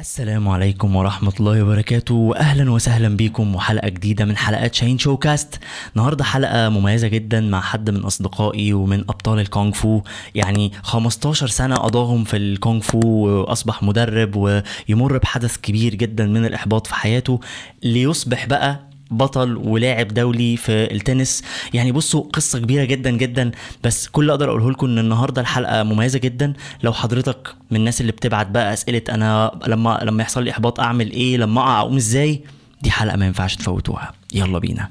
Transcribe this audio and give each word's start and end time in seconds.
السلام 0.00 0.48
عليكم 0.48 0.96
ورحمة 0.96 1.32
الله 1.40 1.62
وبركاته. 1.62 2.14
وأهلا 2.14 2.70
وسهلا 2.70 3.16
بكم. 3.16 3.54
وحلقة 3.54 3.88
جديدة 3.88 4.24
من 4.24 4.36
حلقات 4.36 4.74
شاهين 4.74 4.98
شو 4.98 5.16
كاست 5.16 5.58
النهاردة 5.96 6.24
حلقة 6.24 6.68
مميزة 6.68 7.08
جدا 7.08 7.40
مع 7.40 7.60
حد 7.60 7.90
من 7.90 8.00
أصدقائي 8.00 8.72
ومن 8.72 9.00
أبطال 9.00 9.40
الكونغ 9.40 9.72
فو. 9.72 10.02
يعني 10.34 10.72
15 10.82 11.46
سنة 11.46 11.76
قضاهم 11.76 12.24
في 12.24 12.36
الكونغ 12.36 12.80
فو 12.80 13.00
وأصبح 13.00 13.82
مدرب 13.82 14.36
ويمر 14.36 15.18
بحدث 15.18 15.56
كبير 15.56 15.94
جدا 15.94 16.26
من 16.26 16.44
الإحباط 16.44 16.86
في 16.86 16.94
حياته. 16.94 17.40
ليصبح 17.82 18.46
بقى 18.46 18.80
بطل 19.10 19.56
ولاعب 19.56 20.08
دولي 20.08 20.56
في 20.56 20.72
التنس. 20.94 21.42
يعني 21.74 21.92
بصوا 21.92 22.24
قصة 22.32 22.58
كبيرة 22.58 22.84
جدا 22.84 23.10
جدا 23.10 23.50
بس 23.84 24.08
كل 24.08 24.22
اللي 24.22 24.32
أقدر 24.32 24.50
أقوله 24.50 24.70
لكم 24.70 24.86
إن 24.86 24.98
النهارده 24.98 25.40
الحلقة 25.40 25.82
مميزة 25.82 26.18
جدا. 26.18 26.52
لو 26.82 26.92
حضرتك 26.92 27.54
من 27.70 27.76
الناس 27.76 28.00
اللي 28.00 28.12
بتبعت 28.12 28.46
بقى 28.46 28.72
أسئلة 28.72 29.02
أنا 29.08 29.60
لما 29.66 30.00
لما 30.02 30.22
يحصل 30.22 30.42
لي 30.42 30.50
إحباط 30.50 30.80
أعمل 30.80 31.10
إيه 31.10 31.36
لما 31.36 31.60
أقع 31.60 31.80
أقوم 31.80 31.96
إزاي 31.96 32.40
دي 32.82 32.90
حلقة 32.90 33.16
ما 33.16 33.26
ينفعش 33.26 33.56
تفوتوها. 33.56 34.12
يلا 34.34 34.58
بينا. 34.58 34.90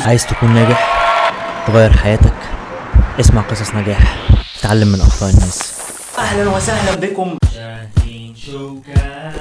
عايز 0.00 0.26
تكون 0.26 0.54
ناجح 0.54 0.96
تغير 1.66 1.92
حياتك 1.92 2.34
اسمع 3.20 3.42
قصص 3.42 3.74
نجاح 3.74 4.28
تعلم 4.62 4.88
من 4.88 5.00
أخطاء 5.00 5.30
الناس. 5.30 5.80
أهلا 6.18 6.50
وسهلا 6.50 6.94
بكم. 6.94 7.36
شاهين 7.54 8.34
شوكاست 8.36 9.40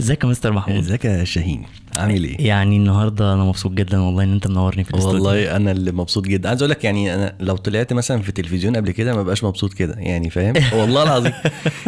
ازيك 0.00 0.24
يا 0.24 0.28
مستر 0.28 0.52
محمود؟ 0.52 0.76
ازيك 0.78 1.04
يا 1.04 1.24
شاهين؟ 1.24 1.64
عامل 1.96 2.24
إيه؟ 2.24 2.46
يعني 2.46 2.76
النهارده 2.76 3.34
أنا 3.34 3.44
مبسوط 3.44 3.72
جدا 3.72 4.00
والله 4.00 4.24
إن 4.24 4.32
انت 4.32 4.46
منورني 4.46 4.84
في 4.84 4.90
الاستوديو. 4.90 5.24
والله 5.24 5.56
أنا 5.56 5.70
اللي 5.70 5.92
مبسوط 5.92 6.24
جدا. 6.24 6.48
عايز 6.48 6.62
أقول 6.62 6.70
لك 6.70 6.84
يعني 6.84 7.14
أنا 7.14 7.34
لو 7.40 7.56
طلعت 7.56 7.92
مثلا 7.92 8.22
في 8.22 8.28
التلفزيون 8.28 8.76
قبل 8.76 8.90
كده 8.90 9.14
ما 9.14 9.22
بقاش 9.22 9.44
مبسوط 9.44 9.72
كده 9.72 9.94
يعني 9.98 10.30
فاهم؟ 10.30 10.54
والله 10.80 11.02
العظيم. 11.02 11.32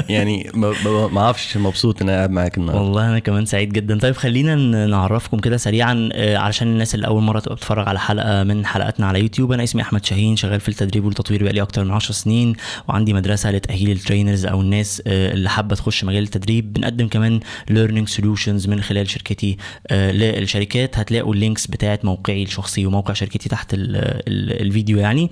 يعني 0.09 0.51
ما 0.55 1.21
أعرفش 1.21 1.57
مبسوط 1.57 2.03
إن 2.03 2.09
أنا 2.09 2.17
قاعد 2.19 2.31
معاك 2.31 2.59
النهارده. 2.59 2.83
والله 2.83 3.09
أنا 3.09 3.19
كمان 3.19 3.47
سعيد 3.47 3.73
جدا. 3.73 3.99
طيب 3.99 4.15
خلينا 4.15 4.87
نعرفكم 4.87 5.39
كده 5.39 5.57
سريعا 5.57 6.09
آه، 6.13 6.37
علشان 6.37 6.69
الناس 6.69 6.95
اللي 6.95 7.07
أول 7.07 7.23
مرة 7.23 7.41
تبقى 7.41 7.55
بتتفرج 7.55 7.89
على 7.89 8.01
حلقة 8.01 8.43
من 8.43 8.67
حلقاتنا 8.67 9.07
على 9.07 9.21
يوتيوب. 9.21 9.53
أنا 9.53 9.63
اسمي 9.63 9.83
أحمد 9.83 10.05
شاهين 10.05 10.37
شغال 10.37 10.61
في 10.61 10.69
التدريب 10.69 11.05
والتطوير 11.05 11.43
بقالي 11.45 11.63
أكتر 11.63 11.85
من 11.85 11.91
10 11.91 12.13
سنين 12.15 12.55
وعندي 12.89 13.13
مدرسة 13.13 13.51
لتأهيل 13.51 13.91
ال 13.91 13.97
trainers 13.97 14.47
أو 14.47 14.61
الناس 14.61 15.03
آه، 15.07 15.33
اللي 15.33 15.51
حابة 15.51 15.75
تخش 15.77 16.05
مجال 16.05 16.23
التدريب. 16.23 16.73
بنقدم 16.73 17.09
كمان 17.09 17.41
learning 17.71 18.09
solutions 18.09 18.69
من 18.69 18.81
خلال 18.81 19.11
شركتي 19.11 19.57
آه، 19.87 19.92
للشركات 19.93 20.99
هتلاقوا 20.99 21.35
ال 21.35 21.40
links 21.40 21.67
بتاعت 21.67 22.05
موقعي 22.05 22.43
الشخصي 22.43 22.87
وموقع 22.87 23.15
شركتي 23.15 23.49
تحت 23.49 23.75
ال 23.75 23.97
ال 23.97 24.61
الفيديو 24.67 24.99
يعني. 24.99 25.31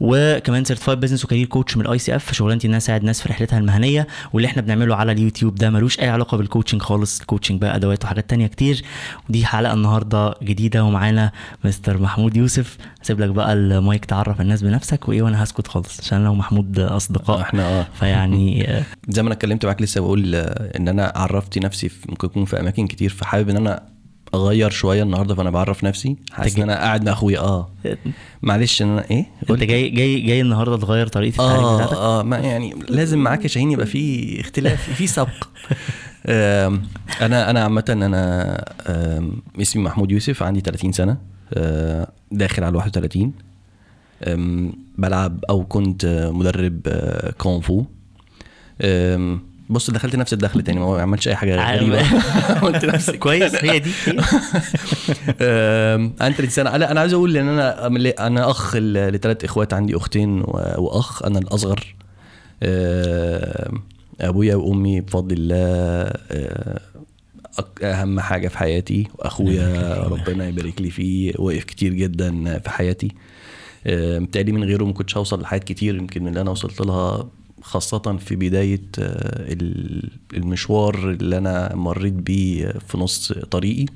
وكمان 0.00 0.64
certified 0.64 1.00
business 1.00 1.24
و 1.24 1.27
career 1.27 1.46
coach 1.46 1.76
من 1.76 1.86
ال 1.86 1.98
ICF 1.98 2.32
شغلانتي 2.32 2.66
ان 2.66 2.70
أنا 2.72 2.78
اساعد 2.78 3.04
ناس 3.04 3.22
في 3.22 3.28
رحلتها 3.28 3.58
المهنية. 3.58 4.06
واللي 4.32 4.48
إحنا 4.48 4.62
بنعمله 4.62 4.96
على 4.96 5.12
اليوتيوب 5.12 5.54
ده 5.54 5.70
ملوش 5.70 6.00
أي 6.00 6.08
علاقة 6.08 6.36
بال 6.36 6.45
coaching 6.45 6.82
خالص. 6.82 7.20
ال 7.20 7.24
coaching 7.24 7.60
بقى 7.60 7.76
أدوات 7.76 8.04
وحاجات 8.04 8.30
تانية 8.30 8.46
كتير. 8.46 8.82
ودي 9.28 9.46
حلقة 9.46 9.72
النهارده 9.74 10.34
جديدة 10.42 10.84
ومعانا 10.84 11.32
مستر 11.64 11.98
محمود 11.98 12.36
يوسف. 12.36 12.78
هسيب 13.02 13.20
لك 13.20 13.30
بقى 13.30 13.52
المايك 13.52 14.04
تعرف 14.04 14.40
الناس 14.40 14.62
بنفسك 14.62 15.08
وإيه 15.08 15.22
وأنا 15.22 15.42
هسكت 15.44 15.66
خالص 15.66 16.00
عشان 16.00 16.24
لو 16.24 16.34
محمود 16.34 16.78
أصدقاء. 16.78 17.40
إحنا 17.40 17.80
آه. 17.80 17.86
فيعني 17.98 18.46
آه، 18.70 18.82
زي 19.08 19.22
ما 19.22 19.26
أنا 19.26 19.34
اتكلمت 19.34 19.64
معاك 19.64 19.82
لسه 19.82 20.00
بقول 20.00 20.34
آه، 20.34 20.76
إن 20.78 20.88
أنا 20.88 21.12
عرفت 21.16 21.58
نفسي 21.58 21.88
في 21.88 22.06
ممكن 22.08 22.26
يكون 22.26 22.44
في 22.44 22.60
أماكن 22.60 22.86
كتير. 22.86 23.10
فحابب 23.10 23.48
إن 23.48 23.56
أنا 23.56 23.95
أغير 24.34 24.70
شوية 24.70 25.02
النهارده 25.02 25.34
فأنا 25.34 25.50
بعرف 25.50 25.84
نفسي. 25.84 26.16
حاسس 26.32 26.56
إن 26.56 26.62
أنا 26.62 26.74
قاعد 26.74 27.04
مع 27.04 27.12
أخويا. 27.12 27.38
آه. 27.40 27.70
معلش 28.42 28.82
إن 28.82 28.88
أنا 28.88 29.10
إيه؟ 29.10 29.26
أنت 29.50 29.62
جاي 29.64 29.88
جاي 29.88 30.20
جاي 30.20 30.40
النهارده 30.40 30.76
تغير 30.76 31.06
طريقة 31.06 31.30
التعليم 31.30 31.64
آه 31.64 31.76
بتاعتك؟ 31.76 31.92
آه 31.96 32.22
ما 32.22 32.38
يعني 32.38 32.74
لازم 32.88 33.18
معاك 33.18 33.42
يا 33.42 33.48
شاهين 33.48 33.70
يبقى 33.70 33.86
في 33.86 34.40
اختلاف 34.40 34.90
في 34.90 35.06
سبق. 35.06 35.44
أنا 36.26 37.50
أنا 37.50 37.64
عامة 37.64 37.84
أنا 37.88 38.64
اسمي 39.62 39.82
محمود 39.82 40.10
يوسف 40.12 40.42
عندي 40.42 40.60
30 40.60 40.92
سنة. 40.92 41.16
آه، 41.54 42.08
داخل 42.32 42.64
على 42.64 42.76
31 42.76 43.32
آم، 44.24 44.72
بلعب 44.98 45.44
أو 45.50 45.64
كنت 45.64 46.30
مدرب 46.34 46.80
آه، 46.86 47.30
كونغ 47.30 47.60
فو. 47.60 47.84
آم، 48.82 49.40
بص 49.70 49.90
دخلت 49.90 50.16
نفس 50.16 50.32
الدخل 50.32 50.62
تاني 50.62 50.80
ما 50.80 51.02
عملتش 51.02 51.28
أي 51.28 51.36
حاجة. 51.36 51.76
غريبة. 51.76 52.02
عملت 52.62 52.84
نفسي 52.84 53.16
كويس 53.18 53.54
هي 53.64 53.78
دي. 53.78 53.90
آم، 55.40 56.12
أنا 56.20 56.30
30 56.34 56.48
سنه 56.50 56.76
لا 56.76 56.90
أنا 56.90 57.00
عايز 57.00 57.12
أقول 57.12 57.36
إن 57.36 57.48
أنا 57.48 57.86
أنا 58.26 58.50
أخ 58.50 58.76
لثلاث 58.76 59.44
إخوات 59.44 59.74
عندي 59.74 59.96
أختين 59.96 60.40
وأخ. 60.78 61.22
أنا 61.22 61.38
الأصغر. 61.38 61.94
أبويا 64.20 64.54
وأمي 64.54 65.00
بفضل 65.00 65.36
الله 65.38 66.12
أهم 67.82 68.20
حاجة 68.20 68.48
في 68.48 68.58
حياتي. 68.58 69.08
واخويا 69.14 69.94
ربنا 70.02 70.48
يبارك 70.48 70.80
لي 70.80 70.90
فيه. 70.90 71.32
وقف 71.38 71.64
كتير 71.64 71.92
جدا 71.92 72.58
في 72.58 72.70
حياتي. 72.70 73.12
متهيألي 73.88 74.52
من 74.52 74.64
غيره 74.64 74.84
ما 74.84 74.92
كنتش 74.92 75.16
هوصل 75.16 75.40
لحاجات 75.40 75.64
كتير 75.64 75.94
يمكن 75.96 76.22
من 76.22 76.28
اللي 76.28 76.40
أنا 76.40 76.50
وصلت 76.50 76.80
لها 76.80 77.28
خاصة 77.62 78.16
في 78.16 78.36
بداية 78.36 78.82
آه، 78.98 79.52
ال- 79.52 80.10
المشوار 80.34 81.10
اللي 81.10 81.38
أنا 81.38 81.74
مريت 81.74 82.12
بيه 82.12 82.68
في 82.88 82.98
نص 82.98 83.32
طريقي. 83.32 83.86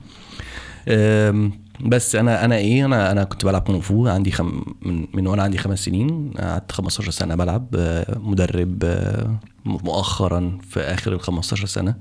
بس 1.85 2.15
أنا 2.17 2.45
أنا 2.45 2.57
إيه 2.57 2.85
أنا 2.85 3.13
أنا 3.13 3.25
كنت 3.25 3.45
بلعب 3.45 3.63
كونغ 3.63 3.81
فو 3.81 4.09
عندي 4.09 4.31
خم 4.33 4.63
من, 4.83 5.07
من 5.15 5.27
وأنا 5.27 5.43
عندي 5.43 5.59
خمس 5.59 5.85
سنين 5.85 6.33
قعدت 6.39 6.73
15 6.73 7.11
سنة 7.11 7.35
بلعب 7.35 7.67
آه، 7.79 8.19
مدرب 8.19 8.79
آه، 8.85 9.37
مؤخرا 9.65 10.59
في 10.71 10.81
آخر 10.81 11.13
ال 11.13 11.21
15 11.21 11.67
سنه 11.67 11.95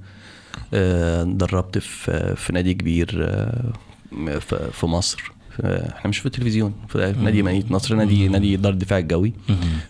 دربت 1.23 1.77
في 1.77 2.35
في 2.35 2.53
نادي 2.53 2.73
كبير 2.73 3.07
في 4.71 4.85
مصر. 4.85 5.31
إحنا 5.63 6.09
مش 6.09 6.17
في 6.17 6.25
التلفزيون 6.25 6.73
في 6.87 6.97
نادي 7.23 7.43
مدينة 7.43 7.65
نصر 7.71 7.95
نادي 7.95 8.27
نادي 8.27 8.55
دار 8.55 8.73
الدفاع 8.73 8.99
الجوي 8.99 9.33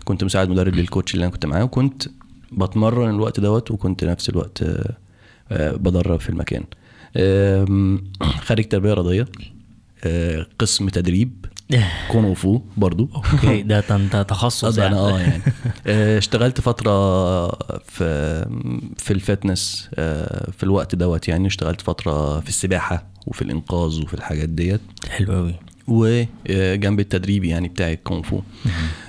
كنت 0.04 0.24
مساعد 0.24 0.48
مدرب 0.48 0.74
لل 0.74 0.85
coach 0.85 1.14
اللي 1.14 1.24
أنا 1.24 1.32
كنت 1.32 1.46
معاه 1.46 1.64
وكنت 1.64 2.02
بتمرن 2.52 3.10
الوقت 3.10 3.40
دوت 3.40 3.70
وكنت 3.70 4.04
نفس 4.04 4.28
الوقت 4.28 4.62
آه، 4.62 4.96
آه، 5.52 5.72
بدرب 5.72 6.20
في 6.20 6.30
المكان. 6.30 6.64
خريج 8.20 8.68
تربية 8.68 8.94
رياضية 8.94 9.26
آه، 10.04 10.46
قسم 10.58 10.88
تدريب. 10.88 11.46
كونغ 12.10 12.34
فو 12.34 12.60
برضو. 12.76 13.08
okay 13.32 13.62
ده 13.62 13.80
تن- 13.88 14.26
تخصص 14.26 14.64
أصلاً 14.64 14.84
يعني. 14.84 14.96
آه 14.96 15.20
يعني. 15.20 15.42
آه، 15.86 16.18
اشتغلت 16.18 16.60
فترة 16.60 17.48
في 17.80 18.44
في 18.98 19.10
ال 19.10 19.20
fitness 19.20 19.88
آه، 19.94 20.50
في 20.50 20.62
الوقت 20.62 20.94
دوت 20.94 21.28
يعني. 21.28 21.46
اشتغلت 21.46 21.80
فترة 21.80 22.40
في 22.40 22.48
السباحة 22.48 23.06
وفي 23.26 23.42
الإنقاذ 23.42 24.02
وفي 24.02 24.14
الحاجات 24.14 24.48
ديت. 24.48 24.80
حلو 25.08 25.32
قوي 25.32 25.54
وجنب 25.88 27.00
التدريب 27.00 27.44
يعني 27.44 27.68
بتاعي 27.68 27.92
الكونغ 27.92 28.22
فو. 28.22 28.40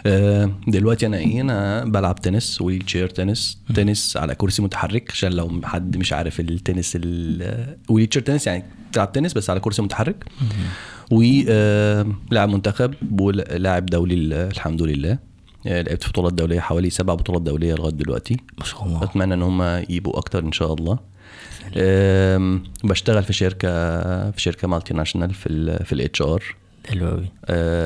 آه، 0.06 0.52
دلوقتي 0.68 1.06
أنا 1.06 1.18
إيه 1.18 1.42
أنا 1.42 1.84
بلعب 1.86 2.16
تنس 2.22 2.62
wheelchair 2.62 3.10
tennis. 3.10 3.58
تنس 3.76 4.18
على 4.18 4.36
كرسي 4.36 4.62
متحرك 4.62 5.12
عشان 5.12 5.34
لو 5.34 5.62
حد 5.64 5.98
مش 5.98 6.14
عارف 6.14 6.40
التنس 6.40 6.92
ال 6.96 8.08
wheelchair 8.08 8.22
tennis 8.22 8.48
يعني 8.48 8.64
تلعب 8.94 9.12
تنس 9.12 9.34
بس 9.34 9.50
على 9.50 9.60
كرسي 9.60 9.82
متحرك. 9.82 10.26
ولاعب 11.12 12.50
منتخب 12.50 12.94
ولاعب 13.22 13.86
دولي 13.86 14.14
ال- 14.14 14.34
الحمد 14.34 14.82
لله. 14.82 15.18
آه، 15.68 15.82
لعبت 15.82 16.04
في 16.04 16.10
بطولات 16.10 16.34
دولية 16.34 16.60
حوالي 16.60 16.90
سبع 16.90 17.14
بطولات 17.14 17.42
دولية 17.42 17.74
لغاية 17.76 17.94
دلوقتي. 17.94 18.38
ما 18.60 18.66
شاء 18.66 18.84
الله. 18.86 19.04
أتمنى 19.04 19.34
إن 19.34 19.42
هم 19.42 19.84
يبقوا 19.90 20.18
أكتر 20.18 20.40
إن 20.44 20.52
شاء 20.52 20.74
الله. 20.74 21.00
بشتغل 22.84 23.24
في 23.24 23.34
شركة 23.34 23.68
في 24.32 24.42
شركة 24.42 24.68
multinational 24.68 25.34
في 25.34 25.50
ال 25.50 25.86
في 25.86 25.94
ال 25.94 26.22
HR 26.22 26.44
حلو 26.90 27.08
قوي 27.08 27.28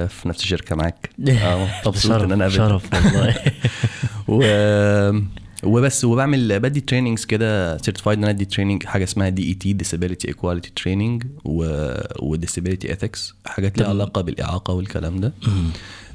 في 0.08 0.22
نفس 0.30 0.42
الشركة 0.44 0.76
معاك. 0.76 1.10
آه 1.30 1.68
مبسوط 1.86 2.12
إن 2.22 2.32
أنا 2.32 2.50
شرف 2.50 2.90
والله. 2.94 3.36
و 4.28 4.42
وبس 5.66 6.06
وبعمل 6.06 6.60
بدي 6.60 6.82
trainings 6.82 7.26
كده 7.26 7.78
certified 7.78 8.18
إن 8.18 8.24
أنا 8.24 8.32
أدي 8.32 8.46
training 8.46 8.84
حاجة 8.86 9.04
اسمها 9.04 9.30
DET 9.30 9.48
disability 9.48 10.28
equality 10.28 10.72
training 10.76 11.24
و 12.22 12.28
disability 12.28 12.94
ethics 12.94 13.34
حاجات 13.46 13.78
ليها 13.78 13.88
علاقة 13.88 14.22
بالإعاقة 14.22 14.74
والكلام 14.74 15.20
ده. 15.20 15.34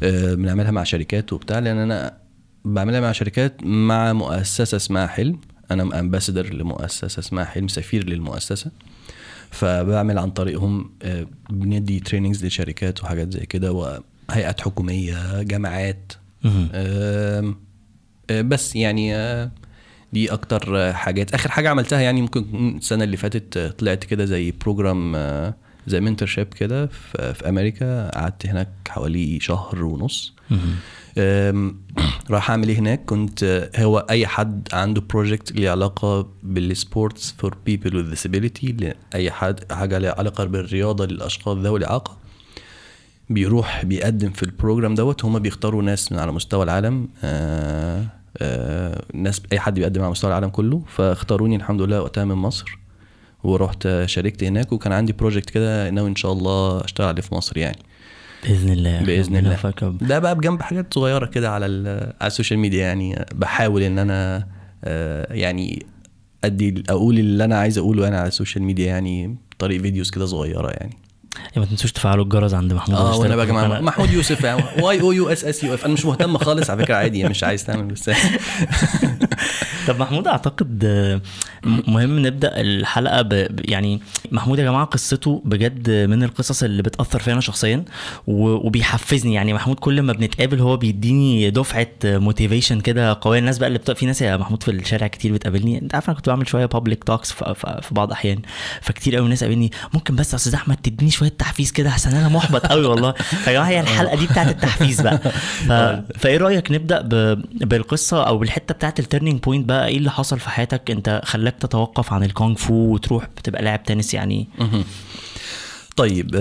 آه، 0.02 0.34
بنعملها 0.34 0.70
مع 0.70 0.84
شركات 0.84 1.32
وبتاع 1.32 1.58
لأن 1.58 1.76
أنا 1.78 2.16
بعملها 2.64 3.00
مع 3.00 3.12
شركات 3.12 3.64
مع 3.64 4.12
مؤسسة 4.12 4.76
اسمها 4.76 5.06
حلم. 5.06 5.38
أنا 5.70 6.00
ambassador 6.00 6.54
لمؤسسة 6.54 7.18
اسمها 7.20 7.44
حلم 7.44 7.68
سفير 7.68 8.08
للمؤسسة. 8.08 8.70
فبعمل 9.50 10.18
عن 10.18 10.30
طريقهم 10.30 10.90
آه، 11.02 11.26
بندي 11.50 12.00
trainings 12.00 12.44
لشركات 12.44 13.02
وحاجات 13.04 13.32
زي 13.32 13.46
كده 13.46 13.72
وهيئات 13.72 14.60
حكومية 14.60 15.42
جامعات 15.42 16.12
بس 18.30 18.76
يعني 18.76 19.14
آه، 19.16 19.50
دي 20.12 20.32
أكتر 20.32 20.76
آه، 20.76 20.92
حاجات. 20.92 21.34
آخر 21.34 21.50
حاجة 21.50 21.70
عملتها 21.70 22.00
يعني 22.00 22.22
ممكن 22.22 22.76
السنة 22.76 23.04
اللي 23.04 23.16
فاتت 23.16 23.56
آه، 23.56 23.68
طلعت 23.70 24.04
كده 24.04 24.24
زي 24.24 24.50
program 24.50 25.12
آه، 25.16 25.54
زي 25.86 26.00
mentorship 26.00 26.46
كده 26.54 26.86
في 26.86 27.48
أمريكا. 27.48 28.10
قعدت 28.10 28.46
هناك 28.46 28.68
حوالي 28.88 29.40
شهر 29.40 29.84
ونص. 29.84 30.34
راح 32.30 32.50
أعمل 32.50 32.68
إيه 32.68 32.78
هناك؟ 32.78 33.04
كنت 33.04 33.42
آه، 33.44 33.82
هو 33.82 33.98
أي 34.10 34.26
حد 34.26 34.68
عنده 34.72 35.00
project 35.00 35.52
ليه 35.52 35.70
علاقة 35.70 36.28
بال 36.42 36.65
sports 36.65 37.34
for 37.38 37.56
people 37.66 37.96
with 37.96 38.14
disability 38.16 38.82
لاي 39.12 39.30
حد 39.30 39.72
حاجة 39.72 39.98
ليها 39.98 40.14
علاقة 40.18 40.44
بالرياضة 40.44 41.06
للأشخاص 41.06 41.56
ذوي 41.58 41.78
الإعاقة 41.78 42.16
بيروح 43.30 43.84
بيقدم 43.84 44.30
في 44.30 44.42
ال 44.42 44.49
program 44.49 44.94
دوت. 44.94 45.24
هما 45.24 45.38
بيختاروا 45.38 45.82
ناس 45.82 46.12
من 46.12 46.18
على 46.18 46.32
مستوى 46.32 46.64
العالم 46.64 47.08
آه 47.24 48.19
آه 48.42 49.02
ناس 49.14 49.42
أي 49.52 49.60
حد 49.60 49.74
بيقدم 49.74 50.02
على 50.02 50.10
مستوى 50.10 50.30
العالم 50.30 50.48
كله 50.48 50.82
فاختاروني 50.86 51.56
الحمد 51.56 51.82
لله 51.82 52.00
وقتها 52.02 52.24
من 52.24 52.34
مصر 52.34 52.78
ورحت 53.44 53.88
شاركت 54.04 54.44
هناك 54.44 54.72
وكان 54.72 54.92
عندي 54.92 55.12
project 55.12 55.50
كده 55.50 55.90
ناوي 55.90 56.08
إن 56.08 56.16
شاء 56.16 56.32
الله 56.32 56.84
أشتغل 56.84 57.06
عليه 57.06 57.22
في 57.22 57.34
مصر 57.34 57.58
يعني. 57.58 57.78
بإذن 58.44 58.72
الله. 58.72 59.02
بإذن 59.02 59.36
الله. 59.36 59.58
رب. 59.82 59.98
ده 59.98 60.18
بقى 60.18 60.34
بجنب 60.36 60.62
حاجات 60.62 60.94
صغيرة 60.94 61.26
كده 61.26 61.50
على 61.50 61.66
على 62.20 62.26
ال 62.26 62.31
social 62.31 62.58
media 62.58 62.80
يعني 62.86 63.24
بحاول 63.34 63.82
إن 63.82 63.98
أنا 63.98 64.46
آه، 64.84 65.32
يعني 65.34 65.86
أدي 66.44 66.84
أقول 66.88 67.18
اللي 67.18 67.44
أنا 67.44 67.58
عايز 67.58 67.78
أقوله 67.78 68.08
أنا 68.08 68.18
على 68.18 68.28
ال 68.28 68.33
social 68.33 68.64
media 68.64 68.86
يعني 68.86 69.36
طريق 69.58 69.80
videos 69.80 70.10
كده 70.10 70.26
صغيرة 70.26 70.70
يعني. 70.70 70.96
ما 71.56 71.64
تنسوش 71.64 71.92
تفعلوا 71.92 72.24
الجرس 72.24 72.54
عند 72.54 72.72
محمود 72.72 72.98
آه 72.98 73.16
وأنا 73.18 73.36
بقى 73.36 73.46
جماعة. 73.46 73.80
محمود 73.80 74.10
يوسف 74.16 74.44
يعني. 74.44 74.62
Y 74.82 75.00
O 75.00 75.12
U 75.12 75.28
S 75.28 75.44
S 75.44 75.64
U 75.64 75.74
F. 75.74 75.84
أنا 75.84 75.92
مش 75.94 76.04
مهتم 76.04 76.38
خالص 76.38 76.70
على 76.70 76.82
فكرة 76.84 76.94
عادي 76.94 77.24
مش 77.24 77.44
عايز 77.44 77.64
تعمل 77.64 77.84
بس. 77.94 78.10
طب 79.88 79.98
محمود 80.00 80.26
أعتقد 80.28 80.84
مهم 81.64 82.26
نبدأ 82.26 82.60
الحلقة 82.60 83.22
ب... 83.22 83.60
يعني 83.68 84.00
محمود 84.32 84.58
يا 84.58 84.64
جماعة 84.64 84.84
قصته 84.84 85.42
بجد 85.44 85.90
من 85.90 86.22
القصص 86.22 86.62
اللي 86.62 86.82
بتأثر 86.82 87.18
فيا 87.18 87.32
أنا 87.32 87.40
شخصيا 87.40 87.84
و... 88.26 88.66
وبيحفزني. 88.66 89.34
يعني 89.34 89.54
محمود 89.54 89.76
كل 89.76 90.02
ما 90.02 90.12
بنتقابل 90.12 90.60
هو 90.60 90.76
بيديني 90.76 91.50
دفعة 91.50 91.86
motivation 92.04 92.80
كده 92.80 93.18
قوية. 93.20 93.38
الناس 93.38 93.58
بقى 93.58 93.66
اللي 93.66 93.78
بت... 93.78 93.90
في 93.90 94.06
ناس 94.06 94.22
يا 94.22 94.36
محمود 94.36 94.62
في 94.62 94.70
الشارع 94.70 95.06
كتير 95.06 95.32
بتقابلني. 95.32 95.78
أنت 95.78 95.94
عارف 95.94 96.08
أنا 96.08 96.16
كنت 96.16 96.28
بعمل 96.28 96.48
شوية 96.48 96.66
public 96.66 97.04
talks 97.04 97.32
في... 97.32 97.54
في... 97.82 97.94
بعض 97.94 98.12
احيان 98.12 98.38
فكتير 98.80 99.16
قوي 99.16 99.28
ناس 99.28 99.44
قابلني. 99.44 99.70
ممكن 99.94 100.16
بس 100.16 100.30
يا 100.30 100.36
أستاذ 100.36 100.54
أحمد 100.54 100.76
تديني 100.76 101.10
شوية 101.10 101.28
تحفيز 101.28 101.72
كده؟ 101.72 101.90
عشان 101.90 102.12
أنا 102.12 102.28
محبط 102.28 102.66
قوي 102.66 102.86
والله. 102.86 103.12
فيا 103.12 103.52
جماعة 103.52 103.68
هي 103.68 103.80
الحلقة 103.80 104.16
دي 104.16 104.26
بتاعت 104.26 104.48
التحفيز 104.48 105.00
بقى. 105.00 105.18
ف... 105.68 105.72
فإيه 106.18 106.36
رأيك 106.36 106.70
نبدأ 106.70 107.00
ب... 107.02 107.42
بالقصة 107.68 108.26
أو 108.26 108.38
بالحتة 108.38 108.74
بتاعت 108.74 109.00
ال 109.00 109.05
turning 109.05 109.40
point 109.40 109.68
بقى؟ 109.68 109.88
إيه 109.88 109.96
اللي 109.98 110.10
حصل 110.10 110.38
في 110.38 110.50
حياتك؟ 110.50 110.90
أنت 110.90 111.20
خلاك 111.24 111.49
تتوقف 111.58 112.12
عن 112.12 112.22
الكونغ 112.24 112.54
فو 112.56 112.74
وتروح 112.74 113.26
بتبقى 113.36 113.62
لاعب 113.62 113.82
تنس 113.82 114.14
يعني. 114.14 114.48
طيب 115.96 116.36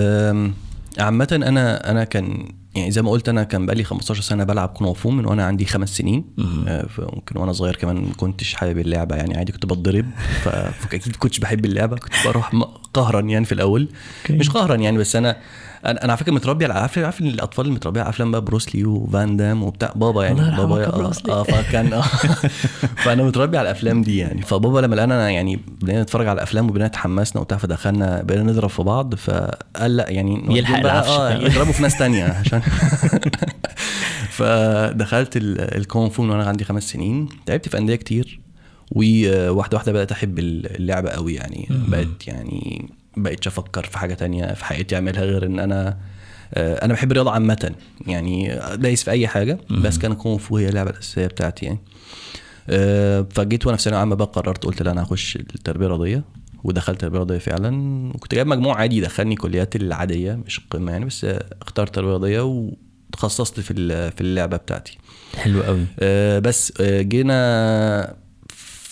عامة 0.98 1.28
أنا 1.32 1.90
أنا 1.90 2.04
كان 2.04 2.48
يعني 2.74 2.90
زي 2.90 3.02
ما 3.02 3.10
قلت 3.10 3.28
أنا 3.28 3.42
كان 3.44 3.66
بقالي 3.66 3.84
15 3.84 4.22
سنة 4.22 4.44
بلعب 4.44 4.68
كونغ 4.68 4.92
فو 4.94 5.10
من 5.10 5.26
وأنا 5.26 5.44
عندي 5.46 5.64
خمس 5.64 5.96
سنين. 5.96 6.24
آه، 6.68 6.86
فممكن 6.86 7.40
وأنا 7.40 7.52
صغير 7.52 7.76
كمان 7.76 7.96
ما 7.96 8.12
كنتش 8.16 8.54
حابب 8.54 8.78
اللعبة 8.78 9.16
يعني 9.16 9.36
عادي 9.36 9.52
كنت 9.52 9.66
بتضرب. 9.66 10.06
ف- 10.42 10.48
فأكيد 10.48 11.16
كنتش 11.16 11.38
بحب 11.38 11.64
اللعبة 11.64 11.96
كنت 11.96 12.12
بروح 12.24 12.52
قهرا 12.94 13.20
يعني 13.20 13.44
في 13.44 13.52
الأول. 13.52 13.88
أوكي. 14.22 14.32
مش 14.38 14.50
قهرا 14.50 14.74
يعني 14.76 14.98
بس 14.98 15.16
أنا 15.16 15.36
أنا 15.86 16.04
أنا 16.04 16.12
على 16.12 16.16
فكرة 16.16 16.32
متربي 16.32 16.64
على 16.64 16.74
عارف 16.74 16.98
عارف 16.98 17.20
إن 17.20 17.26
الأطفال 17.26 17.64
اللي 17.64 17.74
متربية 17.76 18.00
على 18.00 18.08
أفلام 18.10 18.30
بقى 18.30 18.40
بروسلي 18.40 18.84
وفان 18.84 19.36
دام 19.36 19.62
وبتاع؟ 19.62 19.92
بابا 19.96 20.24
يعني 20.24 20.40
بابا 20.56 20.80
يا 20.82 20.86
آه،. 20.86 21.12
آه 21.28 21.42
فكان 21.42 21.92
آه 21.92 22.02
فأنا 23.04 23.22
متربي 23.22 23.58
على 23.58 23.70
الأفلام 23.70 24.02
دي 24.02 24.18
يعني. 24.18 24.42
فبابا 24.42 24.78
لما 24.80 24.94
لقانا 24.94 25.30
يعني 25.30 25.56
بدينا 25.82 26.02
نتفرج 26.02 26.26
على 26.26 26.36
الأفلام 26.36 26.66
وبدينا 26.66 26.86
اتحمسنا 26.86 27.40
وبتاع 27.42 27.58
فدخلنا 27.58 28.22
بقينا 28.22 28.42
نضرب 28.42 28.70
في 28.70 28.82
بعض 28.82 29.14
فقال 29.14 29.96
لأ 29.96 30.10
يعني 30.10 30.56
يلحق 30.58 30.76
بقى- 30.76 30.84
العفش. 30.84 31.08
آه 31.08 31.30
يضربوا 31.32 31.72
في 31.72 31.82
ناس 31.82 31.98
تانية 31.98 32.24
عشان 32.40 32.60
فدخلت 34.30 35.36
ال- 35.36 35.76
الكونغ 35.76 36.08
فو 36.10 36.22
من 36.22 36.30
وأنا 36.30 36.44
عندي 36.44 36.64
خمس 36.64 36.90
سنين. 36.90 37.28
لعبت 37.48 37.68
في 37.68 37.78
أندية 37.78 37.94
كتير 37.96 38.40
وواحده 38.92 39.76
واحدة 39.76 39.92
بدأت 39.92 40.12
أحب 40.12 40.38
اللعبة 40.38 41.10
قوي 41.10 41.34
يعني. 41.34 41.68
بقت 41.70 42.28
يعني 42.28 42.88
بقيتش 43.16 43.46
أفكر 43.46 43.84
في 43.84 43.98
حاجة 43.98 44.14
تانية 44.14 44.54
في 44.54 44.64
حياتي 44.64 44.94
أعملها 44.94 45.22
غير 45.24 45.46
إن 45.46 45.58
أنا 45.60 45.96
آه، 46.54 46.84
أنا 46.84 46.92
بحب 46.92 47.10
الرياضة 47.10 47.30
عامة. 47.30 47.72
يعني 48.06 48.60
دايس 48.74 49.04
في 49.04 49.10
أي 49.10 49.28
حاجة 49.28 49.58
بس 49.70 49.98
كان 49.98 50.12
كونغ 50.14 50.38
فو 50.38 50.56
هي 50.56 50.68
اللعبة 50.68 50.90
الأساسية 50.90 51.26
بتاعتي 51.26 51.66
يعني. 51.66 51.78
آه، 52.70 53.26
فجيت 53.30 53.66
وأنا 53.66 53.76
في 53.76 53.82
ثانوية 53.82 54.00
عامة 54.00 54.14
بقى 54.16 54.26
قررت 54.26 54.64
قلت 54.64 54.82
لا 54.82 54.90
أنا 54.90 55.02
هخش 55.02 55.36
التربية 55.36 55.86
الرياضية 55.86 56.24
ودخلت 56.64 57.00
تربيه 57.00 57.18
رياضيه 57.18 57.38
فعلا. 57.38 57.68
وكنت 58.14 58.34
جايب 58.34 58.46
مجموع 58.46 58.76
عادي 58.76 58.96
يدخلني 58.96 59.34
كليات 59.36 59.76
العادية 59.76 60.32
مش 60.46 60.58
القمه 60.58 60.92
يعني 60.92 61.04
بس 61.04 61.26
اخترت 61.62 61.94
تربيه 61.94 62.08
رياضيه 62.10 62.40
وتخصصت 63.12 63.60
في 63.60 63.74
في 64.10 64.20
اللعبة 64.20 64.56
بتاعتي. 64.56 64.98
حلو 65.36 65.62
قوي 65.62 65.84
آه، 66.00 66.38
بس 66.38 66.72
جينا 66.82 68.14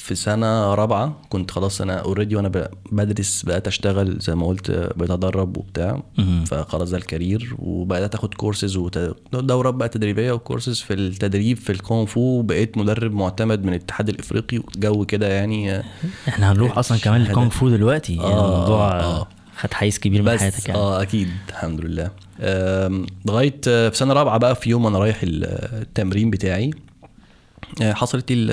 في 0.08 0.14
سنة 0.14 0.74
رابعة 0.74 1.16
كنت 1.28 1.50
خلاص 1.50 1.80
أنا 1.80 1.94
already 1.98 2.36
وأنا 2.36 2.48
ب- 2.48 2.68
بدرس 2.92 3.42
بقيت 3.42 3.66
أشتغل 3.66 4.18
زي 4.20 4.34
ما 4.34 4.46
قلت 4.46 4.70
آه، 4.70 4.92
بقيت 4.96 5.10
أدرب 5.10 5.56
وبتاع. 5.56 6.02
فخلاص 6.46 6.90
ده 6.90 6.96
ال 6.98 7.05
career. 7.05 7.54
وبقيت 7.58 8.14
آخد 8.14 8.34
كورسز 8.34 8.76
ودورات 8.76 9.74
بقى 9.74 9.88
تدريبية 9.88 10.32
وكورسز 10.32 10.80
في 10.80 10.94
التدريب 10.94 11.56
في 11.56 11.72
الكونغ 11.72 12.06
فو. 12.06 12.42
بقيت 12.42 12.78
مدرب 12.78 13.12
معتمد 13.14 13.62
من 13.62 13.68
الاتحاد 13.68 14.08
الإفريقي 14.08 14.60
جو 14.78 15.04
كده 15.04 15.28
يعني. 15.28 15.72
آه، 15.72 15.84
إحنا 16.28 16.52
هنروح 16.52 16.78
أصلا 16.78 16.98
كمان. 16.98 17.20
الكونغ 17.20 17.48
فو 17.50 17.68
دلوقتي. 17.68 18.12
يعني 18.14 18.24
آه، 18.26 18.54
الموضوع 18.54 19.00
آه. 19.00 19.26
خد 19.56 19.74
حيز 19.74 19.98
كبير 19.98 20.22
من 20.22 20.32
بس 20.34 20.40
حياتك 20.40 20.68
يعني. 20.68 20.80
آه 20.80 21.02
أكيد. 21.02 21.28
الحمد 21.48 21.80
لله. 21.80 22.10
لغاية 23.26 23.60
آه، 23.68 23.88
في 23.88 23.96
سنة 23.96 24.14
رابعة 24.14 24.38
بقى 24.38 24.54
في 24.56 24.70
يوم 24.70 24.86
أنا 24.86 24.98
رايح 24.98 25.22
ال- 25.22 25.44
التمرين 25.82 26.30
بتاعي. 26.30 26.70
آه، 26.70 26.87
حصلت 27.82 28.32
لي 28.32 28.36
ال 28.42 28.50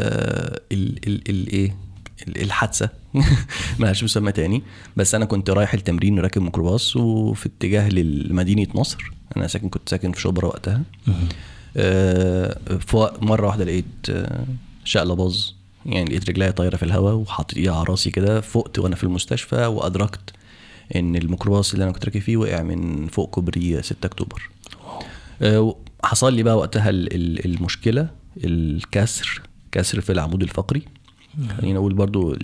ال 0.71 1.07
ال 1.07 1.29
ال 1.29 1.47
إيه؟ 1.47 1.75
ال- 2.27 2.41
الحادثة. 2.41 2.89
ملهاش 3.79 4.03
مسمى 4.03 4.31
تاني. 4.31 4.63
بس 4.97 5.15
أنا 5.15 5.25
كنت 5.25 5.49
رايح 5.49 5.73
التمرين 5.73 6.19
راكب 6.19 6.41
ميكروباص 6.41 6.95
وفي 6.95 7.45
اتجاه 7.45 7.89
لمدينة 7.89 8.67
نصر. 8.75 9.11
أنا 9.37 9.47
ساكن 9.47 9.69
كنت 9.69 9.89
ساكن 9.89 10.11
في 10.11 10.21
شبرا 10.21 10.45
وقتها. 10.47 10.81
آه، 11.77 12.57
مرة 13.21 13.47
واحدة 13.47 13.65
لقيت 13.65 13.85
آه، 14.09 14.45
شقلة 14.85 15.13
باظ. 15.15 15.37
يعني 15.85 16.05
لقيت 16.09 16.29
رجليا 16.29 16.51
طايرة 16.51 16.75
في 16.77 16.83
الهواء 16.83 17.13
وحاطط 17.15 17.55
إيدي 17.57 17.69
على 17.69 17.83
راسي 17.83 18.11
كده 18.11 18.41
فقت 18.41 18.79
وأنا 18.79 18.95
في 18.95 19.03
المستشفى 19.03 19.65
وأدركت 19.65 20.19
إن 20.95 21.15
الميكروباص 21.15 21.73
اللي 21.73 21.83
أنا 21.83 21.91
كنت 21.91 22.05
راكب 22.05 22.19
فيه 22.21 22.37
وقع 22.37 22.61
من 22.61 23.07
فوق 23.07 23.29
كوبري 23.29 23.81
6 23.83 24.05
أكتوبر. 24.05 24.49
آه، 25.41 25.75
حصل 26.03 26.33
لي 26.33 26.43
بقى 26.43 26.57
وقتها 26.57 26.89
ال- 26.89 27.15
ال- 27.15 27.45
المشكلة. 27.45 28.09
الكسر 28.43 29.41
كسر 29.71 30.01
في 30.01 30.11
العمود 30.11 30.43
الفقري. 30.43 30.81
خلينا 31.57 31.79
أقول 31.79 31.93
برضو 31.93 32.35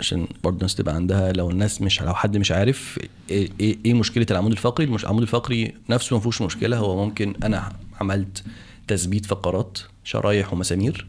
عشان 0.00 0.26
برضو 0.44 0.56
الناس 0.56 0.74
تبقى 0.74 0.94
عندها 0.94 1.32
لو 1.32 1.50
الناس 1.50 1.82
مش 1.82 2.02
لو 2.02 2.14
حد 2.14 2.36
مش 2.36 2.52
عارف 2.52 2.98
إيه, 3.30 3.50
إيه, 3.60 3.78
إيه 3.84 3.94
مشكلة 3.94 4.26
العمود 4.30 4.50
الفقري 4.52 4.86
العمود 4.86 5.22
الفقري 5.22 5.74
نفسه 5.90 6.16
ما 6.16 6.20
فيهوش 6.20 6.42
مشكلة. 6.42 6.76
هو 6.76 7.04
ممكن 7.04 7.34
أنا 7.42 7.72
عملت 8.00 8.44
تثبيت 8.88 9.26
فقرات 9.26 9.78
شرايح 10.04 10.52
ومسامير 10.52 11.06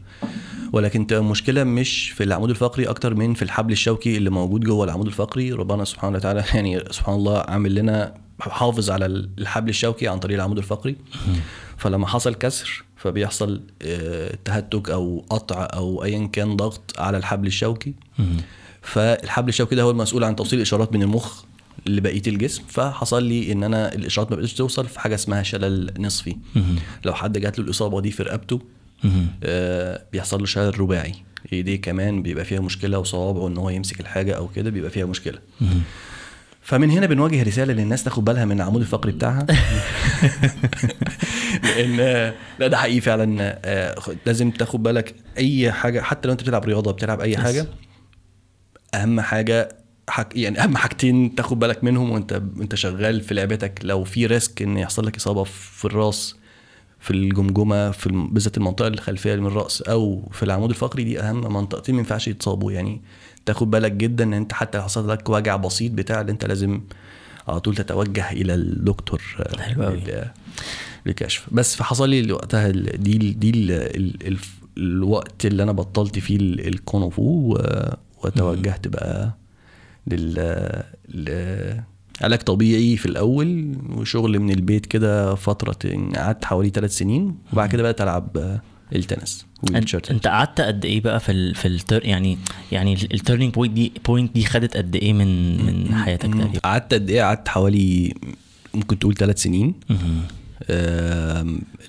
ولكن 0.72 1.06
المشكلة 1.12 1.64
مش 1.64 2.10
في 2.10 2.24
العمود 2.24 2.50
الفقري 2.50 2.84
أكتر 2.84 3.14
من 3.14 3.34
في 3.34 3.42
الحبل 3.42 3.72
الشوكي 3.72 4.16
اللي 4.16 4.30
موجود 4.30 4.60
جوه 4.60 4.84
العمود 4.84 5.06
الفقري. 5.06 5.52
ربنا 5.52 5.84
سبحانه 5.84 6.16
وتعالى 6.16 6.44
يعني 6.54 6.84
سبحان 6.90 7.14
الله 7.14 7.38
عامل 7.38 7.74
لنا 7.74 8.14
حافظ 8.40 8.90
على 8.90 9.06
الحبل 9.06 9.68
الشوكي 9.68 10.08
عن 10.08 10.18
طريق 10.18 10.36
العمود 10.36 10.58
الفقري. 10.58 10.96
فلما 11.76 12.06
حصل 12.06 12.34
كسر 12.34 12.84
فبيحصل 12.96 13.62
آه، 13.82 14.38
تهتك 14.44 14.90
أو 14.90 15.24
قطع 15.30 15.68
أو 15.72 16.04
ايا 16.04 16.26
كان 16.26 16.56
ضغط 16.56 16.94
على 16.98 17.16
الحبل 17.16 17.46
الشوكي. 17.46 17.94
فالحبل 18.82 19.48
الشوكي 19.48 19.74
ده 19.74 19.82
هو 19.82 19.90
المسؤول 19.90 20.24
عن 20.24 20.36
توصيل 20.36 20.58
الاشارات 20.58 20.92
من 20.92 21.02
المخ 21.02 21.42
لبقية 21.86 22.22
الجسم. 22.26 22.62
فحصل 22.68 23.24
لي 23.24 23.52
إن 23.52 23.62
أنا 23.62 23.94
الإشارات 23.94 24.30
ما 24.30 24.36
بقتش 24.36 24.54
توصل 24.54 24.86
في 24.86 25.00
حاجة 25.00 25.14
اسمها 25.14 25.42
شلل 25.42 25.90
نصفي. 25.98 26.36
لو 27.04 27.14
حد 27.14 27.38
جات 27.38 27.58
له 27.58 27.64
الإصابة 27.64 28.00
دي 28.00 28.10
في 28.10 28.22
رقبته 28.22 28.60
آه، 29.44 30.02
بيحصل 30.12 30.40
له 30.40 30.46
شلل 30.46 30.80
رباعي. 30.80 31.14
ايديه 31.52 31.80
كمان 31.80 32.22
بيبقى 32.22 32.44
فيها 32.44 32.60
مشكلة 32.60 32.98
وصوابعه 32.98 33.48
إن 33.48 33.56
هو 33.56 33.70
يمسك 33.70 34.00
الحاجة 34.00 34.32
أو 34.32 34.48
كده 34.48 34.70
بيبقى 34.70 34.90
فيها 34.90 35.06
مشكلة. 35.06 35.38
فمن 36.66 36.90
هنا 36.90 37.06
بنواجه 37.06 37.42
رسالة 37.42 37.72
للناس 37.72 38.04
تاخد 38.04 38.24
بالها 38.24 38.44
من 38.44 38.56
العمود 38.56 38.80
الفقري 38.80 39.12
بتاعها 39.12 39.46
لأن 41.64 41.96
لا 42.58 42.66
ده 42.66 42.76
حقيقي 42.76 43.00
فعلا 43.00 43.58
آه، 43.64 43.94
لازم 44.26 44.50
تاخد 44.50 44.82
بالك 44.82 45.14
أي 45.38 45.72
حاجة 45.72 46.00
حتى 46.00 46.28
لو 46.28 46.32
أنت 46.32 46.42
بتلعب 46.42 46.64
رياضة 46.64 46.92
بتلعب 46.92 47.20
أي 47.20 47.36
حاجة 47.36 47.66
أهم 48.94 49.20
حاجة 49.20 49.68
حك... 50.08 50.36
يعني 50.36 50.62
أهم 50.62 50.76
حاجتين 50.76 51.34
تاخد 51.34 51.58
بالك 51.58 51.84
منهم 51.84 52.10
وأنت 52.10 52.42
انت 52.60 52.74
شغال 52.74 53.20
في 53.20 53.34
لعبتك 53.34 53.80
لو 53.82 54.04
في 54.04 54.26
ريسك 54.26 54.62
إن 54.62 54.76
يحصل 54.76 55.06
لك 55.06 55.16
إصابة 55.16 55.44
في 55.44 55.84
الرأس 55.84 56.36
في 57.00 57.10
الجمجمة 57.10 57.90
في. 57.90 58.28
بالذات 58.30 58.56
المنطقة 58.56 58.88
الخلفية 58.88 59.36
من 59.36 59.46
الرأس 59.46 59.82
أو 59.82 60.28
في 60.32 60.42
العمود 60.42 60.70
الفقري 60.70 61.04
دي 61.04 61.20
أهم 61.20 61.52
منطقتين 61.52 61.94
ما 61.94 61.98
ينفعش 61.98 62.28
يتصابوا 62.28 62.72
يعني 62.72 63.02
تاخد 63.46 63.70
بالك 63.70 63.92
جدا 63.92 64.24
إن 64.24 64.32
أنت 64.32 64.52
حتى 64.52 64.80
حصل 64.80 65.08
لك 65.10 65.28
وجع 65.30 65.56
بسيط 65.56 65.92
بتاع 65.92 66.20
اللي 66.20 66.32
أنت 66.32 66.44
لازم 66.44 66.80
على 67.48 67.60
طول 67.60 67.74
تتوجه 67.74 68.30
إلى 68.32 68.54
الدكتور 68.54 69.22
حلو 69.58 69.82
للكشف 71.06 71.46
بس 71.52 71.76
فحصل 71.76 72.08
لي 72.10 72.32
وقتها 72.32 72.68
دي 72.70 73.16
ال 73.16 73.38
دي 73.38 73.50
ال 73.50 73.70
ال 73.70 74.26
ال 74.28 74.38
الوقت 74.78 75.46
اللي 75.46 75.62
أنا 75.62 75.72
بطلت 75.72 76.18
فيه 76.18 76.36
ال- 76.36 76.66
الكونغ 76.68 77.10
فو 77.10 77.22
و- 77.22 77.92
وتوجهت 78.24 78.88
بقى 78.88 79.36
لل 80.06 81.82
علاج 82.20 82.38
طبيعي 82.38 82.96
في 82.96 83.06
الأول 83.06 83.76
وشغل 83.96 84.38
من 84.38 84.50
البيت 84.50 84.86
كده 84.86 85.34
فترة 85.34 85.78
قعدت 86.16 86.44
حوالي 86.44 86.70
ثلاث 86.70 86.96
سنين 86.96 87.34
وبعد 87.52 87.68
كده 87.68 87.82
بقيت 87.82 88.00
ألعب 88.00 88.58
التنس. 88.94 89.46
أنت. 89.76 90.10
أنت 90.10 90.26
قعدت 90.26 90.60
قد 90.60 90.84
إيه 90.84 91.00
بقى 91.00 91.20
في 91.20 91.32
ال 91.32 91.54
في 91.54 91.68
ال 91.68 91.77
tur 91.77 92.04
يعني 92.04 92.38
يعني 92.72 92.92
ال 92.94 93.01
turning 93.01 93.54
point 93.54 93.74
دي 93.74 93.92
point 94.06 94.34
دي 94.34 94.44
خدت 94.44 94.76
قد 94.76 94.96
إيه 94.96 95.12
من 95.12 95.56
من 95.66 95.94
حياتك 95.94 96.22
تقريبا؟ 96.28 96.58
قعدت 96.58 96.94
قد 96.94 97.10
إيه؟ 97.10 97.22
قعدت 97.22 97.48
حوالي 97.48 98.14
ممكن 98.74 98.98
تقول 98.98 99.14
ثلاث 99.14 99.42
سنين. 99.42 99.74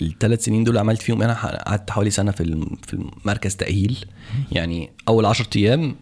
الثلاث 0.02 0.46
سنين 0.46 0.64
دول 0.64 0.78
عملت 0.78 1.02
فيهم 1.02 1.22
أنا 1.22 1.34
قعدت 1.68 1.92
حوالي 1.92 2.10
سنة 2.10 2.32
في 2.32 2.66
في 2.88 2.94
المركز 2.94 3.56
تأهيل. 3.56 4.06
يعني 4.52 4.90
أول 5.08 5.26
10 5.26 5.48
أيام 5.56 5.96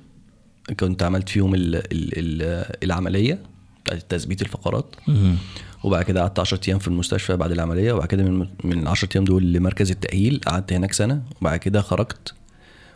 كنت 0.79 1.03
عملت 1.03 1.29
فيهم 1.29 1.55
ال 1.55 1.75
ال 1.75 1.83
ال 1.91 2.65
العملية 2.83 3.39
تثبيت 4.09 4.41
الفقرات. 4.41 4.95
وبعد 5.85 6.03
كده 6.05 6.21
قعدت 6.21 6.39
10 6.39 6.59
أيام 6.67 6.79
في 6.79 6.87
المستشفى 6.87 7.35
بعد 7.35 7.51
العملية 7.51 7.93
وبعد 7.93 8.07
كده 8.07 8.23
من 8.23 8.47
من 8.63 8.79
ال 8.79 8.87
10 8.87 9.09
أيام 9.15 9.25
دول 9.25 9.53
لمركز 9.53 9.91
التأهيل 9.91 10.41
قعدت 10.45 10.73
هناك 10.73 10.93
سنة 10.93 11.21
وبعد 11.41 11.59
كده 11.59 11.81
خرجت. 11.81 12.33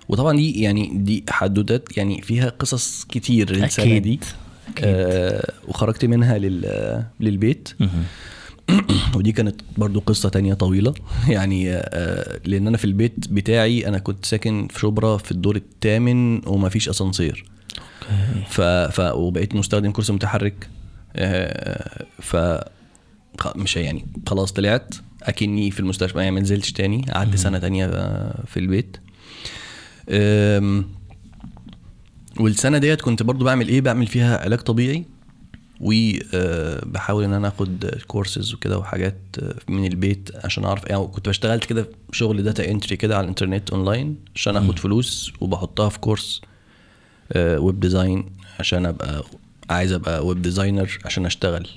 وطبعا 0.09 0.37
دي 0.37 0.61
يعني 0.61 0.91
دي 0.93 1.23
حدوتات 1.29 1.97
يعني 1.97 2.21
فيها 2.21 2.49
قصص 2.49 3.03
كتير 3.03 3.51
السنة 3.51 3.85
أكيد. 3.85 4.03
دي. 4.03 4.19
أكيد. 4.67 4.85
آه 4.85 5.53
وخرجت 5.67 6.05
منها 6.05 6.37
لل 6.37 7.03
للبيت. 7.19 7.69
ودي 9.15 9.31
كانت 9.31 9.61
برضو 9.77 9.99
قصة 9.99 10.29
تانية 10.29 10.53
طويلة. 10.53 10.93
يعني 11.27 11.71
آه، 11.71 12.39
لأن 12.45 12.67
أنا 12.67 12.77
في 12.77 12.85
البيت 12.85 13.13
بتاعي 13.29 13.87
أنا 13.87 13.97
كنت 13.99 14.25
ساكن 14.25 14.67
في 14.71 14.79
شبرا 14.79 15.17
في 15.17 15.31
الدور 15.31 15.55
الثامن 15.55 16.47
ومفيش 16.47 16.89
أسانسير. 16.89 17.45
أوكي. 17.71 18.45
ف... 18.49 18.61
ف... 18.61 18.99
وبقيت 18.99 19.55
مستخدم 19.55 19.91
كرسي 19.91 20.13
متحرك. 20.13 20.69
آه، 21.15 22.05
ف 22.21 22.35
مش 23.55 23.77
يعني 23.77 24.05
خلاص 24.27 24.51
طلعت. 24.51 24.95
أكني 25.23 25.71
في 25.71 25.79
المستشفى. 25.79 26.17
يعني 26.19 26.31
ما 26.31 26.39
نزلتش 26.39 26.71
تاني. 26.71 27.05
قعدت 27.11 27.35
سنة 27.35 27.59
تانية 27.59 27.87
في 28.45 28.57
البيت. 28.57 28.97
والسنة 32.39 32.77
ديت 32.77 33.01
كنت 33.01 33.23
برضو 33.23 33.45
بعمل 33.45 33.67
إيه؟ 33.67 33.81
بعمل 33.81 34.07
فيها 34.07 34.37
علاج 34.37 34.59
طبيعي. 34.59 35.05
وبحاول 35.81 37.23
إن 37.23 37.33
أنا 37.33 37.47
آخد 37.47 37.85
كورسز 38.07 38.53
وكده 38.53 38.77
وحاجات 38.77 39.17
آه، 39.39 39.55
من 39.67 39.85
البيت 39.85 40.29
عشان 40.43 40.65
أعرف 40.65 40.83
يعني 40.87 41.07
كنت 41.07 41.29
بشتغلت 41.29 41.65
كده 41.65 41.89
شغل 42.11 42.43
data 42.43 42.71
entry 42.71 42.97
كده 42.97 43.15
على 43.17 43.23
الإنترنت 43.23 43.69
اونلاين 43.71 44.15
عشان 44.35 44.57
آخد 44.57 44.79
فلوس 44.79 45.31
وبحطها 45.41 45.89
في 45.89 45.99
course 45.99 46.41
web 47.35 47.79
design 47.79 48.25
عشان 48.59 48.85
ابقى 48.85 49.23
عايز 49.69 49.91
أبقى 49.91 50.25
web 50.25 50.41
designer 50.41 50.99
عشان 51.05 51.25
أشتغل. 51.25 51.67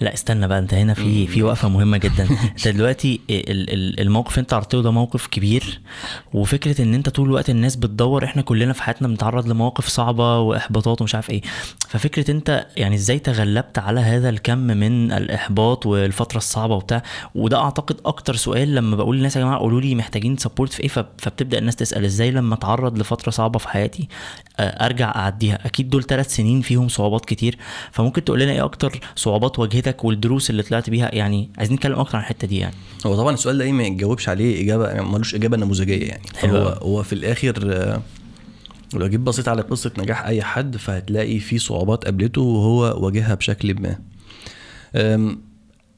لا 0.00 0.14
استنى 0.14 0.48
بقى 0.48 0.58
انت 0.58 0.74
هنا 0.74 0.94
في 0.94 1.26
في 1.26 1.42
وقفة 1.42 1.68
مهمة 1.68 1.96
جدا. 1.98 2.28
انت 2.56 2.68
دلوقتي 2.68 3.20
ال- 3.30 3.72
ال- 3.72 4.00
الموقف 4.00 4.38
انت 4.38 4.52
عرضته 4.54 4.82
ده 4.82 4.90
موقف 4.90 5.26
كبير 5.26 5.80
وفكرة 6.34 6.82
ان 6.82 6.94
انت 6.94 7.08
طول 7.08 7.26
الوقت 7.28 7.50
الناس 7.50 7.76
بتدور 7.76 8.24
إحنا 8.24 8.42
كلنا 8.42 8.72
في 8.72 8.82
حياتنا 8.82 9.08
بنتعرض 9.08 9.48
لمواقف 9.48 9.88
صعبة 9.88 10.38
واحباطات 10.38 11.00
ومش 11.00 11.14
عارف 11.14 11.30
إيه. 11.30 11.40
ففكرة 11.88 12.30
انت 12.30 12.66
يعني 12.76 12.94
إزاي 12.94 13.18
تغلبت 13.18 13.78
على 13.78 14.00
هذا 14.00 14.28
الكم 14.28 14.58
من 14.58 15.12
الاحباط 15.12 15.86
والفترة 15.86 16.36
الصعبة 16.38 16.74
وبتاع؟ 16.74 17.02
وده 17.34 17.58
اعتقد 17.60 17.96
أكتر 18.06 18.36
سؤال 18.36 18.74
لما 18.74 18.96
بقول 18.96 19.16
للناس 19.16 19.36
يا 19.36 19.40
جماعة 19.40 19.58
قولوا 19.58 19.80
لي 19.80 19.94
محتاجين 19.94 20.36
سبورت 20.36 20.72
في 20.72 20.82
إيه؟ 20.82 20.88
فب- 20.88 21.06
فبتبدأ 21.18 21.58
الناس 21.58 21.76
تسأل 21.76 22.04
إزاي 22.04 22.30
لما 22.30 22.54
اتعرض 22.54 22.98
لفترة 22.98 23.30
صعبة 23.30 23.58
في 23.58 23.68
حياتي 23.68 24.08
آه، 24.60 24.86
ارجع 24.86 25.08
اعديها. 25.16 25.58
أكيد 25.66 25.90
دول 25.90 26.02
ثلاث 26.04 26.34
سنين 26.34 26.60
فيهم 26.60 26.88
صعوبات 26.88 27.24
كتير. 27.24 27.58
فممكن 27.92 28.24
تقول 28.24 28.40
لنا 28.40 28.52
إيه 28.52 28.64
أكتر 28.64 29.00
صعوبات 29.16 29.58
واجهتك 29.72 30.04
والدروس 30.04 30.50
اللي 30.50 30.62
طلعت 30.62 30.90
بيها 30.90 31.14
يعني 31.14 31.50
عايزين 31.58 31.76
نتكلم 31.76 31.98
أكتر 31.98 32.16
عن 32.16 32.22
الحتة 32.22 32.46
دي 32.46 32.58
يعني. 32.58 32.74
هو 33.06 33.16
طبعا 33.16 33.34
السؤال 33.34 33.58
ده 33.58 33.64
إيه 33.64 33.72
ما 33.72 33.82
يتجاوبش 33.82 34.28
عليه 34.28 34.62
إجابة 34.62 34.88
يعني 34.88 35.02
ملوش 35.02 35.34
إجابة 35.34 35.56
نموذجية 35.56 36.06
يعني. 36.06 36.22
حلو 36.36 36.56
هو. 36.56 36.68
هو 36.68 37.02
في 37.02 37.12
الآخر 37.12 37.60
آه، 37.64 38.02
لو 38.94 39.06
جيت 39.06 39.20
بصيت 39.20 39.48
على 39.48 39.62
قصة 39.62 39.92
نجاح 39.98 40.26
أي 40.26 40.42
حد 40.42 40.76
فهتلاقي 40.76 41.38
في 41.38 41.58
صعوبات 41.58 42.04
قابلته 42.04 42.40
وهو 42.40 43.04
واجهها 43.04 43.34
بشكل 43.34 43.74
ما. 43.74 43.98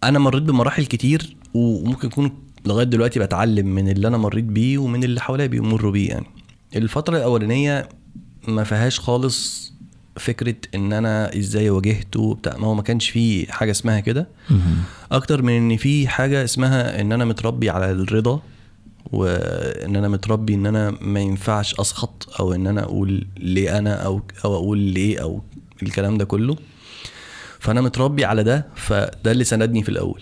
أنا 0.04 0.18
مريت 0.18 0.42
بمراحل 0.42 0.86
كتير 0.86 1.36
وممكن 1.54 2.08
يكون 2.08 2.30
لغاية 2.66 2.86
دلوقتي 2.86 3.20
بتعلم 3.20 3.66
من 3.66 3.88
اللي 3.88 4.08
أنا 4.08 4.16
مريت 4.16 4.44
بيه 4.44 4.78
ومن 4.78 5.04
اللي 5.04 5.20
حواليا 5.20 5.46
بيمروا 5.46 5.92
بيه 5.92 6.08
يعني. 6.08 6.26
الفترة 6.76 7.16
الأولانية 7.16 7.88
ما 8.48 8.64
فيهاش 8.64 9.00
خالص 9.00 9.73
فكرة 10.16 10.54
إن 10.74 10.92
أنا 10.92 11.36
إزاي 11.38 11.70
واجهته 11.70 12.20
وبتاع 12.20 12.56
ما 12.56 12.66
هو 12.66 12.74
ما 12.74 12.82
كانش 12.82 13.10
فيه 13.10 13.46
حاجة 13.46 13.70
اسمها 13.70 14.00
كده. 14.00 14.28
أكتر 15.12 15.42
من 15.42 15.52
إن 15.52 15.76
في 15.76 16.08
حاجة 16.08 16.44
اسمها 16.44 17.00
إن 17.00 17.12
أنا 17.12 17.24
متربي 17.24 17.70
على 17.70 17.90
الرضا 17.90 18.40
وإن 19.12 19.96
أنا 19.96 20.08
متربي 20.08 20.54
إن 20.54 20.66
أنا 20.66 20.90
ما 21.00 21.20
ينفعش 21.20 21.80
أسخط 21.80 22.28
أو 22.40 22.54
إن 22.54 22.66
أنا 22.66 22.82
أقول 22.82 23.26
ليه 23.36 23.78
أنا 23.78 23.94
أو 23.94 24.22
أو 24.44 24.54
أقول 24.54 24.78
ليه 24.78 25.22
أو 25.22 25.42
الكلام 25.82 26.18
ده 26.18 26.24
كله. 26.24 26.56
فأنا 27.60 27.80
متربي 27.80 28.24
على 28.24 28.42
ده 28.42 28.66
فده 28.74 29.32
اللي 29.32 29.44
سندني 29.44 29.82
في 29.82 29.88
الأول. 29.88 30.20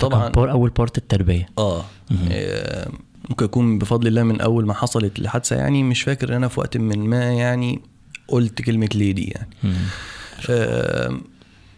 طبعا 0.00 0.28
طبعا 0.28 0.50
أول 0.50 0.70
بارت 0.70 0.98
التربية. 0.98 1.48
آه. 1.58 1.84
آه، 2.30 2.88
ممكن 3.30 3.44
يكون 3.44 3.78
بفضل 3.78 4.06
الله 4.06 4.22
من 4.22 4.40
أول 4.40 4.66
ما 4.66 4.74
حصلت 4.74 5.18
الحادثه 5.18 5.56
يعني 5.56 5.82
مش 5.82 6.02
فاكر 6.02 6.28
ان 6.28 6.34
أنا 6.34 6.48
في 6.48 6.60
وقت 6.60 6.76
من 6.76 6.98
ما 6.98 7.32
يعني 7.32 7.82
قلت 8.32 8.62
كلمة 8.62 8.88
ليه 8.94 9.12
دي 9.12 9.34
يعني. 9.34 9.48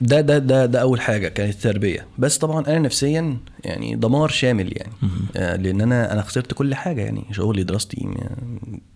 ده 0.00 0.20
ده 0.20 0.38
ده 0.38 0.66
ده 0.66 0.80
أول 0.80 1.00
حاجة 1.00 1.28
كانت 1.28 1.54
التربية. 1.54 2.06
بس 2.18 2.38
طبعا 2.38 2.66
أنا 2.66 2.78
نفسيا 2.78 3.36
يعني 3.64 3.94
دمار 3.96 4.28
شامل 4.28 4.72
يعني. 4.76 4.92
آه، 5.36 5.56
لأن 5.56 5.80
أنا 5.80 6.12
أنا 6.12 6.22
خسرت 6.22 6.52
كل 6.52 6.74
حاجة 6.74 7.02
يعني 7.02 7.24
شغلي 7.32 7.64
دراستي 7.64 8.08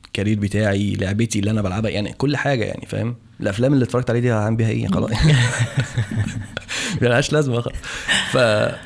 الكارير 0.07 0.39
بتاعي 0.39 0.95
لعبتي 0.95 1.39
اللي 1.39 1.51
أنا 1.51 1.63
بلعبها 1.63 1.91
يعني 1.91 2.13
كل 2.13 2.37
حاجة 2.37 2.65
يعني 2.65 2.87
فاهم؟ 2.87 3.17
الأفلام 3.41 3.73
اللي 3.73 3.85
اتفرجت 3.85 4.11
عليها 4.11 4.23
دي 4.23 4.33
هعمل 4.33 4.57
بيها 4.57 4.69
إيه؟ 4.69 4.87
خلاص. 4.89 5.11
ملهاش 7.03 7.33
لازمة 7.33 7.61
خلاص. 7.61 7.77
ف... 8.31 8.39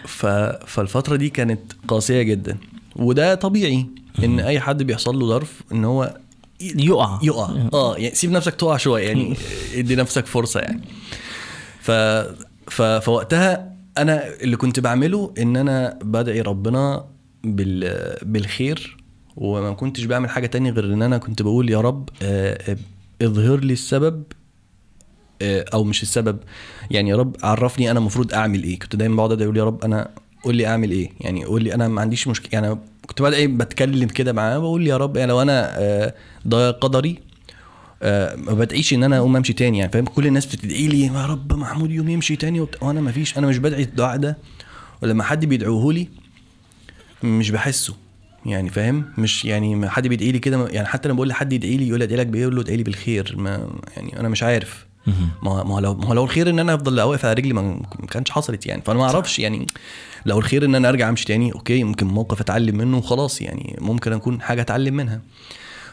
ف... 0.09 0.26
فالفترة 0.67 1.17
دي 1.17 1.29
كانت 1.29 1.61
قاسية 1.88 2.23
جدا. 2.23 2.57
وده 2.97 3.35
طبيعي 3.35 3.87
إن 4.25 4.41
أي 4.41 4.61
حد 4.61 4.83
بيحصل 4.83 5.19
له 5.19 5.26
ظرف 5.26 5.62
إن 5.73 5.85
هو 5.85 6.17
يقع. 6.62 7.19
يقع. 7.23 7.69
آه 7.73 7.97
يعني 7.97 8.14
سيب 8.14 8.31
نفسك 8.31 8.54
تقع 8.54 8.76
شوية 8.76 9.07
يعني 9.07 9.37
ادي 9.75 9.97
نفسك 9.97 10.26
فرصة 10.26 10.61
يعني. 10.61 10.83
ف... 11.81 11.90
ف... 12.71 12.83
فوقتها 12.83 13.73
أنا 13.99 14.28
اللي 14.40 14.57
كنت 14.57 14.81
بعمله 14.81 15.35
إن 15.38 15.57
أنا 15.57 15.99
بدعي 16.02 16.40
ربنا 16.40 17.04
بال... 17.45 18.14
بالخير 18.23 18.97
وما 19.37 19.73
كنتش 19.73 20.04
بعمل 20.04 20.31
حاجة 20.31 20.47
تانية 20.47 20.71
غير 20.71 20.85
إن 20.85 21.02
أنا 21.02 21.19
كنت 21.19 21.42
بقول 21.42 21.71
يا 21.71 21.81
رب 21.81 22.09
آه، 22.23 22.73
آه، 22.73 22.76
اظهر 23.23 23.61
لي 23.61 23.73
السبب 23.73 24.23
آه، 25.42 25.64
أو 25.75 25.85
مش 25.85 26.02
السبب 26.02 26.38
يعني 26.90 27.11
يا 27.11 27.16
رب 27.16 27.37
عرفني 27.42 27.90
أنا 27.90 27.99
المفروض 27.99 28.35
أعمل 28.35 28.62
إيه. 28.62 28.78
كنت 28.78 28.97
دايما 28.97 29.16
بقعد 29.16 29.33
أدعي 29.33 29.45
أقول 29.45 29.57
يا 29.57 29.64
رب 29.64 29.85
أنا 29.85 30.09
قول 30.42 30.56
لي 30.56 30.66
أعمل 30.66 30.90
إيه؟ 30.90 31.11
يعني 31.20 31.44
قول 31.44 31.62
لي 31.64 31.75
أنا 31.75 31.88
ما 31.88 32.00
عنديش 32.00 32.28
مشكله 32.28 32.50
يعني 32.52 32.78
كنت 33.06 33.22
بدعي 33.22 33.46
بتكلم 33.46 34.08
كده 34.08 34.32
معاه 34.32 34.58
بقول 34.58 34.87
يا 34.87 34.96
رب 34.96 35.16
يعني 35.16 35.28
لو 35.28 35.42
أنا 35.42 35.78
آه، 35.78 36.14
ده 36.44 36.70
قدري 36.70 37.18
آه، 38.02 38.37
ما 38.37 38.52
بدعيش 38.52 38.94
إن 38.94 39.04
أنا 39.04 39.18
أقوم 39.18 39.37
أمشي 39.37 39.52
تاني 39.52 39.78
يعني 39.78 39.92
فاهم؟ 39.92 40.04
كل 40.04 40.26
الناس 40.26 40.46
بتدعي 40.46 40.87
لي 40.88 41.00
يا 41.06 41.26
رب 41.26 41.52
محمود 41.52 41.90
يوم 41.90 42.08
يمشي 42.08 42.37
تاني 42.37 42.61
وبتاع 42.61 42.88
وأنا 42.88 43.00
ما 43.00 43.12
فيش 43.12 43.38
أنا 43.38 43.46
مش 43.46 43.58
بدعي 43.58 43.82
الدعاء 43.82 44.16
ده 44.16 44.38
ولما 45.02 45.25
حد 45.25 45.44
بيدعوه 45.44 45.92
لي 45.92 46.08
مش 47.22 47.50
بحسه 47.50 47.94
يعني 48.46 48.70
فاهم؟ 48.70 49.04
مش 49.18 49.44
يعني 49.44 49.88
حد 49.88 50.06
بيدعي 50.08 50.32
لي 50.32 50.38
كده 50.38 50.68
يعني 50.68 50.87
حتى 50.87 51.08
لما 51.08 51.16
بقول 51.16 51.28
لحد 51.28 51.52
يدعي 51.52 51.76
لي 51.76 51.88
يقول 51.88 52.02
أدعي 52.02 52.18
لك 52.18 52.26
بإيه؟ 52.26 52.42
أقول 52.42 52.56
له 52.56 52.62
أدعي 52.62 52.76
لي 52.76 52.82
بالخير. 52.82 53.34
ما 53.38 53.70
يعني 53.96 54.20
أنا 54.20 54.28
مش 54.28 54.42
عارف. 54.42 54.87
ما 55.06 55.62
ما 55.62 55.75
هو 55.75 55.78
لو 55.78 55.94
ما 55.94 56.06
هو 56.06 56.12
لو 56.12 56.25
الخير 56.25 56.50
إن 56.50 56.59
أنا 56.59 56.75
أفضل 56.75 57.00
واقف 57.00 57.25
على 57.25 57.35
رجلي 57.35 57.52
ما 57.52 57.82
كانش 58.11 58.30
حصلت 58.30 58.66
يعني. 58.66 58.82
فأنا 58.82 58.99
ما 58.99 59.04
أعرفش 59.04 59.38
يعني 59.38 59.66
لو 60.26 60.38
الخير 60.38 60.64
إن 60.64 60.75
أنا 60.75 60.88
أرجع 60.88 61.09
أمشي 61.09 61.25
تاني 61.25 61.52
أوكي 61.52 61.85
ممكن 61.85 62.06
موقف 62.06 62.40
أتعلم 62.40 62.76
منه 62.78 62.99
وخلاص 62.99 63.42
يعني. 63.42 63.76
ممكن 63.80 64.12
أكون 64.12 64.42
حاجة 64.42 64.61
أتعلم 64.61 64.94
منها. 64.94 65.21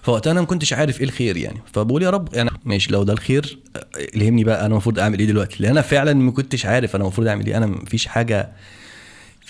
فوقتها 0.02 0.32
أنا 0.32 0.40
ما 0.42 0.46
كنتش 0.46 0.74
عارف 0.74 1.00
إيه 1.00 1.06
الخير 1.06 1.38
يعني. 1.38 1.62
فبقول 1.74 2.04
يا 2.04 2.10
رب 2.10 2.34
يعني 2.34 2.50
ماشي 2.66 2.92
لو 2.92 3.04
ده 3.04 3.14
الخير 3.14 3.60
آه، 3.76 3.86
الهمني 4.16 4.44
بقى 4.44 4.60
أنا 4.60 4.68
المفروض 4.68 5.00
أعمل 5.00 5.20
إيه 5.20 5.26
دلوقتي؟ 5.28 5.56
لأن 5.64 5.72
أنا 5.72 5.82
فعلا 5.82 6.14
ما 6.14 6.32
كنتش 6.32 6.66
عارف 6.66 6.96
أنا 6.96 7.04
المفروض 7.04 7.28
أعمل 7.28 7.48
إيه. 7.48 7.58
أنا 7.58 7.66
مفيش 7.66 8.06
حاجة 8.08 8.50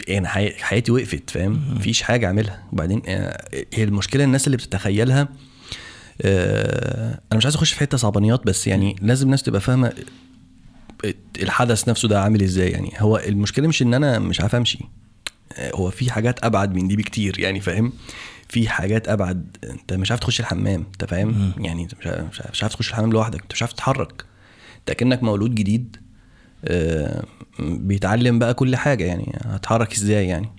يعني 0.08 0.28
حي- 0.28 0.54
حياتي 0.64 0.92
وقفت 0.92 1.30
فاهم؟ 1.30 1.62
مفيش 1.76 2.02
حاجة 2.02 2.26
أعملها. 2.28 2.64
وبعدين 2.74 3.02
آه، 3.08 3.46
هي 3.74 3.84
المشكلة 3.84 4.24
الناس 4.24 4.48
اللي 4.48 4.58
بتتخيلها 4.58 5.28
أنا 6.26 7.38
مش 7.38 7.46
عايز 7.46 7.56
أخش 7.56 7.74
في 7.74 7.80
حتة 7.80 7.98
صعبانيات 7.98 8.46
بس 8.46 8.68
يعني 8.68 8.96
لازم 9.02 9.26
الناس 9.26 9.44
تبقى 9.44 9.62
فاهمة 9.62 9.94
الحدث 11.42 11.90
نفسه 11.90 12.08
ده 12.08 12.22
عامل 12.22 12.42
إزاي. 12.44 12.70
يعني 12.70 12.94
هو 12.98 13.18
المشكلة 13.18 13.68
مش 13.68 13.82
إن 13.82 13.94
أنا 13.94 14.20
مش 14.20 14.42
عارف 14.42 14.56
أمشي. 14.56 14.80
هو 15.76 15.90
في 15.90 16.12
حاجات 16.12 16.44
أبعد 16.44 16.74
من 16.76 16.88
دي 16.88 16.96
بكتير 16.96 17.40
يعني 17.40 17.60
فاهم؟ 17.60 17.94
في 18.50 18.70
حاجات 18.70 19.08
أبعد. 19.10 19.58
أنت 19.64 19.94
مش 19.94 20.12
عارف 20.12 20.22
تخش 20.22 20.40
الحمام 20.40 20.86
أنت 20.92 21.06
فاهم؟ 21.06 21.52
يعني 21.58 21.84
أنت 21.84 21.94
مش 22.00 22.08
عارف- 22.08 22.30
مش 22.32 22.42
عارف- 22.42 22.52
مش 22.52 22.64
عارف 22.64 22.74
تخش 22.76 22.90
الحمام 22.90 23.12
لوحدك 23.12 23.42
أنت 23.42 23.54
مش 23.54 23.62
عارف 23.62 23.74
تتحرك. 23.74 24.26
أنت 24.80 24.92
كأنك 24.98 25.24
مولود 25.24 25.56
جديد 25.56 25.98
آه، 26.66 27.24
بيتعلم 27.60 28.40
بقى 28.40 28.54
كل 28.54 28.76
حاجة 28.76 29.04
يعني 29.04 29.38
هتحرك 29.46 29.94
إزاي 29.94 30.28
يعني؟ 30.28 30.50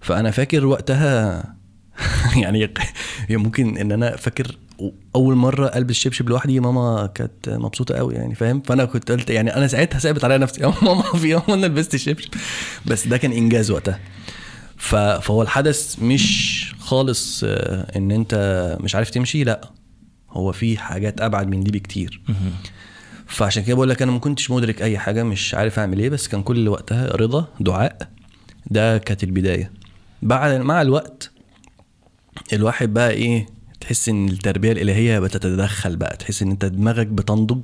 فأنا 0.00 0.30
فاكر 0.30 0.66
وقتها 0.66 1.44
يعني 2.42 2.70
هي 3.28 3.36
ممكن 3.36 3.78
إن 3.78 3.92
أنا 3.92 4.16
فاكر 4.16 4.56
أول 5.16 5.34
مرة 5.34 5.66
ألبس 5.66 5.94
شبشب 5.94 6.28
لوحدي 6.28 6.60
ماما 6.60 7.06
كانت 7.14 7.48
مبسوطة 7.48 7.94
قوي 7.94 8.14
يعني 8.14 8.34
فاهم؟ 8.34 8.60
فأنا 8.60 8.84
كنت 8.84 9.12
قلت 9.12 9.30
يعني 9.30 9.56
أنا 9.56 9.66
ساعتها 9.66 9.98
ثابت 9.98 10.24
عليا 10.24 10.38
نفسي 10.38 10.60
يا 10.64 10.74
ماما 10.82 11.02
في 11.02 11.28
يوم 11.28 11.42
أنا 11.48 11.66
لبست 11.66 11.94
الشبشب 11.94 12.30
بس 12.86 13.06
ده 13.06 13.16
كان 13.16 13.32
إنجاز 13.32 13.70
وقتها. 13.70 14.00
فهو 14.76 15.42
الحدث 15.42 15.96
مش 16.02 16.74
خالص 16.78 17.44
آه، 17.44 17.96
إن 17.96 18.10
أنت 18.10 18.34
مش 18.80 18.94
عارف 18.94 19.10
تمشي 19.10 19.44
لأ 19.44 19.70
هو 20.30 20.52
في 20.52 20.78
حاجات 20.78 21.20
أبعد 21.20 21.48
من 21.48 21.60
دي 21.60 21.70
بكتير. 21.70 22.20
فعشان 23.26 23.62
كده 23.62 23.74
بقول 23.76 23.88
لك 23.88 24.02
أنا 24.02 24.12
ما 24.12 24.18
كنتش 24.18 24.50
مدرك 24.50 24.82
أي 24.82 24.98
حاجة 24.98 25.22
مش 25.22 25.54
عارف 25.54 25.78
أعمل 25.78 25.98
إيه 25.98 26.10
بس 26.10 26.28
كان 26.28 26.42
كل 26.42 26.68
وقتها 26.68 27.16
رضا 27.16 27.48
دعاء 27.60 28.08
ده 28.66 28.98
كانت 28.98 29.24
البداية. 29.24 29.70
بعد 30.22 30.60
مع 30.60 30.82
الوقت 30.82 31.30
الواحد 32.52 32.94
بقى 32.94 33.10
إيه 33.10 33.46
تحس 33.80 34.08
إن 34.08 34.28
التربية 34.28 34.72
الإلهية 34.72 35.18
بتتدخل 35.18 35.96
بقى 35.96 36.16
تحس 36.16 36.42
إن 36.42 36.50
أنت 36.50 36.64
دماغك 36.64 37.06
بتنضج 37.06 37.60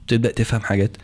وبتبدأ 0.00 0.30
تفهم 0.32 0.60
حاجات. 0.60 0.96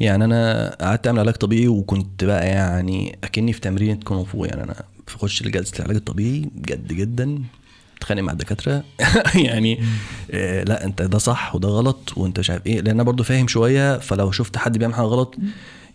يعني 0.00 0.24
أنا 0.24 0.70
قعدت 0.80 1.06
أعمل 1.06 1.18
علاج 1.20 1.34
طبيعي 1.34 1.68
وكنت 1.68 2.24
بقى 2.24 2.46
يعني 2.48 3.18
أكني 3.24 3.52
في 3.52 3.60
تمرين 3.60 3.96
كونغ 4.00 4.24
فو. 4.24 4.44
يعني 4.44 4.62
أنا 4.62 4.74
بخش 5.06 5.42
لجلسه 5.42 5.72
العلاج 5.78 5.96
الطبيعي 5.96 6.50
جد 6.56 6.92
جدا 6.92 7.42
اتخانق 7.98 8.22
مع 8.22 8.32
الدكاترة. 8.32 8.84
يعني 9.34 9.80
آه 10.30 10.64
لا 10.64 10.84
أنت 10.84 11.02
ده 11.02 11.18
صح 11.18 11.54
وده 11.54 11.68
غلط 11.68 12.12
وأنت 12.16 12.38
مش 12.38 12.50
عارف 12.50 12.66
إيه. 12.66 12.80
لأن 12.80 12.94
أنا 12.94 13.02
برضو 13.02 13.22
فاهم 13.22 13.48
شوية 13.48 13.98
فلو 13.98 14.30
شفت 14.30 14.56
حد 14.56 14.78
بيعمل 14.78 14.94
حاجة 14.94 15.04
غلط 15.04 15.36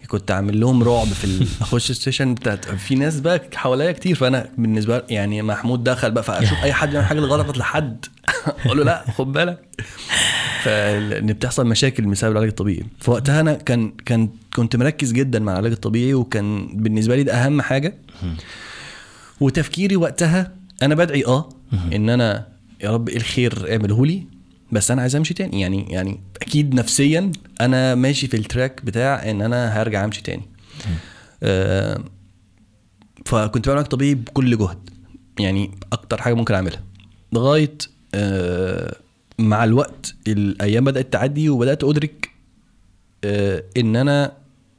كنت 0.07 0.31
عامل 0.31 0.59
لهم 0.59 0.83
رعب 0.83 1.07
في 1.07 1.47
أخش 1.61 1.89
السيشن 1.89 2.33
بتاعت 2.33 2.65
في 2.65 2.95
ناس 2.95 3.19
بقى 3.19 3.41
حواليا 3.55 3.91
كتير 3.91 4.15
فأنا 4.15 4.49
بالنسبة 4.57 4.97
لي 4.97 5.03
يعني 5.09 5.41
محمود 5.41 5.83
دخل 5.83 6.11
بقى 6.11 6.23
فأشوف 6.23 6.63
أي 6.63 6.73
حد 6.73 6.89
بيعمل 6.89 7.05
حاجة 7.05 7.19
غلط 7.19 7.57
لحد. 7.57 8.05
أقول 8.65 8.77
له 8.77 8.83
لا 8.83 9.05
خد 9.17 9.31
بالك. 9.31 9.59
فان 10.63 11.33
بتحصل 11.33 11.67
مشاكل 11.67 12.05
بسبب 12.05 12.31
العلاج 12.31 12.49
الطبيعي. 12.49 12.83
فوقتها 12.99 13.39
أنا 13.41 13.53
كان 13.53 13.91
كان 14.05 14.29
كنت 14.55 14.75
مركز 14.75 15.11
جدا 15.11 15.39
مع 15.39 15.51
العلاج 15.51 15.71
الطبيعي 15.71 16.13
وكان 16.13 16.67
بالنسبة 16.73 17.15
لي 17.15 17.23
ده 17.23 17.33
أهم 17.33 17.61
حاجة. 17.61 17.97
وتفكيري 19.41 19.95
وقتها 19.95 20.51
أنا 20.83 20.95
بدعي 20.95 21.25
آه 21.25 21.49
إن 21.93 22.09
أنا 22.09 22.47
يا 22.83 22.91
رب 22.91 23.09
إيه 23.09 23.17
الخير 23.17 23.71
اعمله 23.71 24.05
لي. 24.05 24.23
بس 24.75 24.91
أنا 24.91 25.01
عايز 25.01 25.15
أمشي 25.15 25.33
تاني. 25.33 25.61
يعني 25.61 25.85
يعني 25.89 26.19
أكيد 26.41 26.73
نفسيا 26.75 27.31
أنا 27.61 27.95
ماشي 27.95 28.27
في 28.27 28.37
التراك 28.37 28.85
بتاع 28.85 29.29
إن 29.29 29.41
أنا 29.41 29.81
هرجع 29.81 30.05
أمشي 30.05 30.21
تاني. 30.21 30.43
آه 31.43 32.03
فكنت 33.25 33.69
بعمل 33.69 33.85
طبيعي 33.85 34.15
بكل 34.15 34.57
جهد. 34.57 34.89
يعني 35.39 35.71
أكتر 35.93 36.21
حاجة 36.21 36.33
ممكن 36.33 36.53
أعملها. 36.53 36.83
لغاية 37.33 37.77
آه 38.15 38.95
مع 39.39 39.63
الوقت 39.63 40.15
الأيام 40.27 40.83
بدأت 40.83 41.13
تعدي 41.13 41.49
وبدأت 41.49 41.83
أدرك 41.83 42.29
آه 43.23 43.63
إن 43.77 43.95
أنا 43.95 44.31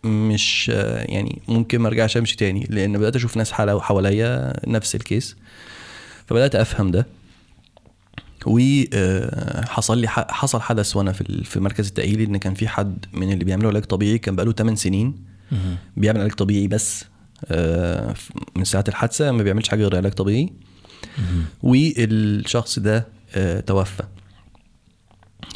مش 0.04 0.70
آه 0.74 1.02
يعني 1.02 1.42
ممكن 1.48 1.78
ما 1.78 1.88
أرجعش 1.88 2.16
أمشي 2.16 2.36
تاني. 2.36 2.66
لأن 2.70 2.98
بدأت 2.98 3.16
أشوف 3.16 3.36
ناس 3.36 3.52
حواليا 3.52 4.52
نفس 4.66 4.94
الكيس. 4.94 5.36
فبدأت 6.26 6.54
أفهم 6.54 6.90
ده. 6.90 7.06
وحصل 8.46 9.98
لي 9.98 10.08
حصل 10.08 10.60
حدث 10.60 10.96
وأنا 10.96 11.12
في 11.12 11.44
في 11.44 11.60
مركز 11.60 11.86
التاهيلي 11.86 12.24
إن 12.24 12.36
كان 12.36 12.54
في 12.54 12.68
حد 12.68 13.06
من 13.12 13.32
اللي 13.32 13.44
بيعملوا 13.44 13.70
علاج 13.70 13.82
طبيعي 13.84 14.18
كان 14.18 14.36
بقاله 14.36 14.52
8 14.52 14.76
سنين 14.76 15.14
بيعمل 15.96 16.20
علاج 16.20 16.32
طبيعي 16.32 16.68
بس 16.68 17.04
آه، 17.44 18.14
من 18.56 18.64
ساعة 18.64 18.84
الحادثة 18.88 19.30
ما 19.32 19.42
بيعملش 19.42 19.68
حاجة 19.68 19.82
غير 19.82 19.96
علاج 19.96 20.12
طبيعي. 20.12 20.52
والشخص 21.62 22.78
ده 22.78 23.06
آه، 23.34 23.60
توفى. 23.60 24.02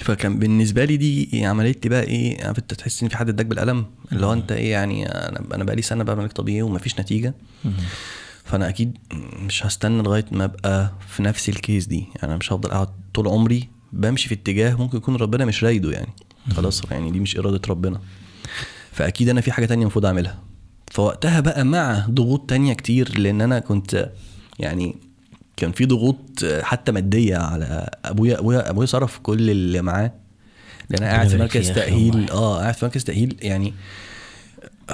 فكان 0.00 0.38
بالنسبة 0.38 0.85
لي 0.85 0.96
دي 0.96 1.44
عملت 1.46 1.85
لي 1.85 1.90
بقى 1.90 2.03
إيه 2.03 2.44
عارف 2.46 2.59
انت 2.59 2.74
تحس 2.74 3.03
إن 3.03 3.09
في 3.09 3.16
حد 3.16 3.29
اداك 3.29 3.46
بالقلم 3.46 3.87
اللي 4.12 4.26
هو 4.26 4.33
أنت 4.33 4.53
إيه 4.53 4.70
يعني 4.70 5.07
أنا 5.07 5.42
أنا 5.55 5.64
بقى 5.64 5.76
لي 5.76 5.83
سنة 5.83 6.05
بعمل 6.05 6.20
علاج 6.20 6.33
طبيعي 6.33 6.62
ومفيش 6.62 7.00
نتيجة. 7.00 7.35
فأنا 8.50 8.68
أكيد 8.68 8.98
مش 9.46 9.66
هستنى 9.66 10.02
لغاية 10.02 10.24
ما 10.32 10.44
أبقى 10.44 10.92
في 11.08 11.22
نفس 11.22 11.48
الكيس 11.48 11.86
دي. 11.86 11.98
يعني 11.98 12.22
أنا 12.22 12.36
مش 12.36 12.52
هفضل 12.52 12.70
قاعد 12.70 12.88
طول 13.14 13.28
عمري 13.28 13.68
بمشي 13.92 14.28
في 14.28 14.34
اتجاه 14.34 14.74
ممكن 14.74 14.96
يكون 14.96 15.16
ربنا 15.16 15.44
مش 15.44 15.64
رايده 15.64 15.90
يعني. 15.92 16.12
خلاص 16.56 16.82
يعني 16.90 17.10
دي 17.10 17.20
مش 17.20 17.36
إرادة 17.36 17.60
ربنا. 17.68 18.00
فأكيد 18.92 19.28
أنا 19.28 19.40
في 19.40 19.52
حاجة 19.52 19.66
تانية 19.66 19.82
المفروض 19.82 20.06
أعملها. 20.06 20.38
فوقتها 20.90 21.40
بقى 21.40 21.64
مع 21.64 22.06
ضغوط 22.10 22.50
تانية 22.50 22.72
كتير 22.72 23.18
لأن 23.18 23.40
أنا 23.40 23.58
كنت 23.58 24.10
يعني 24.58 24.96
كان 25.56 25.72
في 25.72 25.86
ضغوط 25.86 26.44
حتى 26.62 26.92
مادية 26.92 27.36
على 27.36 27.90
أبويا 28.04 28.38
أبويا 28.38 28.70
أبويا 28.70 28.86
صرف 28.86 29.18
كل 29.18 29.50
اللي 29.50 29.82
معاه. 29.82 30.12
لأن 30.90 31.02
أنا 31.02 31.12
قاعد 31.12 31.28
في 31.28 31.36
مركز 31.38 31.70
تأهيل. 31.70 32.30
آه 32.30 32.58
قاعد 32.58 32.74
في 32.74 32.84
مركز 32.84 33.04
تأهيل. 33.04 33.36
يعني 33.42 33.74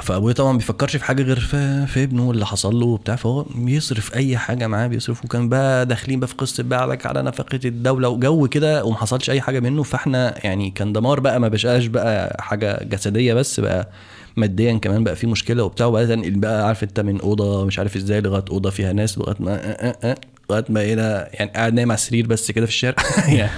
فأبويا 0.03 0.35
طبعا 0.35 0.53
ما 0.53 0.59
بيفكرش 0.59 0.97
في 0.97 1.05
حاجة 1.05 1.23
غير 1.23 1.41
في, 1.41 1.87
في 1.87 2.03
ابنه 2.03 2.31
اللي 2.31 2.47
حصل 2.47 2.81
له 2.81 2.87
وبتاع 2.87 3.17
فهو 3.17 3.43
بيصرف 3.43 4.15
أي 4.15 4.37
حاجة 4.39 4.67
معاه 4.67 4.87
بيصرف. 4.87 5.25
وكان 5.25 5.49
بقى 5.49 5.87
داخلين 5.87 6.21
بقى 6.21 6.29
في 6.29 6.35
قصة 6.35 6.63
بقى 6.63 6.83
عليك 6.83 7.07
على 7.07 7.23
نفقة 7.23 7.61
الدولة 7.65 8.09
وجو 8.09 8.49
كده 8.49 8.85
وما 8.85 8.97
حصلش 8.97 9.31
أي 9.31 9.41
حاجة 9.41 9.61
منه. 9.61 9.83
فإحنا 9.83 10.35
يعني 10.47 10.71
كان 10.71 10.93
دمار 10.93 11.21
بقى 11.21 11.41
ما 11.41 11.49
بقاش 11.49 11.87
بقى 11.87 12.37
حاجة 12.41 12.85
جسدية 12.85 13.35
بس 13.35 13.61
بقى 13.61 13.89
ماديا 14.37 14.79
كمان 14.79 15.05
بقى 15.05 15.17
في 15.17 15.27
مشكلة 15.27 15.65
وبتاع. 15.65 15.87
وبقى 15.87 16.07
تنقل 16.07 16.31
بقى 16.35 16.67
عارف 16.67 16.83
أنت 16.83 17.01
من 17.01 17.21
أوضة 17.21 17.65
مش 17.65 17.79
عارف 17.79 17.97
إزاي 17.97 18.21
لغاية 18.21 18.45
أوضة 18.51 18.71
فيها 18.71 18.93
ناس 18.93 19.19
لغاية 19.19 19.37
ما 19.41 19.53
آه 19.53 19.57
آه 19.57 19.97
آه 20.11 20.17
لغاية 20.51 20.65
ما 20.69 20.93
هنا 20.93 21.29
يعني 21.33 21.51
قاعد 21.51 21.75
نايم 21.75 21.91
على 21.91 21.99
السرير 21.99 22.27
بس 22.27 22.51
كده 22.51 22.67
في 22.67 22.73
الشارع. 22.73 22.97
يعني 23.29 23.51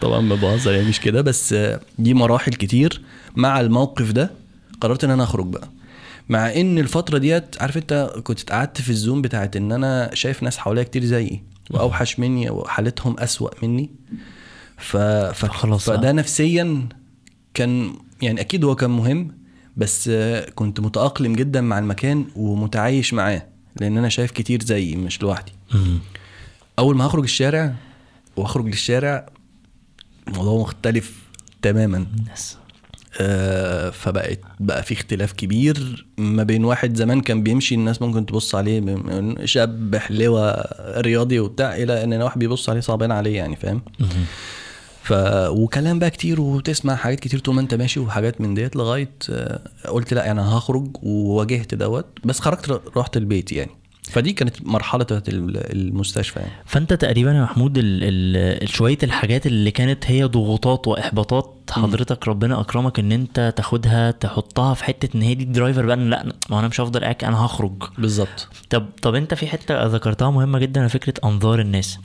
طبعا 0.00 0.20
ما 0.20 0.34
بهزر 0.34 0.72
يعني 0.72 0.88
مش 0.88 1.00
كده. 1.00 1.20
بس 1.20 1.54
دي 1.98 2.14
مراحل 2.14 2.52
كتير. 2.52 3.00
مع 3.36 3.60
الموقف 3.60 4.12
ده 4.12 4.43
قررت 4.84 5.04
إن 5.04 5.10
أنا 5.10 5.24
أخرج 5.24 5.46
بقى 5.46 5.68
مع 6.28 6.52
إن 6.52 6.78
الفترة 6.78 7.18
ديت 7.18 7.62
عارف 7.62 7.76
أنت 7.76 8.12
كنت 8.24 8.52
قعدت 8.52 8.80
في 8.80 8.90
الزوم 8.90 9.22
بتاعت 9.22 9.56
إن 9.56 9.72
أنا 9.72 10.10
شايف 10.14 10.42
ناس 10.42 10.58
حواليا 10.58 10.82
كتير 10.82 11.04
زيي 11.04 11.42
وأوحش 11.70 12.18
مني 12.18 12.50
وحالتهم 12.50 13.20
أسوأ 13.20 13.50
مني 13.62 13.90
ف... 14.78 14.96
ف... 14.96 15.44
فخلاص 15.46 15.90
فده. 15.90 16.12
نفسيا 16.12 16.88
كان 17.54 17.92
يعني 18.22 18.40
أكيد 18.40 18.64
هو 18.64 18.74
كان 18.74 18.90
مهم 18.90 19.32
بس 19.76 20.10
كنت 20.54 20.80
متأقلم 20.80 21.32
جدا 21.32 21.60
مع 21.60 21.78
المكان 21.78 22.24
ومتعايش 22.36 23.14
معاه 23.14 23.46
لأن 23.80 23.98
أنا 23.98 24.08
شايف 24.08 24.30
كتير 24.30 24.62
زيي 24.62 24.96
مش 24.96 25.22
لوحدي. 25.22 25.52
أول 26.78 26.96
ما 26.96 27.06
هخرج 27.06 27.22
الشارع 27.22 27.74
وأخرج 28.36 28.66
للشارع 28.66 29.26
الموضوع 30.28 30.60
مختلف 30.60 31.18
تماما. 31.62 32.06
آه، 33.20 33.90
فبقت 33.90 34.40
بقى 34.60 34.82
في 34.82 34.94
اختلاف 34.94 35.32
كبير 35.32 36.06
ما 36.18 36.42
بين 36.42 36.64
واحد 36.64 36.96
زمان 36.96 37.20
كان 37.20 37.42
بيمشي 37.42 37.74
الناس 37.74 38.02
ممكن 38.02 38.26
تبص 38.26 38.54
عليه 38.54 38.96
شاب 39.44 39.96
حلوة 39.96 40.64
رياضي 41.00 41.38
وبتاع 41.40 41.76
إلى 41.76 42.04
إن 42.04 42.22
واحد 42.22 42.38
بيبص 42.38 42.68
عليه 42.68 42.80
صعبان 42.80 43.12
عليه 43.12 43.36
يعني 43.36 43.56
فاهم. 43.56 43.82
ف 45.02 45.12
وكلام 45.48 45.98
بقى 45.98 46.10
كتير 46.10 46.40
وتسمع 46.40 46.94
حاجات 46.96 47.20
كتير 47.20 47.40
طول 47.40 47.54
ما 47.54 47.60
أنت 47.60 47.74
ماشي 47.74 48.00
وحاجات 48.00 48.40
من 48.40 48.54
ديت 48.54 48.76
لغاية 48.76 49.12
آه، 49.30 49.60
قلت 49.88 50.14
لأ 50.14 50.30
أنا 50.30 50.58
هخرج 50.58 50.96
وواجهت 51.02 51.74
دوت 51.74 52.06
بس 52.24 52.40
خرجت 52.40 52.80
رحت 52.96 53.16
البيت 53.16 53.52
يعني. 53.52 53.70
فدي 54.02 54.32
كانت 54.32 54.66
مرحلة 54.66 55.04
بتاعت 55.04 55.28
المستشفى 55.28 56.40
يعني. 56.40 56.52
فأنت 56.66 56.92
تقريبا 56.92 57.32
يا 57.32 57.42
محمود 57.42 57.78
شوية 58.64 58.98
الحاجات 59.02 59.46
اللي 59.46 59.70
كانت 59.70 60.04
هي 60.06 60.24
ضغوطات 60.24 60.88
وإحباطات 60.88 61.53
حضرتك 61.82 62.28
ربنا 62.28 62.60
أكرمك 62.60 62.98
إن 62.98 63.12
أنت 63.12 63.52
تاخدها 63.56 64.10
تحطها 64.10 64.74
في 64.74 64.84
حتة 64.84 65.16
إن 65.16 65.22
هي 65.22 65.34
دي 65.34 65.44
الدرايفر 65.44 65.86
بقى 65.86 65.96
لأ 65.96 66.32
ما 66.50 66.58
أنا 66.58 66.68
مش 66.68 66.80
هفضل 66.80 67.00
قاعد 67.00 67.24
أنا 67.24 67.44
هخرج. 67.46 67.82
بالظبط. 67.98 68.48
طب 68.70 68.86
طب 69.02 69.14
أنت 69.14 69.34
في 69.34 69.46
حتة 69.46 69.86
ذكرتها 69.86 70.30
مهمة 70.30 70.58
جدا 70.58 70.88
فكرة 70.88 71.14
أنظار 71.24 71.60
الناس. 71.60 71.98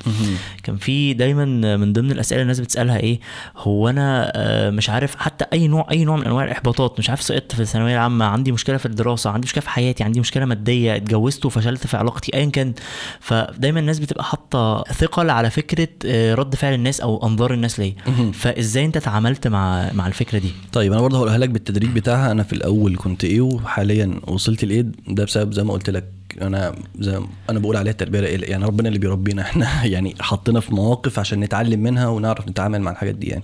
كان 0.63 0.77
في 0.77 1.13
دايما 1.13 1.45
من 1.77 1.93
ضمن 1.93 2.12
الأسئلة 2.12 2.41
الناس 2.41 2.60
بتسألها 2.60 2.97
إيه 2.97 3.19
هو 3.58 3.89
أنا 3.89 4.32
آه، 4.36 4.69
مش 4.69 4.89
عارف 4.89 5.15
حتى 5.15 5.45
أي 5.53 5.67
نوع 5.67 5.88
أي 5.91 6.05
نوع 6.05 6.15
من 6.15 6.25
أنواع 6.25 6.43
الإحباطات 6.45 6.99
مش 6.99 7.10
عارف 7.10 7.21
سقطت 7.21 7.55
في 7.55 7.62
الثانوية 7.62 7.93
العامة 7.93 8.25
عندي 8.25 8.51
مشكلة 8.51 8.77
في 8.77 8.86
الدراسة 8.86 9.29
عندي 9.29 9.45
مشكلة 9.45 9.62
في 9.62 9.69
حياتي 9.69 10.03
عندي 10.03 10.19
مشكلة 10.19 10.45
مادية 10.45 10.95
اتجوزت 10.95 11.45
وفشلت 11.45 11.88
في 11.88 11.97
علاقتي 11.97 12.34
ايا 12.34 12.45
كان. 12.49 12.73
فدايما 13.19 13.79
الناس 13.79 13.99
بتبقى 13.99 14.23
حاطة 14.23 14.84
ثقل 14.93 15.29
على 15.29 15.49
فكرة 15.49 15.88
آه، 16.05 16.36
رد 16.36 16.55
فعل 16.55 16.73
الناس 16.73 17.01
أو 17.01 17.27
أنظار 17.27 17.53
الناس 17.53 17.79
ليا. 17.79 17.93
فإزاي 18.34 18.86
أنت 18.86 18.97
اتعاملت 18.97 19.47
مع 19.47 19.59
مع 19.60 19.91
مع 19.93 20.08
الفكرة 20.08 20.39
دي. 20.39 20.52
طيب 20.74 20.91
أنا 20.91 21.02
برضه 21.02 21.17
هقولها 21.17 21.38
لك 21.38 21.50
بالتدريج 21.50 21.89
بتاعها. 21.89 22.32
أنا 22.32 22.43
في 22.43 22.54
الأول 22.54 22.98
كنت 22.98 23.24
إيه 23.24 23.41
وحاليا 23.41 24.22
وصلت 24.28 24.65
لإيه 24.65 24.86
ده 25.08 25.24
بسبب 25.24 25.54
زي 25.54 25.63
ما 25.63 25.74
قلت 25.74 25.89
لك 25.89 26.06
أنا 26.41 26.76
زي 27.00 27.22
أنا 27.50 27.60
بقول 27.60 27.78
عليها 27.78 27.91
التربية. 27.91 28.19
يعني 28.19 28.65
ربنا 28.65 28.88
اللي 28.88 29.00
بيربينا. 29.00 29.41
إحنا 29.50 29.86
يعني 29.86 30.15
حطينا 30.19 30.60
في 30.60 30.74
مواقف 30.76 31.19
عشان 31.19 31.39
نتعلم 31.39 31.80
منها 31.80 32.08
ونعرف 32.08 32.48
نتعامل 32.48 32.82
مع 32.82 32.91
الحاجات 32.91 33.15
دي 33.15 33.28
يعني. 33.28 33.43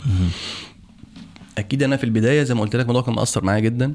أكيد 1.57 1.83
أنا 1.83 1.97
في 1.97 2.03
البداية 2.03 2.43
زي 2.43 2.53
ما 2.53 2.61
قلت 2.61 2.75
لك 2.75 2.81
الموضوع 2.81 3.01
كان 3.01 3.15
مأثر 3.15 3.43
معايا 3.43 3.59
جدا. 3.59 3.93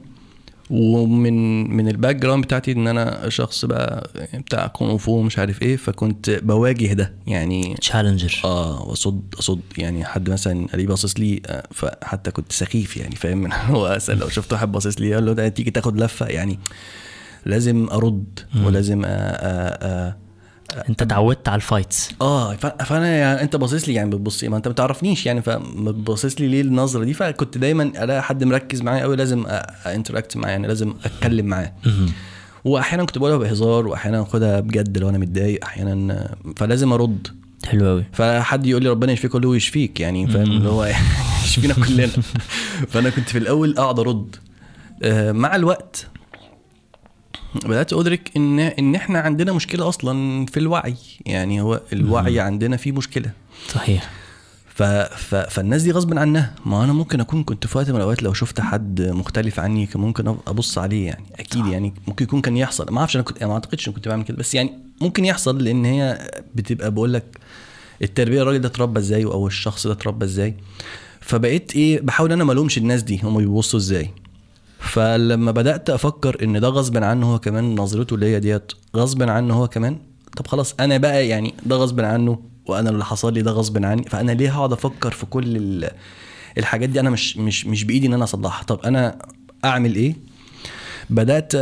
ومن 0.71 1.71
من 1.77 1.89
ال 1.89 2.17
background 2.17 2.45
بتاعتي 2.45 2.73
إن 2.73 2.87
أنا 2.87 3.29
شخص 3.29 3.65
بقى 3.65 4.11
بتاع 4.35 4.67
كونغ 4.67 4.97
فو 4.97 5.13
ومش 5.13 5.39
عارف 5.39 5.63
إيه 5.63 5.77
فكنت 5.77 6.31
بواجه 6.31 6.93
ده. 6.93 7.13
يعني 7.27 7.75
challenger 7.81 8.41
آه 8.45 8.83
واصد 8.83 9.35
أصد 9.39 9.61
يعني 9.79 10.05
حد 10.05 10.31
مثلا 10.31 10.67
لي 10.75 10.87
باصص 10.87 11.21
لي 11.21 11.43
آه، 11.47 11.63
فحتى 11.71 12.31
كنت 12.31 12.53
سخيف 12.53 12.97
يعني 12.97 13.17
فاهم؟ 13.17 13.53
هو 13.71 13.95
مثلا 13.95 14.15
لو 14.15 14.29
شفت 14.29 14.53
واحد 14.53 14.73
باصص 14.73 15.01
لي 15.01 15.15
قال 15.15 15.27
له 15.27 15.33
ده 15.33 15.49
تيجي 15.49 15.71
تاخد 15.71 16.01
لفة. 16.01 16.27
يعني 16.27 16.59
لازم 17.47 17.89
أرد 17.93 18.41
ولازم 18.65 19.03
آه 19.05 19.09
آه 19.09 20.17
انت 20.89 21.03
اتعودت 21.03 21.49
على 21.49 21.57
ال 21.57 21.63
fights. 21.64 22.11
آه 22.21 22.55
فأنا 22.55 23.09
يعني 23.09 23.43
أنت 23.43 23.57
باصص 23.57 23.89
لي 23.89 23.95
يعني 23.95 24.11
بتبص 24.11 24.45
ما 24.45 24.57
أنت 24.57 24.69
ما 24.69 24.75
تعرفنيش 24.75 25.27
يعني 25.27 25.43
فباصص 25.43 26.41
لي 26.41 26.49
ليه 26.49 26.61
النظرة 26.61 27.05
دي؟ 27.05 27.15
فكنت 27.15 27.59
دايما 27.59 27.83
ألاقي 27.83 28.23
حد 28.23 28.45
مركز 28.45 28.83
معايا 28.83 29.03
قوي 29.03 29.17
لازم 29.17 29.45
interact 29.87 30.37
معاه 30.37 30.51
يعني 30.51 30.67
لازم 30.69 30.95
أتكلم 31.05 31.47
معاه. 31.47 31.73
واحيانا 32.65 33.05
كنت 33.05 33.19
بقولها 33.19 33.37
بهزار 33.37 33.87
واحيانا 33.87 34.23
أخدها 34.23 34.61
بجد 34.61 34.99
لو 34.99 35.09
أنا 35.09 35.19
متضايق 35.19 35.65
أحيانا 35.65 36.35
فلازم 36.57 36.93
أرد. 36.93 37.29
حلو 37.67 37.87
قوي 37.89 38.05
فحد 38.13 38.67
يقول 38.67 38.83
لي 38.83 38.89
ربنا 38.89 39.13
يشفيك 39.13 39.31
أقول 39.31 39.43
له 39.43 39.57
يشفيك 39.57 40.01
يعني 40.01 40.27
فاهم؟ 40.27 40.43
اللي 40.51 40.69
هو 40.69 40.85
يشفينا 41.45 41.75
كلنا. 41.75 42.07
فأنا 42.91 43.11
كنت 43.11 43.29
في 43.29 43.39
الأول 43.39 43.79
اقعد 43.79 43.99
أرد. 43.99 44.37
آه، 45.03 45.33
مع 45.33 45.57
الوقت 45.57 46.07
بدأت 47.55 47.93
أدرك 47.93 48.31
ان 48.37 48.59
إن 48.59 48.95
إحنا 48.95 49.19
عندنا 49.21 49.53
مشكلة 49.53 49.89
أصلا 49.89 50.47
في 50.47 50.57
الوعي. 50.57 50.95
يعني 51.27 51.61
هو 51.61 51.81
الوعي 51.93 52.41
عندنا 52.41 52.77
فيه 52.77 52.93
مشكلة. 52.93 53.31
صحيح. 53.69 54.11
ف... 54.75 54.83
ف... 54.83 55.35
فالناس 55.35 55.83
دي 55.83 55.91
غصب 55.91 56.19
عنها. 56.19 56.55
ما 56.67 56.85
أنا 56.85 56.93
ممكن 56.93 57.21
أكون 57.21 57.45
كنت 57.45 57.67
في 57.67 57.79
وقت 57.79 57.91
من 57.91 57.97
الأوقات 57.97 58.23
لو 58.23 58.33
شفت 58.33 58.61
حد 58.61 59.03
مختلف 59.03 59.61
عني 59.61 59.87
كان 59.87 60.01
ممكن 60.01 60.29
أبص 60.29 60.79
عليه 60.79 61.07
يعني. 61.07 61.25
أكيد 61.39 61.67
يعني 61.67 61.95
ممكن 62.09 62.25
يكون 62.25 62.41
كان 62.41 62.57
يحصل. 62.57 62.93
ما 62.93 62.99
أعرفش 62.99 63.17
أنا 63.17 63.25
كنت 63.25 63.45
ما 63.45 63.53
أعتقدش 63.53 63.89
ان 63.89 63.93
كنت 63.93 64.09
بعمل 64.09 64.25
كده. 64.25 64.37
بس 64.37 64.55
يعني 64.55 64.73
ممكن 65.01 65.25
يحصل 65.25 65.65
لأن 65.65 65.85
هي 65.85 66.31
بتبقى 66.55 66.91
بقول 66.91 67.13
لك 67.13 67.25
التربية 68.03 68.43
الراجل 68.43 68.59
ده 68.59 68.69
اتربى 68.69 69.01
إزاي 69.01 69.25
أو 69.25 69.47
الشخص 69.47 69.87
ده 69.87 69.93
اتربى 69.93 70.25
إزاي. 70.25 70.55
فبقيت 71.21 71.77
إيه 71.77 72.01
بحاول 72.01 72.33
أنا 72.33 72.45
ما 72.45 72.53
ألومش 72.53 72.79
الناس 72.79 73.03
دي. 73.03 73.21
هم 73.23 73.39
بيبصوا 73.39 73.79
إزاي. 73.79 74.11
فلما 74.81 75.51
بدأت 75.51 75.91
أفكر 75.91 76.45
إن 76.45 76.61
ده 76.61 76.69
غصب 76.69 76.97
عنه 77.05 77.33
هو 77.33 77.39
كمان 77.39 77.75
نظرته 77.75 78.19
ليا 78.19 78.39
ديت 78.39 78.73
غصب 78.97 79.23
عنه 79.23 79.55
هو 79.55 79.69
كمان 79.69 79.99
طب 80.37 80.47
خلاص 80.47 80.75
أنا 80.81 80.97
بقى 80.97 81.29
يعني 81.29 81.55
ده 81.67 81.77
غصب 81.77 82.01
عنه 82.01 82.39
وأنا 82.67 82.91
اللي 82.91 83.05
حصل 83.05 83.33
لي 83.35 83.43
ده 83.43 83.51
غصب 83.51 83.85
عني 83.85 84.03
فأنا 84.05 84.33
ليه 84.33 84.51
هقعد 84.51 84.73
أفكر 84.73 85.11
في 85.11 85.27
كل 85.27 85.57
ال- 85.57 85.91
الحاجات 86.59 86.89
دي؟ 86.89 87.01
أنا 87.01 87.11
مش 87.11 87.37
مش 87.37 87.67
مش 87.67 87.85
بإيدي 87.85 88.07
إن 88.07 88.15
أنا 88.15 88.25
أصلحها. 88.25 88.65
طب 88.65 88.81
أنا 88.81 89.19
أعمل 89.65 89.95
إيه؟ 89.95 90.17
بدأت 91.11 91.53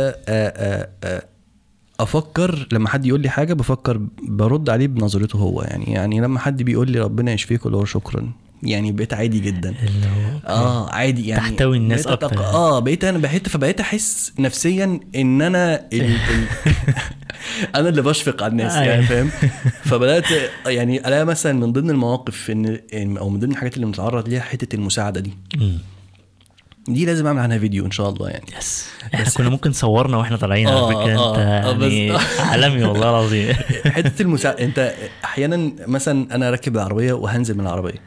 أفكر 1.99 2.67
لما 2.71 2.89
حد 2.89 3.05
يقول 3.05 3.19
لي 3.21 3.29
حاجة 3.29 3.53
بفكر 3.53 4.01
برد 4.23 4.69
عليه 4.69 4.87
بنظرته 4.87 5.37
هو 5.39 5.61
يعني 5.61 5.85
يعني 5.85 6.19
لما 6.21 6.39
حد 6.39 6.63
بيقول 6.63 6.91
لي 6.91 6.99
ربنا 6.99 7.31
يشفيك 7.31 7.65
اللي 7.65 7.77
هو 7.77 7.85
شكرا. 7.85 8.31
يعني 8.63 8.91
بقيت 8.91 9.13
عادي 9.13 9.39
جدا. 9.39 9.69
اللي 9.69 10.07
هو 10.07 10.47
آه 10.47 10.89
عادي 10.91 11.27
يعني 11.27 11.41
تحتوي 11.41 11.77
الناس 11.77 12.07
بقيت 12.07 12.19
أتق- 12.19 12.23
أكتر. 12.23 12.43
آه 12.45 12.79
بقيت 12.79 13.03
أنا 13.03 13.17
بقيت 13.17 13.49
فبقيت 13.49 13.79
أحس 13.79 14.33
نفسيا 14.39 14.99
إن 15.15 15.41
أنا 15.41 15.75
ال... 15.93 16.01
ال... 16.03 16.17
أنا 17.75 17.89
اللي 17.89 18.01
بشفق 18.01 18.43
على 18.43 18.51
الناس 18.51 18.73
يعني 18.75 18.91
أيوة. 18.93 19.05
فاهم؟ 19.05 19.29
فبدأت 19.89 20.25
يعني 20.67 21.07
ألاقي 21.07 21.25
مثلا 21.25 21.53
من 21.53 21.73
ضمن 21.73 21.89
المواقف 21.89 22.49
إن 22.51 23.17
أو 23.17 23.29
من 23.29 23.39
ضمن 23.39 23.51
الحاجات 23.51 23.75
اللي 23.75 23.85
بنتعرض 23.85 24.29
ليها 24.29 24.41
حتة 24.41 24.75
المساعدة 24.75 25.19
دي. 25.21 25.33
مم. 25.57 25.77
دي 26.87 27.05
لازم 27.05 27.27
أعمل 27.27 27.39
عنها 27.41 27.57
فيديو 27.57 27.85
إن 27.85 27.91
شاء 27.91 28.09
الله 28.09 28.29
يعني. 28.29 28.45
يس. 28.59 28.87
إحنا 29.13 29.29
كنا 29.37 29.49
ممكن 29.49 29.71
صورنا 29.73 30.17
وإحنا 30.17 30.37
طالعين 30.37 30.67
على 30.67 30.77
آه، 30.77 30.87
فكرة 30.89 31.19
آه، 31.19 31.57
أنت 31.59 31.65
آه، 31.67 31.71
بس- 31.71 31.91
يعني 31.91 32.17
عالمي 32.39 32.83
والله 32.83 33.09
العظيم. 33.09 33.53
حتة 33.85 34.21
المساعده 34.21 34.63
أنت 34.63 34.93
أحيانا 35.25 35.71
مثلا 35.87 36.35
أنا 36.35 36.49
راكب 36.49 36.75
العربية 36.75 37.13
وهنزل 37.13 37.53
من 37.55 37.61
العربية. 37.61 37.99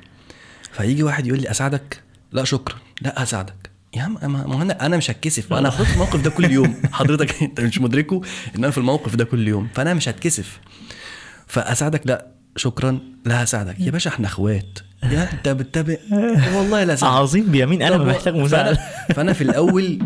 فيجي 0.72 1.02
واحد 1.02 1.26
يقول 1.26 1.40
لي 1.40 1.50
أساعدك؟ 1.50 2.02
لا 2.32 2.44
شكرا. 2.44 2.76
لا 3.02 3.22
هساعدك 3.22 3.70
يا 3.96 4.02
عم 4.02 4.18
ما 4.22 4.62
أنا 4.62 4.86
أنا 4.86 4.96
مش 4.96 5.10
هتكسف 5.10 5.52
أنا 5.52 5.70
في 5.70 5.92
الموقف 5.92 6.20
ده 6.20 6.30
كل 6.30 6.50
يوم. 6.50 6.74
حضرتك 6.92 7.42
أنت 7.42 7.60
مش 7.60 7.80
مدركه 7.80 8.20
إن 8.56 8.64
أنا 8.64 8.70
في 8.70 8.78
الموقف 8.78 9.16
ده 9.16 9.24
كل 9.24 9.48
يوم. 9.48 9.68
فأنا 9.74 9.94
مش 9.94 10.08
هتكسف. 10.08 10.60
فأساعدك؟ 11.46 12.06
لا. 12.06 12.26
شكرا. 12.56 12.98
لا 13.24 13.44
هساعدك. 13.44 13.80
يا 13.80 13.90
باشا 13.90 14.10
إحنا 14.10 14.26
إخوات. 14.26 14.78
يا 15.02 15.32
أنت 15.32 15.48
بتتابع. 15.48 15.96
والله 16.54 16.84
لا 16.84 16.94
اساعدك 16.94 17.16
عظيم 17.16 17.44
بيمين 17.44 17.82
أنا 17.82 17.96
محتاج 17.96 18.34
فأنا, 18.34 18.44
مساعدة. 18.44 18.78
فأنا 19.16 19.32
في 19.32 19.44
الأول 19.44 19.98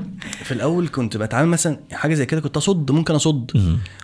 في 0.44 0.52
الأول 0.52 0.88
كنت 0.88 1.16
بتعامل 1.16 1.48
مثلا 1.48 1.79
حاجة 1.92 2.14
زي 2.14 2.26
كده 2.26 2.40
كنت 2.40 2.57
أصد. 2.57 2.90
ممكن 2.90 3.14
أصد. 3.14 3.50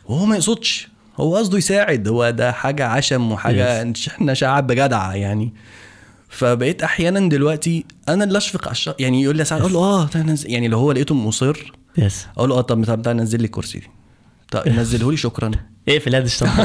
وهو 0.04 0.26
ما 0.26 0.34
يقصدش. 0.34 0.88
هو 1.16 1.36
قصده 1.36 1.58
يساعد. 1.58 2.08
هو 2.08 2.30
ده 2.30 2.52
حاجة 2.52 2.86
عشم 2.86 3.32
وحاجة 3.32 3.92
إحنا 4.08 4.34
شعب 4.34 4.72
جدع 4.72 5.14
يعني. 5.14 5.52
فبقيت 6.32 6.82
أحيانا 6.82 7.28
دلوقتي 7.28 7.84
أنا 8.08 8.24
اللي 8.24 8.38
أشفق 8.38 8.64
على 8.64 8.72
الشخص 8.72 8.94
يعني 8.98 9.22
يقول 9.22 9.36
لي 9.36 9.42
اساعد 9.42 9.60
أقول 9.60 9.72
له 9.72 9.78
آه 9.80 10.16
نزل 10.16 10.50
يعني 10.50 10.68
لو 10.68 10.78
هو 10.78 10.92
لقيته 10.92 11.14
مصر 11.14 11.72
يس 11.98 12.26
أقول 12.36 12.48
له 12.48 12.58
آه 12.58 12.60
طب 12.60 12.84
تعالى 13.02 13.20
نزل 13.20 13.38
لي 13.38 13.44
الكرسي 13.44 13.82
طب 14.50 14.68
نزله 14.78 15.10
لي 15.10 15.16
شكرا. 15.16 15.50
اقفل 15.88 16.14
هذا 16.16 16.24
الشنطه 16.24 16.62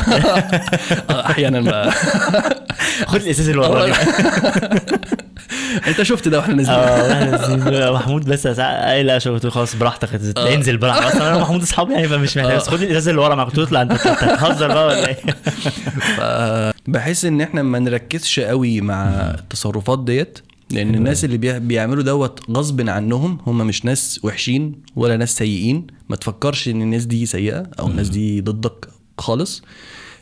أحيانا 1.10 1.62
بقى. 1.62 1.92
خد 3.08 3.22
الاساس 3.22 3.50
اللي 3.50 3.96
انت 5.88 6.02
شفت 6.04 6.28
ده 6.28 6.38
وإحنا 6.38 6.54
نازلين. 6.56 7.74
آه 7.74 7.94
محمود 7.94 8.26
بس 8.26 8.46
أي 8.60 9.04
لا 9.04 9.20
له 9.26 9.50
خلاص 9.50 9.76
براحتك 9.76 10.10
انزل 10.38 10.78
براحتك. 10.78 11.06
أصلا 11.06 11.28
أنا 11.28 11.36
ومحمود 11.38 11.62
أصحابي 11.62 11.94
يعني 11.94 12.08
فمش 12.08 12.38
محتاج. 12.38 12.56
بس 12.56 12.68
خد 12.70 12.82
الازاز 12.82 13.08
اللي 13.08 13.22
ورا 13.22 13.36
معاك 13.36 13.60
اطلع 13.60 13.82
انت 13.82 13.92
أنت 13.92 14.06
هتهزر 14.24 14.68
بقى 14.68 14.88
ولا 14.88 15.08
إيه؟ 15.08 15.18
بحس 16.88 17.26
إن 17.26 17.42
إحنا 17.42 17.64
ما 17.64 17.80
نركزش 17.80 18.40
قوي 18.40 18.82
مع 18.82 19.06
التصرفات 19.40 20.04
ديت 20.04 20.40
لأن 20.72 20.96
الناس 20.96 21.26
اللي 21.26 21.38
بيع- 21.38 21.58
بيعملوا 21.58 22.04
دوت 22.04 22.40
غصب 22.52 22.90
عنهم 22.90 23.38
هم 23.48 23.58
مش 23.68 23.86
ناس 23.86 24.20
وحشين 24.24 24.82
ولا 24.96 25.18
ناس 25.18 25.38
سيئين. 25.38 25.88
ما 26.10 26.16
تفكرش 26.16 26.68
إن 26.68 26.82
الناس 26.82 27.06
دي 27.06 27.26
سيئة 27.26 27.64
أو 27.80 27.88
الناس 27.88 28.10
دي 28.10 28.42
ضدك 28.42 28.88
خالص. 29.18 29.64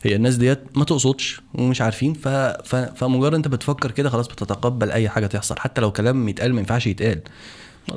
هي 0.06 0.16
الناس 0.16 0.36
ديت 0.36 0.58
ما 0.76 0.84
تقصدش 0.84 1.40
ومش 1.54 1.80
عارفين 1.80 2.14
ف... 2.14 2.28
ف... 2.28 2.76
فمجرد 2.76 3.34
انت 3.34 3.48
بتفكر 3.48 3.90
كده 3.90 4.10
خلاص 4.10 4.28
بتتقبل 4.28 4.90
أي 4.90 5.08
حاجة 5.08 5.26
تحصل 5.26 5.58
حتى 5.58 5.80
لو 5.80 5.92
كلام 5.92 6.28
يتقال 6.28 6.54
ما 6.54 6.60
ينفعش 6.60 6.86
يتقال. 6.86 7.20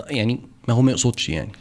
يعني 0.07 0.41
ما 0.67 0.73
هو 0.73 0.81
ما 0.81 0.91
يقصدش 0.91 1.29
يعني. 1.29 1.51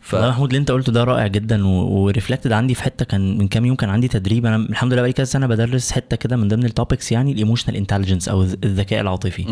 ف... 0.00 0.14
محمود 0.14 0.48
اللي 0.48 0.60
انت 0.60 0.70
قلته 0.70 0.92
ده 0.92 1.04
رائع 1.04 1.26
جدا 1.26 1.66
و 1.66 1.75
reflected 1.75 2.52
عندي 2.52 2.74
في 2.74 2.82
حتة 2.82 3.04
كان 3.04 3.38
من 3.38 3.48
كام 3.48 3.64
يوم 3.64 3.76
كان 3.76 3.90
عندي 3.90 4.08
تدريب. 4.08 4.46
أنا 4.46 4.56
الحمد 4.56 4.92
لله 4.92 5.02
بقالي 5.02 5.12
كذا 5.12 5.24
سنة 5.24 5.46
بدرس 5.46 5.92
حتة 5.92 6.16
كده 6.16 6.36
من 6.36 6.48
ضمن 6.48 6.64
ال 6.64 6.71
topics 6.71 7.12
يعني 7.12 7.32
ال 7.32 7.36
emotional 7.36 7.76
intelligence 7.76 8.28
أو 8.28 8.42
الذكاء 8.42 9.00
العاطفي. 9.00 9.46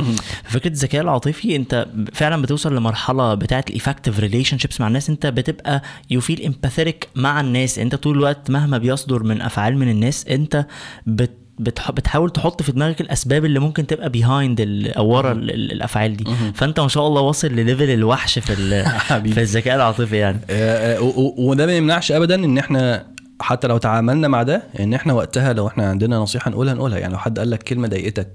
فكره 0.45 0.71
الذكاء 0.71 1.03
العاطفي 1.03 1.57
أنت 1.57 1.87
فعلا 2.13 2.43
بتوصل 2.43 2.77
لمرحلة 2.77 3.35
بتاعه 3.35 3.65
ال 3.68 4.21
effective 4.21 4.59
relationships 4.59 4.81
مع 4.81 4.89
الناس. 4.89 5.11
أنت 5.11 5.27
بتبقى 5.27 5.83
you 6.11 6.21
feel 6.21 6.44
empathic 6.47 7.09
مع 7.15 7.41
الناس. 7.41 7.79
أنت 7.79 7.95
طول 7.95 8.17
الوقت 8.17 8.51
مهما 8.51 8.79
بيصدر 8.79 9.23
من 9.23 9.43
أفعال 9.43 9.79
من 9.79 9.91
الناس 9.91 10.27
أنت 10.27 10.67
بت 11.07 11.48
بتح... 11.59 11.90
بتحاول 11.90 12.31
تحط 12.31 12.62
في 12.62 12.73
دماغك 12.73 13.01
الأسباب 13.01 13.44
اللي 13.44 13.59
ممكن 13.59 13.87
تبقى 13.87 14.11
behind 14.11 14.61
أو 14.97 15.07
ورا 15.09 15.33
ال- 15.33 15.51
ال- 15.51 15.73
الأفعال 15.73 16.16
دي. 16.16 16.25
فأنت 16.55 16.81
ما 16.81 16.88
شاء 16.88 17.07
الله 17.07 17.21
واصل 17.21 17.49
ل 17.49 17.56
level 17.56 17.90
وحش 17.90 18.38
في 18.38 18.53
ال... 18.53 18.85
في 19.35 19.40
الذكاء 19.40 19.77
العاطفي 19.77 20.16
يعني. 20.16 20.38
آه، 20.51 20.97
آه، 20.99 21.01
وده 21.38 21.66
ما 21.66 21.77
يمنعش 21.77 22.12
ابدا 22.12 22.35
إن 22.35 22.59
إحنا 22.59 23.07
حتى 23.40 23.66
لو 23.66 23.79
تعاملنا 23.79 24.29
مع 24.29 24.42
ده 24.42 24.62
إن 24.81 24.94
إحنا 24.94 25.12
وقتها 25.12 25.53
لو 25.53 25.66
إحنا 25.68 25.88
عندنا 25.90 26.18
نصيحة 26.18 26.51
نقولها 26.51 26.75
نقولها. 26.75 26.99
يعني 26.99 27.12
لو 27.12 27.18
حد 27.18 27.38
قال 27.38 27.51
لك 27.51 27.62
كلمة 27.62 27.88
ضايقتك 27.88 28.29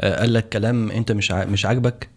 آه، 0.00 0.20
قال 0.20 0.32
لك 0.32 0.48
كلام 0.48 0.90
أنت 0.90 1.12
مش 1.12 1.32
ع- 1.32 1.44
مش 1.44 1.66
عاجبك 1.66 2.08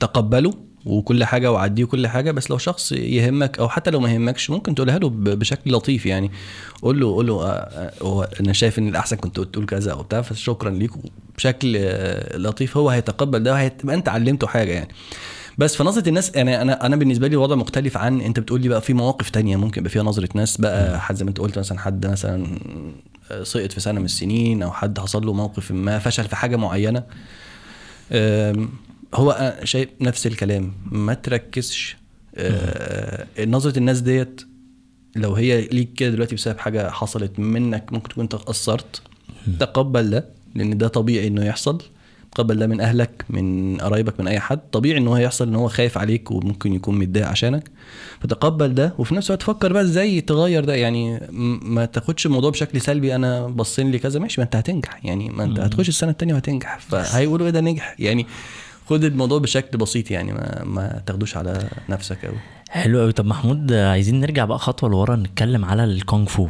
تقبله. 0.00 0.54
وكل 0.86 1.24
حاجة 1.24 1.52
وعديه 1.52 1.84
كل 1.84 2.06
حاجة 2.06 2.30
بس 2.30 2.50
لو 2.50 2.58
شخص 2.58 2.92
يهمك 2.92 3.58
أو 3.58 3.68
حتى 3.68 3.90
لو 3.90 4.00
ما 4.00 4.12
يهمكش 4.12 4.50
ممكن 4.50 4.74
تقولها 4.74 4.98
له 4.98 5.10
بشكل 5.14 5.72
لطيف 5.72 6.06
يعني. 6.06 6.30
قول 6.82 7.00
له 7.00 7.06
قول 7.06 7.26
له 7.26 7.42
آه، 7.42 7.46
آه، 7.46 7.92
هو 8.02 8.28
أنا 8.40 8.52
شايف 8.52 8.78
إن 8.78 8.88
الأحسن 8.88 9.16
كنت 9.16 9.40
تقول 9.40 9.66
كذا 9.66 9.92
أو 9.92 10.02
بتاع 10.02 10.22
فشكرا 10.22 10.70
ليك 10.70 10.90
بشكل 11.36 11.74
آه، 11.76 12.36
لطيف 12.36 12.76
هو 12.76 12.90
هيتقبل 12.90 13.42
ده 13.42 13.52
وهتبقى 13.52 13.94
أنت 13.94 14.08
علمته 14.08 14.46
حاجة 14.46 14.72
يعني. 14.72 14.88
بس 15.58 15.76
في 15.76 15.82
نظرة 15.84 16.08
الناس 16.08 16.34
يعني 16.34 16.62
أنا 16.62 16.86
أنا 16.86 16.96
بالنسبة 16.96 17.28
لي 17.28 17.34
الوضع 17.34 17.54
مختلف 17.54 17.96
عن 17.96 18.20
أنت 18.20 18.40
بتقول 18.40 18.60
لي 18.60 18.68
بقى 18.68 18.80
في 18.80 18.94
مواقف 18.94 19.30
تانية 19.30 19.56
ممكن 19.56 19.80
يبقى 19.80 19.90
فيها 19.90 20.02
نظرة 20.02 20.28
ناس 20.34 20.56
بقى 20.56 21.00
حد 21.00 21.16
زي 21.16 21.24
ما 21.24 21.28
أنت 21.28 21.38
قلت 21.38 21.58
مثلا 21.58 21.78
حد 21.78 22.06
مثلا 22.06 22.46
سقط 23.42 23.72
في 23.72 23.80
سنة 23.80 23.98
من 23.98 24.04
السنين 24.04 24.62
أو 24.62 24.72
حد 24.72 24.98
حصل 24.98 25.26
له 25.26 25.32
موقف 25.32 25.72
ما 25.72 25.98
فشل 25.98 26.24
في 26.24 26.36
حاجة 26.36 26.56
معينة. 26.56 27.02
هو 29.14 29.30
أنا 29.30 29.64
شايف 29.64 29.88
نفس 30.00 30.26
الكلام. 30.26 30.72
ما 30.90 31.14
تركزش 31.14 31.96
آه 32.36 33.26
نظرة 33.44 33.78
الناس 33.78 34.00
ديت 34.00 34.40
لو 35.16 35.34
هي 35.34 35.60
ليك 35.66 35.92
كده 35.92 36.10
دلوقتي 36.10 36.34
بسبب 36.34 36.58
حاجة 36.58 36.90
حصلت 36.90 37.38
منك 37.38 37.92
ممكن 37.92 38.08
تكون 38.08 38.22
انت 38.22 38.34
قصرت 38.34 39.02
تقبل 39.60 40.10
ده 40.10 40.26
لأن 40.54 40.78
ده 40.78 40.88
طبيعي 40.88 41.26
إنه 41.26 41.44
يحصل. 41.44 41.82
تقبل 42.34 42.56
ده 42.58 42.66
من 42.66 42.80
أهلك 42.80 43.24
من 43.30 43.76
قرايبك 43.76 44.20
من 44.20 44.28
أي 44.28 44.40
حد. 44.40 44.58
طبيعي 44.72 44.98
إن 44.98 45.08
هو 45.08 45.14
هيحصل 45.14 45.48
إن 45.48 45.54
هو 45.54 45.68
خايف 45.68 45.98
عليك 45.98 46.30
وممكن 46.30 46.72
يكون 46.74 46.98
متضايق 46.98 47.26
عشانك. 47.26 47.70
فتقبل 48.20 48.74
ده 48.74 48.94
وفي 48.98 49.14
نفس 49.14 49.30
الوقت 49.30 49.42
فكر 49.42 49.72
بقى 49.72 49.82
إزاي 49.82 50.20
تغير 50.20 50.64
ده. 50.64 50.74
يعني 50.74 51.20
ما 51.62 51.84
تاخدش 51.84 52.26
الموضوع 52.26 52.50
بشكل 52.50 52.80
سلبي 52.80 53.14
أنا 53.14 53.46
باصين 53.46 53.90
لي 53.90 53.98
كذا 53.98 54.20
ماشي 54.20 54.40
ما 54.40 54.44
أنت 54.44 54.56
هتنجح. 54.56 55.04
يعني 55.04 55.28
ما 55.28 55.44
أنت 55.44 55.60
هتخش 55.60 55.88
السنة 55.88 56.10
الثانية 56.10 56.34
وهتنجح. 56.34 56.78
فهيقولوا 56.78 57.46
إيه 57.46 57.52
ده 57.52 57.60
نجح؟ 57.60 57.96
يعني 57.98 58.26
خد 58.90 59.04
الموضوع 59.04 59.38
بشكل 59.38 59.78
بسيط 59.78 60.10
يعني 60.10 60.32
ما, 60.32 60.64
ما 60.64 61.02
تاخدوش 61.06 61.36
على 61.36 61.68
نفسك 61.88 62.24
قوي 62.24 62.36
حلو 62.70 63.00
قوي 63.00 63.12
طب 63.12 63.24
محمود 63.26 63.72
عايزين 63.72 64.20
نرجع 64.20 64.44
بقى 64.44 64.58
خطوة 64.58 64.90
لورا 64.90 65.16
نتكلم 65.16 65.64
على 65.64 65.84
الكونغ 65.84 66.26
فو. 66.26 66.48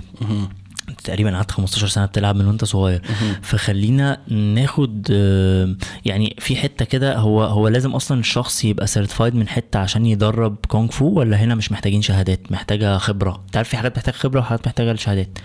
تقريبا 1.05 1.35
قعدت 1.37 1.51
15 1.51 1.87
سنة 1.89 2.07
بتلعب 2.07 2.37
من 2.37 2.47
وأنت 2.47 2.65
صغير. 2.65 3.03
فخلينا 3.43 4.21
ناخد 4.29 5.09
آه، 5.11 5.75
يعني 6.05 6.37
في 6.39 6.57
حتة 6.57 6.85
كده 6.85 7.17
هو 7.17 7.43
هو 7.43 7.69
لازم 7.69 7.91
أصلا 7.95 8.21
الشخص 8.21 8.65
يبقى 8.65 8.87
certified 8.87 9.35
من 9.35 9.49
حتة 9.49 9.79
عشان 9.79 10.07
يدرب 10.07 10.57
كونغ 10.69 10.91
فو 10.91 11.07
ولا 11.09 11.37
هنا 11.37 11.55
مش 11.55 11.73
محتاجين 11.73 12.03
شهادات 12.03 12.53
محتاجة 12.53 12.99
خبرة؟ 12.99 13.43
أنت 13.47 13.57
عارف 13.57 13.69
في 13.69 13.77
حاجات 13.77 13.97
محتاجة 13.97 14.15
خبرة 14.15 14.41
وحاجات 14.41 14.67
محتاجة 14.67 14.93
الشهادات 14.93 15.39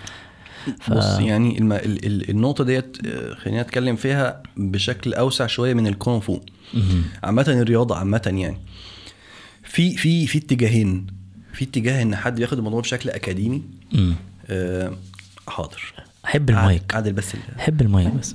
ف... 0.80 0.92
بص 0.92 1.18
يعني 1.18 1.58
الم... 1.58 1.72
ال... 1.72 2.06
ال... 2.06 2.30
النقطة 2.30 2.64
ديت 2.64 2.96
آه، 3.06 3.34
خلينا 3.34 3.62
نتكلم 3.62 3.96
فيها 3.96 4.42
بشكل 4.56 5.14
أوسع 5.14 5.46
شوية 5.46 5.74
من 5.74 5.86
الكونغ 5.86 6.20
فو. 6.20 6.40
عامة 7.24 7.44
الرياضة 7.48 7.96
عامة 7.96 8.22
يعني. 8.36 8.58
في 9.64 9.96
في 9.96 10.26
في 10.26 10.38
اتجاهين. 10.38 11.06
في 11.52 11.64
اتجاه 11.64 12.02
إن 12.02 12.16
حد 12.16 12.38
ياخد 12.38 12.58
الموضوع 12.58 12.80
بشكل 12.80 13.10
أكاديمي. 13.10 13.62
آه 14.46 14.92
حاضر. 15.48 15.92
أحب 16.24 16.50
المايك. 16.50 16.94
عادل 16.94 17.12
بس. 17.12 17.32
أحب 17.58 17.80
المايك 17.80 18.12
بس. 18.14 18.34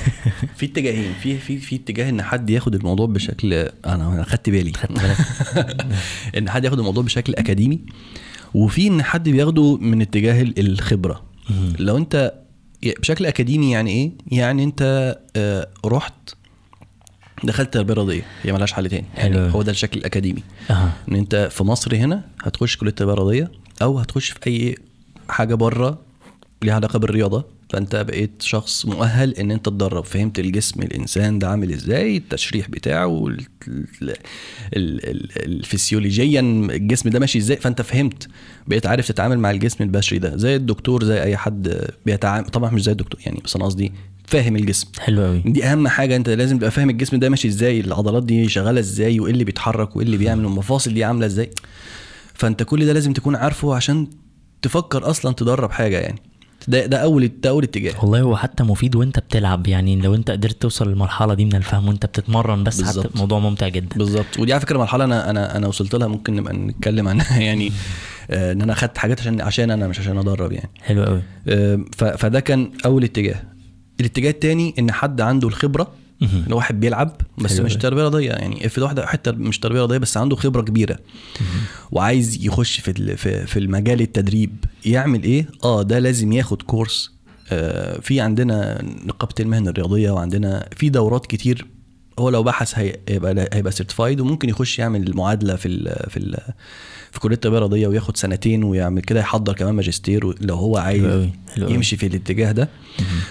في 0.56 0.66
اتجاهين. 0.66 1.12
في 1.22 1.38
في 1.38 1.58
في 1.58 1.76
اتجاه 1.76 2.08
إن 2.08 2.22
حد 2.22 2.50
ياخد 2.50 2.74
الموضوع 2.74 3.06
بشكل 3.06 3.52
أنا 3.86 4.24
خدت 4.28 4.50
بالي. 4.50 4.72
خدت 4.72 4.92
بالك. 4.92 5.86
إن 6.38 6.50
حد 6.50 6.64
ياخد 6.64 6.78
الموضوع 6.78 7.02
بشكل 7.02 7.34
أكاديمي. 7.34 7.80
وفي 8.54 8.86
إن 8.88 9.02
حد 9.02 9.28
بياخده 9.28 9.76
من 9.76 10.02
اتجاه 10.02 10.42
ال- 10.42 10.58
الخبرة. 10.60 11.24
لو 11.78 11.96
انت 11.96 12.32
بشكل 13.00 13.26
أكاديمي 13.26 13.70
يعني 13.72 13.90
إيه؟ 13.90 14.12
يعني 14.38 14.64
أنت 14.64 15.16
آه، 15.36 15.68
رحت 15.86 16.12
دخلت 17.44 17.74
تربيه 17.74 17.94
رياضيه 17.94 18.22
هي 18.42 18.52
ملهاش 18.52 18.72
حل 18.72 18.88
تاني. 18.88 19.06
يعني. 19.16 19.54
هو 19.54 19.62
ده 19.62 19.72
الشكل 19.72 20.00
الأكاديمي. 20.00 20.42
أها. 20.70 20.92
إن 21.08 21.16
أنت 21.16 21.48
في 21.52 21.64
مصر 21.64 21.96
هنا 21.96 22.24
هتخش 22.42 22.76
كلية 22.76 22.90
تربيه 22.90 23.14
رياضيه 23.14 23.50
أو 23.82 23.98
هتخش 23.98 24.30
في 24.30 24.46
أي 24.46 24.74
حاجة 25.28 25.54
بره 25.54 25.98
ليها 26.62 26.74
علاقة 26.74 26.98
بالرياضة. 26.98 27.44
فانت 27.70 27.96
بقيت 27.96 28.42
شخص 28.42 28.86
مؤهل 28.86 29.34
ان 29.34 29.50
انت 29.50 29.66
تدرب. 29.66 30.04
فهمت 30.04 30.38
الجسم 30.38 30.82
الانسان 30.82 31.38
ده 31.38 31.48
عامل 31.48 31.72
إزاي 31.72 32.16
التشريح 32.16 32.68
بتاعه 32.68 33.06
وال- 33.06 33.46
ال- 33.68 34.10
ال- 34.76 35.10
ال- 35.10 35.44
الفسيولوجيا 35.44 36.40
الجسم 36.40 37.10
ده 37.10 37.18
ماشي 37.18 37.38
إزاي. 37.38 37.56
فانت 37.56 37.82
فهمت 37.82 38.28
بقيت 38.66 38.86
عارف 38.86 39.08
تتعامل 39.08 39.38
مع 39.38 39.50
الجسم 39.50 39.84
البشري 39.84 40.18
ده. 40.18 40.36
زي 40.36 40.56
الدكتور 40.56 41.04
زي 41.04 41.22
اي 41.22 41.36
حد 41.36 41.86
بيتعامل 42.06 42.46
طبعا 42.46 42.70
مش 42.70 42.82
زي 42.82 42.92
الدكتور 42.92 43.20
يعني 43.26 43.40
بس 43.44 43.56
أنا 43.56 43.64
قصدي 43.64 43.92
فاهم 44.26 44.56
الجسم. 44.56 44.88
حلو 44.98 45.22
قوي 45.22 45.38
دي 45.46 45.64
أهم 45.64 45.88
حاجة 45.88 46.16
انت 46.16 46.28
لازم 46.28 46.58
تبقى 46.58 46.70
فاهم 46.70 46.90
الجسم 46.90 47.16
ده 47.18 47.28
ماشي 47.28 47.48
إزاي 47.48 47.80
العضلات 47.80 48.22
دي 48.24 48.48
شغالة 48.48 48.80
إزاي 48.80 49.20
وايه 49.20 49.32
اللي 49.32 49.44
بيتحرك 49.44 49.96
وايه 49.96 50.06
اللي 50.06 50.16
بيعمل 50.16 50.44
والمفاصل 50.44 50.94
دي 50.94 51.04
عاملة 51.04 51.26
إزاي. 51.26 51.50
فانت 52.34 52.62
كل 52.62 52.86
ده 52.86 52.92
لازم 52.92 53.12
تكون 53.12 53.36
عارفه 53.36 53.74
عشان 53.74 54.06
تفكر 54.62 55.10
أصلا 55.10 55.32
تدرب 55.34 55.70
حاجة 55.70 55.98
يعني. 56.00 56.18
ده 56.68 56.86
ده 56.86 56.96
أول 56.96 57.30
ده 57.42 57.50
أول 57.50 57.62
اتجاه. 57.64 57.94
والله 58.02 58.20
هو 58.20 58.36
حتى 58.36 58.62
مفيد 58.62 58.96
وأنت 58.96 59.18
بتلعب 59.18 59.66
يعني 59.66 59.96
لو 59.96 60.14
أنت 60.14 60.30
قدرت 60.30 60.62
توصل 60.62 60.88
للمرحلة 60.88 61.34
دي 61.34 61.44
من 61.44 61.54
الفهم 61.54 61.88
وأنت 61.88 62.06
بتتمرن 62.06 62.64
بس 62.64 62.74
حتى 62.82 62.84
بالظبط. 62.84 63.12
الموضوع 63.14 63.38
ممتع 63.38 63.68
جدا. 63.68 63.96
بالظبط. 63.96 64.38
ودي 64.38 64.52
على 64.52 64.60
فكرة 64.60 64.78
مرحلة 64.78 65.04
أنا 65.04 65.30
أنا 65.30 65.56
أنا 65.56 65.66
وصلت 65.66 65.94
لها 65.94 66.08
ممكن 66.08 66.36
نبقى 66.36 66.52
نتكلم 66.54 67.08
عنها 67.08 67.40
يعني 67.48 67.72
آه، 68.30 68.52
إن 68.52 68.62
أنا 68.62 68.72
أخدت 68.72 68.98
حاجات 68.98 69.20
عشان 69.20 69.40
عشان 69.40 69.70
أنا 69.70 69.88
مش 69.88 70.00
عشان 70.00 70.18
أدرب 70.18 70.52
يعني. 70.52 70.70
حلو 70.82 71.04
قوي 71.04 71.22
آه، 71.48 71.80
فده 71.96 72.40
كان 72.40 72.70
أول 72.84 73.04
اتجاه. 73.04 73.42
الاتجاه 74.00 74.30
التاني 74.30 74.74
إن 74.78 74.92
حد 74.92 75.20
عنده 75.20 75.48
الخبرة. 75.48 75.92
ان 76.22 76.52
واحد 76.52 76.80
بيلعب 76.80 77.16
بس 77.38 77.54
حلو 77.56 77.64
مش. 77.64 77.76
تربية 77.76 78.00
رياضية. 78.02 78.30
يعني 78.30 78.66
افرض 78.66 78.82
واحد 78.84 79.00
حتى 79.00 79.32
مش 79.32 79.58
تربية 79.58 79.78
رياضية 79.78 79.98
بس 79.98 80.16
عنده 80.16 80.36
خبرة 80.36 80.62
كبيرة. 80.62 80.98
وعايز 81.90 82.44
يخش 82.44 82.80
في 82.80 83.16
في 83.16 83.46
في 83.46 83.58
المجال 83.58 84.00
التدريب. 84.00 84.64
يعمل 84.86 85.22
إيه؟ 85.22 85.46
آه 85.64 85.82
ده 85.82 85.98
لازم 85.98 86.32
ياخد 86.32 86.62
كورس. 86.62 87.10
آه 87.52 88.00
في 88.00 88.20
عندنا 88.20 88.82
نقابة 89.06 89.34
المهن 89.40 89.68
الرياضية 89.68 90.10
وعندنا 90.10 90.68
في 90.76 90.88
دورات 90.88 91.26
كتير. 91.26 91.66
هو 92.18 92.28
لو 92.28 92.42
بحث 92.42 92.78
هي- 92.78 92.96
هيبقى 93.08 93.48
هيبقى 93.52 93.72
سيرتيفايد 93.72 94.20
وممكن 94.20 94.48
يخش 94.48 94.78
يعمل 94.78 95.16
معادلة 95.16 95.56
في 95.56 95.68
ال 95.68 96.10
في 96.10 96.16
ال 96.16 96.36
في 97.12 97.20
كلية 97.20 97.34
التربية 97.34 97.56
الرياضية 97.56 97.86
وياخد 97.86 98.16
سنتين 98.16 98.64
ويعمل 98.64 99.00
كده. 99.02 99.20
يحضر 99.20 99.52
كمان 99.52 99.74
ماجستير 99.74 100.34
لو 100.40 100.54
هو 100.54 100.76
عايز. 100.76 101.28
يمشي 101.58 101.96
في 101.96 102.06
الاتجاه 102.06 102.52
ده. 102.52 102.68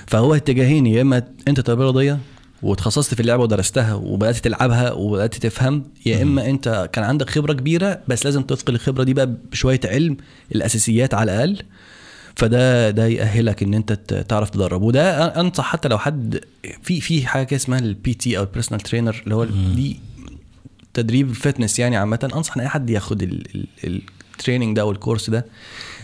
فهو 0.07 0.35
اتجاهين 0.35 0.85
يا 0.87 1.01
إما 1.01 1.23
أنت 1.47 1.59
تربية 1.59 1.83
رياضية 1.83 2.19
وتخصصت 2.65 3.13
في 3.13 3.19
اللعبة 3.19 3.43
ودرستها 3.43 3.93
وبدأت 3.93 4.35
تلعبها 4.37 4.91
وبدأت 4.91 5.35
تفهم 5.35 5.83
يا 6.05 6.21
إما 6.21 6.49
أنت 6.49 6.89
كان 6.93 7.03
عندك 7.03 7.29
خبرة 7.29 7.53
كبيرة 7.53 7.99
بس 8.07 8.25
لازم 8.25 8.41
تثقل 8.41 8.75
الخبرة 8.75 9.03
دي 9.03 9.13
بقى 9.13 9.33
بشوية 9.51 9.79
علم 9.85 10.17
الأساسيات 10.55 11.13
على 11.13 11.31
الأقل. 11.33 11.63
فده 12.35 12.89
ده 12.89 13.07
يأهلك 13.07 13.63
إن 13.63 13.73
أنت 13.73 13.93
تعرف 14.29 14.49
تدرب. 14.49 14.81
وده 14.81 15.25
أنصح 15.39 15.63
حتى 15.65 15.87
لو 15.87 15.97
حد 15.97 16.39
في 16.83 17.01
في 17.01 17.27
حاجة 17.27 17.43
كده 17.45 17.57
اسمها 17.57 17.79
ال 17.79 18.13
PT 18.13 18.37
أو 18.37 18.43
ال 18.43 18.47
personal 18.47 18.81
trainer 18.81 19.21
اللي 19.23 19.35
هو 19.35 19.43
دي 19.75 19.99
تدريب 20.93 21.33
fitness 21.33 21.79
يعني 21.79 21.97
عامة. 21.97 22.29
أنصح 22.35 22.55
إن 22.57 22.61
أي 22.61 22.67
حد 22.69 22.89
ياخد 22.89 23.43
ال 23.83 23.93
training 23.93 24.75
ده 24.75 24.81
أو 24.81 24.91
الكورس 24.91 25.29
ده 25.29 25.45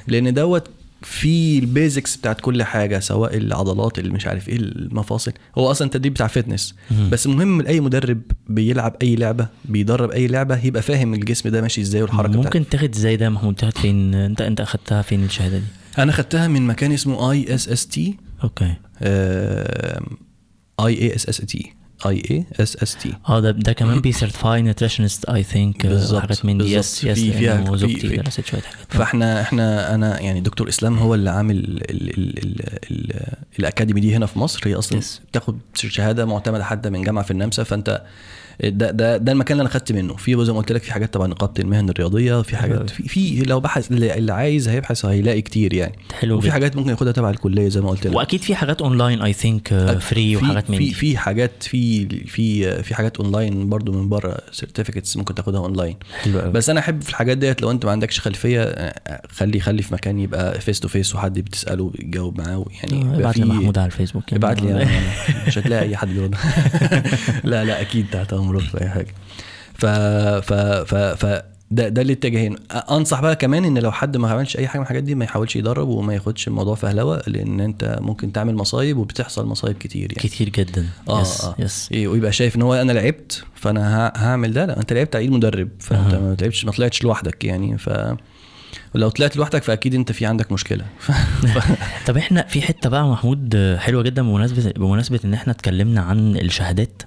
لأن 0.08 0.34
دوت 0.34 0.67
في 1.02 1.60
ال 1.60 1.67
basics 1.67 2.15
بتاعت 2.18 2.42
كل 2.42 2.64
حاجة 2.64 3.00
سواء 3.00 3.38
العضلات 3.38 4.00
اللي 4.00 4.12
مش 4.14 4.28
عارف 4.28 4.50
إيه 4.50 4.56
المفاصل. 4.56 5.32
هو 5.58 5.72
أصلا 5.72 5.90
تدريب 5.90 6.14
بتاع 6.14 6.28
fitness 6.28 6.76
مهم. 6.92 7.10
بس 7.10 7.28
مهم 7.28 7.62
لاي 7.62 7.80
مدرب 7.80 8.22
بيلعب 8.48 8.96
أي 9.02 9.16
لعبة 9.16 9.48
بيدرب 9.66 10.12
أي 10.12 10.28
لعبة 10.28 10.66
يبقى 10.66 10.82
فاهم 10.82 11.14
الجسم 11.14 11.50
ده 11.50 11.62
ماشي 11.62 11.82
إزاي 11.82 12.02
والحركة 12.02 12.34
ممكن 12.42 12.70
تاخد 12.70 12.96
إزاي 12.96 13.18
ده 13.18 13.30
محمود 13.30 13.56
تاخد 13.56 13.78
فين؟ 13.78 14.16
أنت 14.16 14.42
أنت 14.42 14.62
أخدتها 14.62 15.02
فين 15.02 15.24
الشهادة 15.24 15.58
دي؟ 15.58 15.66
أنا 15.98 16.12
خدتها 16.12 16.48
من 16.48 16.68
مكان 16.68 16.92
اسمه 16.92 17.32
ISST 17.32 18.17
okay. 18.44 18.76
اي 20.80 21.02
اي 21.02 21.16
اس 21.16 21.30
اس 21.30 21.38
تي 21.38 21.74
اي 22.06 22.24
اي 22.32 22.46
اس 22.60 22.78
اس 22.84 22.96
تي 22.96 23.14
آه 23.30 23.40
ده 23.40 23.52
ده 23.52 23.74
كمان 23.74 24.00
بي 24.02 24.12
سيرتيفاي 24.12 24.62
نيوتريشنست 24.62 25.26
اي 25.26 25.44
ثينك 25.44 25.82
حاجات 26.20 26.46
من 26.46 26.58
دي 26.58 26.64
بالظبط. 26.64 26.80
يس 26.80 27.04
يس 27.04 27.20
في- 27.20 27.34
فيها- 27.34 27.76
زوجتي 27.76 28.08
درست 28.18 28.46
شوية 28.46 28.62
حاجات 28.62 28.78
فاحنا 28.90 29.42
إحنا 29.42 29.96
أنا 29.96 30.20
يعني 30.20 30.42
دكتور 30.42 30.70
إسلام 30.70 30.98
هو 30.98 31.16
اللي 31.16 31.30
عامل 31.30 31.56
ال 31.58 31.92
ال 31.92 32.38
ال 32.40 32.62
ال 32.92 33.24
الأكاديمي 33.60 34.00
دي 34.02 34.16
هنا 34.16 34.26
في 34.26 34.40
مصر 34.40 34.62
هي 34.66 34.76
أصلا 34.76 35.02
Yes. 35.02 35.06
بتاخد 35.32 35.60
شهادة 35.76 36.26
معتمدة 36.26 36.64
حتى 36.64 36.90
من 36.90 37.02
جامعة 37.04 37.24
في 37.26 37.32
النمسا 37.32 37.64
فأنت 37.64 38.02
ده 38.60 38.92
ده 38.92 39.18
ده 39.18 39.32
المكان 39.32 39.52
اللي 39.52 39.62
أنا 39.62 39.70
خدت 39.70 39.92
منه. 39.92 40.16
في 40.16 40.46
زي 40.46 40.52
ما 40.52 40.58
قلت 40.58 40.72
لك 40.72 40.84
في 40.84 40.94
حاجات 40.94 41.14
تبع 41.14 41.26
نقابة 41.26 41.54
المهن 41.60 41.90
الرياضية 41.90 42.42
في 42.42 42.58
حاجات 42.58 42.78
أوي. 42.78 42.88
في, 42.88 43.08
في 43.08 43.44
لو 43.44 43.60
بحث 43.60 43.92
اللي 43.92 44.18
اللي 44.18 44.34
عايز 44.34 44.68
هيبحث 44.68 45.06
هيلاقي 45.06 45.42
كتير 45.42 45.74
يعني. 45.74 45.96
حلو 46.20 46.36
وفي 46.38 46.46
جدا. 46.46 46.54
حاجات 46.54 46.76
ممكن 46.76 46.90
ياخدها 46.90 47.12
تبع 47.12 47.30
الكلية 47.30 47.70
زي 47.70 47.82
ما 47.82 47.90
قلت 47.90 48.08
لك. 48.08 48.16
وأكيد 48.16 48.42
في 48.42 48.56
حاجات 48.56 48.82
online 48.82 49.22
I 49.22 49.34
think 49.34 49.98
free 50.00 50.36
وحاجات 50.36 50.70
من 50.70 50.78
في 50.78 50.94
في 50.94 51.18
حاجات 51.18 51.64
في 51.64 52.06
في 52.26 52.84
في 52.84 52.96
حاجات 52.96 53.18
اونلاين 53.18 53.70
برضو 53.70 53.92
من 53.92 54.10
بره 54.10 54.38
certificates 54.52 55.17
ممكن 55.18 55.36
تاخدها 55.36 55.60
اونلاين 55.60 55.96
حلو 56.24 56.40
قوي 56.40 56.52
بس 56.52 56.70
أنا 56.70 56.80
أحب 56.80 57.02
في 57.02 57.10
الحاجات 57.10 57.38
ديت 57.38 57.62
لو 57.62 57.72
أنت 57.72 57.86
ما 57.86 57.92
عندكش 57.92 58.20
خلفية 58.20 58.62
آه، 58.62 59.22
خلي 59.30 59.60
خلي 59.60 59.82
في 59.82 59.94
مكان 59.94 60.20
يبقى 60.20 60.62
face 60.62 60.80
to 60.80 60.88
face 60.88 61.15
وحد 61.16 61.40
بتسأله 61.40 61.90
بيجاوب 61.90 62.42
معاه 62.42 62.66
يعني 62.84 63.02
يبقى 63.02 63.20
ابعت 63.20 63.38
لي 63.38 63.46
محمود 63.46 63.78
على 63.78 63.86
الفيسبوك 63.86 64.32
يعني. 64.32 64.46
ابعت 64.46 64.62
لي. 64.62 64.88
مش 65.48 65.58
هتلاقي 65.58 65.82
أي 65.86 65.98
حد 65.98 66.12
لا 67.44 67.66
لا 67.66 67.82
أكيد 67.82 68.06
تحت 68.12 68.34
امرك 68.52 68.70
في 68.70 68.82
أي 68.82 68.90
حاجة. 68.90 69.14
ف 69.74 69.86
ف 70.46 70.54
ف 70.54 70.96
ف 70.96 71.42
ده 71.72 71.90
ده 71.90 72.02
الاتجاهين 72.02 72.56
أنصح 72.72 73.22
بقى 73.22 73.36
كمان 73.36 73.66
إن 73.66 73.78
لو 73.78 73.92
حد 73.92 74.18
ما 74.18 74.30
عملش 74.32 74.58
أي 74.58 74.68
حاجة 74.68 74.80
من 74.80 74.84
الحاجات 74.84 75.04
دي 75.04 75.16
ما 75.16 75.26
يحاولش 75.26 75.56
يدرب 75.56 75.88
وما 75.88 76.14
ياخدش 76.14 76.48
الموضوع 76.48 76.76
فهلوه 76.76 77.22
لأن 77.28 77.60
أنت 77.60 77.98
ممكن 78.02 78.32
تعمل 78.32 78.56
مصايب 78.56 78.98
وبتحصل 78.98 79.46
مصايب 79.46 79.78
كتير 79.78 80.02
يعني. 80.02 80.30
كتير 80.30 80.50
جدا. 80.50 80.86
آه 81.10 81.22
yes 81.22 81.46
آه. 81.46 81.56
yes 81.60 81.89
إيه، 81.92 82.08
ويبقى 82.08 82.32
شايف 82.32 82.56
إن 82.56 82.62
هو 82.62 82.74
أنا 82.74 82.92
لعبت 82.92 83.44
فأنا 83.56 84.14
هعمل 84.16 84.54
ده. 84.54 84.66
لا 84.66 84.80
أنت 84.80 84.94
لعبت 84.94 85.16
على 85.16 85.24
ايد 85.24 85.32
مدرب. 85.32 85.70
فأنت 85.80 86.14
أها. 86.14 86.20
ما 86.20 86.36
لعبتش 86.42 86.66
ما 86.66 86.72
طلعتش 86.72 87.04
لوحدك 87.04 87.46
يعني. 87.46 87.78
ف 87.78 87.90
ولو 88.95 89.10
طلعت 89.10 89.36
لوحدك 89.38 89.63
فأكيد 89.63 89.93
أنت 89.95 90.12
في 90.12 90.25
عندك 90.25 90.51
مشكلة. 90.51 90.86
طب 92.08 92.17
إحنا 92.17 92.41
في 92.47 92.62
حتة 92.62 92.89
بقى 92.89 93.08
محمود 93.08 93.75
حلوة 93.80 94.04
جدا 94.04 94.21
بمناسبة 94.21 94.71
بمناسبة 94.71 95.19
إن 95.25 95.34
إحنا 95.34 95.54
اتكلمنا 95.54 96.01
عن 96.01 96.36
الشهادات. 96.38 97.01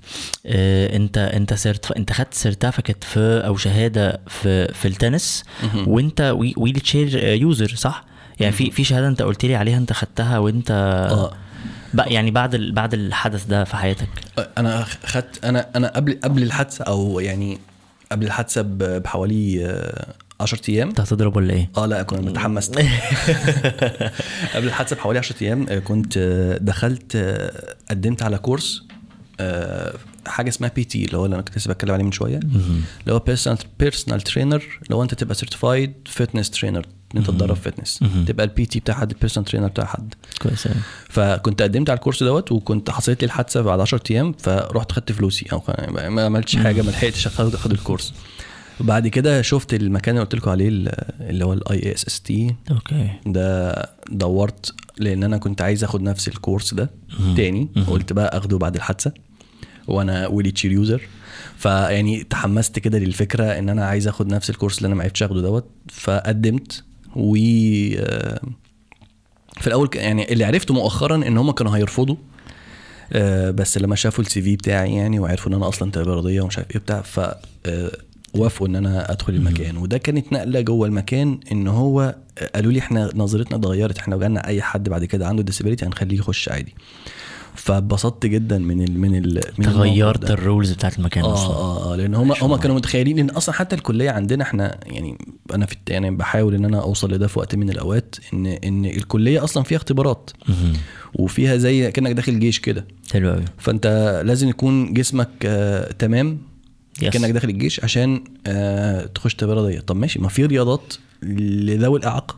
آه 0.47 0.97
أنت 0.97 1.19
أنت 1.19 1.55
cert 1.55 1.91
أنت 1.93 2.13
خدت 2.13 2.35
certificate 2.35 3.05
في 3.05 3.43
أو 3.47 3.57
شهادة 3.57 4.21
في 4.29 4.73
في 4.75 4.89
التنس 4.89 5.45
وأنت 5.87 6.21
whee- 6.21 6.55
wheelchair 6.57 7.25
user 7.25 7.69
صح؟ 7.75 8.05
يعني 8.41 8.53
في 8.53 8.71
في 8.71 8.85
شهادة 8.85 9.09
أنت 9.09 9.23
قلت 9.23 9.45
لي 9.45 9.57
عليها 9.57 9.79
أنت 9.79 9.93
خدتها 9.93 10.39
وأنت 10.39 10.71
آه. 11.11 11.33
بقى 11.95 12.13
يعني 12.15 12.31
بعد 12.31 12.57
بعد 12.57 12.95
الحدث 12.95 13.45
ده 13.45 13.65
في 13.65 13.77
حياتك. 13.77 14.09
أنا 14.59 14.85
خدت 15.07 15.45
أنا 15.45 15.67
أنا 15.77 15.89
قبل 15.89 16.19
قبل 16.25 16.43
الحادثة 16.43 16.85
أو 16.85 17.21
يعني 17.21 17.59
قبل 18.13 18.27
الحادثة 18.27 18.63
بحوالي 18.99 19.67
آه، 19.67 20.15
10 20.41 20.61
أيام. 20.69 20.89
انت 20.89 21.01
هتضرب 21.01 21.37
ولا 21.37 21.55
إيه؟ 21.55 21.71
آه 21.77 21.87
لا 21.87 22.03
كنت 22.03 22.21
متحمس. 22.21 22.71
قبل 24.55 24.67
الحادثة 24.67 24.97
بحوالي 24.97 25.19
10 25.19 25.37
أيام 25.43 25.67
آه، 25.69 25.79
كنت 25.79 26.15
آه، 26.17 26.59
دخلت 26.59 27.17
آه، 27.17 27.75
قدمت 27.91 28.23
على 28.23 28.39
كورس 28.39 28.83
حاجة 30.27 30.49
اسمها 30.49 30.71
PT 30.77 31.05
اللي 31.05 31.17
هو 31.17 31.25
اللي 31.25 31.35
أنا 31.35 31.43
كنت 31.43 31.59
لسه 31.59 31.73
بتكلم 31.73 31.91
عليه 31.93 32.05
من 32.05 32.13
شوية. 32.13 32.37
اللي 32.37 33.13
هو 33.13 33.19
personal 33.19 33.59
personal 33.79 34.21
trainer 34.21 34.63
اللي 34.83 34.95
هو 34.95 35.03
أنت 35.03 35.15
تبقى 35.15 35.35
certified 35.35 35.93
fitness 36.07 36.51
trainer 36.51 36.87
إن 37.15 37.19
أنت 37.19 37.31
تدرب 37.31 37.57
fitness 37.57 38.01
تبقى 38.27 38.47
ال 38.47 38.67
PT 38.67 38.81
بتاع 38.81 38.95
حد 38.95 39.11
ال 39.11 39.15
personal 39.15 39.49
trainer 39.49 39.67
بتاع 39.67 39.85
حد. 39.85 40.15
كويس. 40.43 40.69
فكنت 41.09 41.63
قدمت 41.63 41.91
على 41.91 41.97
الكورس 41.97 42.23
دوت 42.23 42.53
وكنت 42.53 42.91
حصلت 42.91 43.23
لي 43.23 43.27
الحادثة 43.27 43.61
بعد 43.61 43.81
10 43.81 44.01
أيام 44.11 44.33
فرحت 44.33 44.93
خدت 44.93 45.13
فلوسي. 45.13 45.47
أو 45.53 45.63
ما 45.89 46.25
عملتش 46.25 46.57
حاجة 46.57 46.83
ما 46.83 46.91
لحقتش 46.91 47.27
أخد 47.27 47.73
الكورس. 47.73 48.15
وبعد 48.81 49.09
كده 49.09 49.43
شفت 49.43 49.75
المكان 49.75 50.15
اللي 50.15 50.25
قلت 50.25 50.35
لكم 50.35 50.51
عليه 50.51 50.69
اللي 51.21 51.45
هو 51.45 51.53
ال 51.53 51.95
ISST 51.95 52.55
okay. 52.71 53.11
ده 53.27 53.75
دورت 54.11 54.75
لأن 54.99 55.25
أنا 55.25 55.39
كنت 55.39 55.63
عايز 55.63 55.85
آخد 55.85 56.03
نفس 56.03 56.29
الكورس 56.29 56.75
ده 56.75 56.91
مهم. 57.21 57.35
تاني. 57.35 57.69
مهم. 57.77 57.85
قلت 57.87 58.13
بقى 58.13 58.39
آخده 58.39 58.59
بعد 58.59 58.75
الحادثة. 58.75 59.13
وأنا 59.89 60.27
wheelchair 60.27 60.73
user 60.73 61.03
فيعني 61.57 62.25
تحمست 62.25 62.79
كده 62.79 62.99
للفكرة 62.99 63.45
إن 63.45 63.69
أنا 63.69 63.85
عايز 63.87 64.09
آخد 64.09 64.27
نفس 64.33 64.51
الكورس 64.51 64.79
اللي 64.79 64.87
أنا 64.87 64.95
ما 64.95 65.03
عرفتش 65.03 65.23
آخده 65.23 65.41
دوت. 65.41 65.67
فقدمت. 65.93 66.85
و 67.17 67.37
آه، 67.99 68.41
في 69.61 69.67
الأول 69.67 69.89
يعني 69.95 70.33
اللي 70.33 70.45
عرفته 70.45 70.75
مؤخرا 70.75 71.17
إن 71.17 71.39
هم 71.39 71.51
كانوا 71.51 71.77
هيرفضوا. 71.77 72.17
آه، 73.13 73.51
بس 73.51 73.79
لما 73.79 73.97
شافوا 73.97 74.25
ال 74.25 74.43
CV 74.43 74.57
بتاعي 74.57 74.95
يعني 74.95 75.19
وعرفوا 75.21 75.53
إن 75.53 75.57
أنا 75.57 75.69
أصلا 75.69 75.91
تربية 75.91 76.13
رياضية 76.13 76.41
ومش 76.41 76.59
عارف 76.59 76.71
إيه 76.71 76.79
بتاع 76.79 77.01
ف 77.01 77.21
آه، 77.67 77.91
وافقوا 78.37 78.67
إن 78.69 78.77
أنا 78.77 79.13
أدخل 79.13 79.35
المكان. 79.35 79.77
وده 79.77 79.99
كانت 79.99 80.33
نقلة 80.33 80.61
جوه 80.61 80.87
المكان 80.89 81.39
إن 81.53 81.69
هو 81.69 82.15
آه، 82.39 82.47
قالوا 82.55 82.73
لي 82.73 82.79
إحنا 82.79 83.11
نظرتنا 83.15 83.57
اتغيرت. 83.57 83.99
إحنا 83.99 84.15
لو 84.15 84.21
جالنا 84.21 84.47
أي 84.47 84.63
حد 84.63 84.89
بعد 84.89 85.05
كده 85.05 85.27
عنده 85.29 85.43
disability 85.43 85.87
هنخليه 85.87 86.19
يخش 86.19 86.49
عادي. 86.49 86.75
فاتبسطت 87.55 88.27
جدا 88.27 88.59
من 88.59 88.83
ال 88.83 88.99
من 89.01 89.17
ال 89.17 89.41
من 89.59 89.65
الموقف 89.67 89.81
غيرت 89.81 90.21
ده. 90.21 90.35
ال 90.35 90.41
rules 90.41 90.73
بتاعت 90.73 90.99
المكان 90.99 91.25
آه 91.25 91.33
أصلا. 91.33 91.55
آه 91.55 91.93
آه 91.93 91.97
لأن 91.97 92.15
هم 92.15 92.33
هم 92.33 92.57
كانوا 92.57 92.77
متخيلين 92.77 93.19
إن 93.19 93.31
أصلا 93.31 93.55
حتى 93.55 93.77
الكلية 93.77 94.11
عندنا 94.11 94.43
إحنا 94.43 94.79
يعني 94.87 95.19
أنا 95.55 95.67
في 95.67 95.77
يعني 95.89 96.11
بحاول 96.11 96.55
إن 96.55 96.65
أنا 96.65 96.81
أوصل 96.83 97.13
لده 97.13 97.27
في 97.27 97.39
وقت 97.39 97.55
من 97.55 97.71
الأوقات 97.71 98.15
إن 98.33 98.47
إن 98.47 98.85
الكلية 98.85 99.45
أصلا 99.45 99.63
فيها 99.63 99.77
اختبارات. 99.79 100.31
وفيها 101.15 101.57
زي 101.57 101.91
كأنك 101.91 102.13
داخل 102.13 102.41
جيش 102.41 102.59
كده. 102.59 102.87
حلو 103.13 103.31
قوي 103.31 103.45
فأنت 103.59 104.23
لازم 104.27 104.49
يكون 104.49 104.93
جسمك 104.93 105.29
آه 105.45 105.93
تمام. 105.93 106.39
يس. 107.03 107.13
كأنك 107.13 107.31
داخل 107.31 107.49
الجيش 107.49 107.85
عشان 107.85 108.25
آه 108.47 109.07
تخش 109.07 109.35
تربيه 109.35 109.55
رياضيه 109.55 109.81
طب 109.81 109.97
ماشي 109.97 110.19
ما 110.19 110.29
في 110.29 110.47
رياضات 110.47 110.95
لذوي 111.23 111.99
الإعاقة 111.99 112.37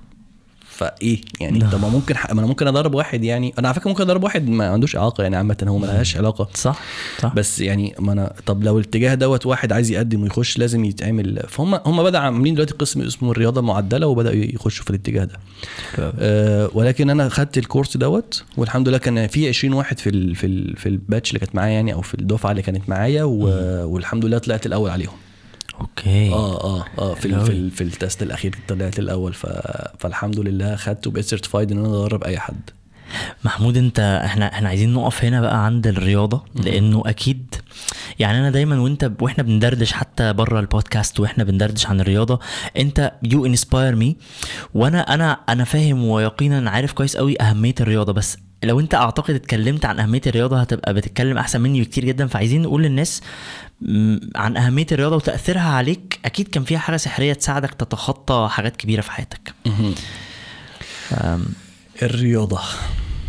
فإيه 0.76 1.20
يعني. 1.40 1.60
طب 1.60 1.80
ما 1.80 1.88
ممكن 1.88 2.14
ما 2.14 2.40
أنا 2.40 2.46
ممكن 2.46 2.66
أضرب 2.66 2.94
واحد 2.94 3.24
يعني. 3.24 3.54
أنا 3.58 3.68
على 3.68 3.74
فكرة 3.74 3.88
ممكن 3.88 4.02
أضرب 4.02 4.24
واحد 4.24 4.48
ما 4.48 4.68
عندوش 4.68 4.96
إعاقة 4.96 5.22
يعني 5.22 5.36
عامة 5.36 5.56
هو 5.68 5.78
ما 5.78 5.86
لهاش 5.86 6.16
علاقة. 6.16 6.48
صح 6.54 6.80
صح. 7.18 7.34
بس 7.34 7.60
يعني 7.60 7.94
ما 7.98 8.12
أنا 8.12 8.32
طب 8.46 8.64
لو 8.64 8.78
الاتجاه 8.78 9.14
دوت 9.14 9.46
واحد 9.46 9.72
عايز 9.72 9.90
يقدم 9.90 10.22
ويخش 10.22 10.58
لازم 10.58 10.84
يتعمل. 10.84 11.42
فهم 11.48 11.74
هم 11.74 12.02
بدأ 12.02 12.18
عاملين 12.18 12.54
دلوقتي 12.54 12.74
قسم 12.74 13.02
اسمه 13.02 13.30
الرياضة 13.30 13.60
المعدلة 13.60 14.06
وبدأوا 14.06 14.34
يخشوا 14.34 14.84
في 14.84 14.90
الاتجاه 14.90 15.24
ده. 15.24 15.36
قوي. 15.96 16.12
أه 16.18 16.70
ولكن 16.74 17.10
أنا 17.10 17.28
خدت 17.28 17.58
ال 17.58 17.64
course 17.64 17.96
دوت 17.96 18.44
والحمد 18.56 18.88
لله 18.88 18.98
كان 18.98 19.26
في 19.26 19.48
20 19.48 19.74
واحد 19.74 19.98
في 19.98 20.10
ال 20.10 20.34
في 20.34 20.46
ال 20.46 20.76
في 20.76 20.88
ال 20.88 20.95
batch 20.95 21.30
اللي 21.30 21.38
كانت 21.40 21.54
معايا 21.54 21.72
يعني 21.72 21.94
أو 21.94 22.00
في 22.00 22.14
الدفعة 22.14 22.50
اللي 22.50 22.62
كانت 22.62 22.88
معايا 22.88 23.24
والحمد 23.24 24.24
لله 24.24 24.38
طلعت 24.38 24.66
الأول 24.66 24.90
عليهم. 24.90 25.12
okay. 25.80 26.32
آه 26.32 26.64
آه 26.64 26.84
آه 26.98 27.14
في 27.14 27.26
ال 27.26 27.40
في. 27.46 27.52
ال 27.52 27.70
في 27.70 27.80
ال 27.84 27.92
test 27.92 28.22
الأخير 28.22 28.54
طلعت 28.68 28.98
الأول 28.98 29.34
ف 29.34 29.46
فالحمد 29.98 30.38
لله 30.40 30.76
خدت 30.76 31.06
وبقيت 31.06 31.24
certified 31.24 31.72
إن 31.72 31.78
أنا 31.78 31.88
ادرب 32.04 32.24
أي 32.24 32.38
حد. 32.38 32.60
محمود 33.44 33.76
أنت 33.76 34.22
إحنا 34.24 34.52
إحنا 34.52 34.68
عايزين 34.68 34.92
نقف 34.92 35.24
هنا 35.24 35.40
بقى 35.40 35.64
عند 35.66 35.86
الرياضة 35.86 36.44
لأنه 36.54 37.02
أكيد 37.06 37.54
يعني 38.18 38.38
أنا 38.38 38.50
دايما 38.50 38.80
وأنت 38.80 39.10
وإحنا 39.20 39.44
بندردش 39.44 39.92
حتى 39.92 40.32
بره 40.32 40.60
البودكاست 40.60 41.20
وإحنا 41.20 41.44
بندردش 41.44 41.86
عن 41.86 42.00
الرياضة. 42.00 42.40
أنت 42.76 43.12
you 43.22 43.46
inspire 43.46 43.96
me 43.96 44.16
وأنا 44.74 45.14
أنا 45.14 45.32
أنا 45.48 45.64
فاهم 45.64 46.04
ويقينا 46.04 46.70
عارف 46.70 46.92
كويس 46.92 47.16
قوي 47.16 47.40
أهمية 47.40 47.74
الرياضة 47.80 48.12
بس 48.12 48.38
لو 48.64 48.80
انت 48.80 48.94
اعتقد 48.94 49.34
اتكلمت 49.34 49.84
عن 49.84 49.98
اهمية 50.00 50.20
الرياضة 50.26 50.60
هتبقى 50.60 50.94
بتتكلم 50.94 51.38
احسن 51.38 51.60
مني 51.60 51.80
بكتير 51.80 52.04
جدا 52.04 52.26
فعايزين 52.26 52.62
نقول 52.62 52.82
للناس 52.82 53.22
عن 54.36 54.56
اهمية 54.56 54.86
الرياضة 54.92 55.16
وتأثيرها 55.16 55.68
عليك 55.70 56.20
أكيد 56.24 56.48
كان 56.48 56.64
فيها 56.64 56.78
حاجة 56.78 56.96
سحرية 56.96 57.32
تساعدك 57.32 57.74
تتخطى 57.74 58.48
حاجات 58.50 58.76
كبيرة 58.76 59.00
في 59.00 59.10
حياتك. 59.10 59.54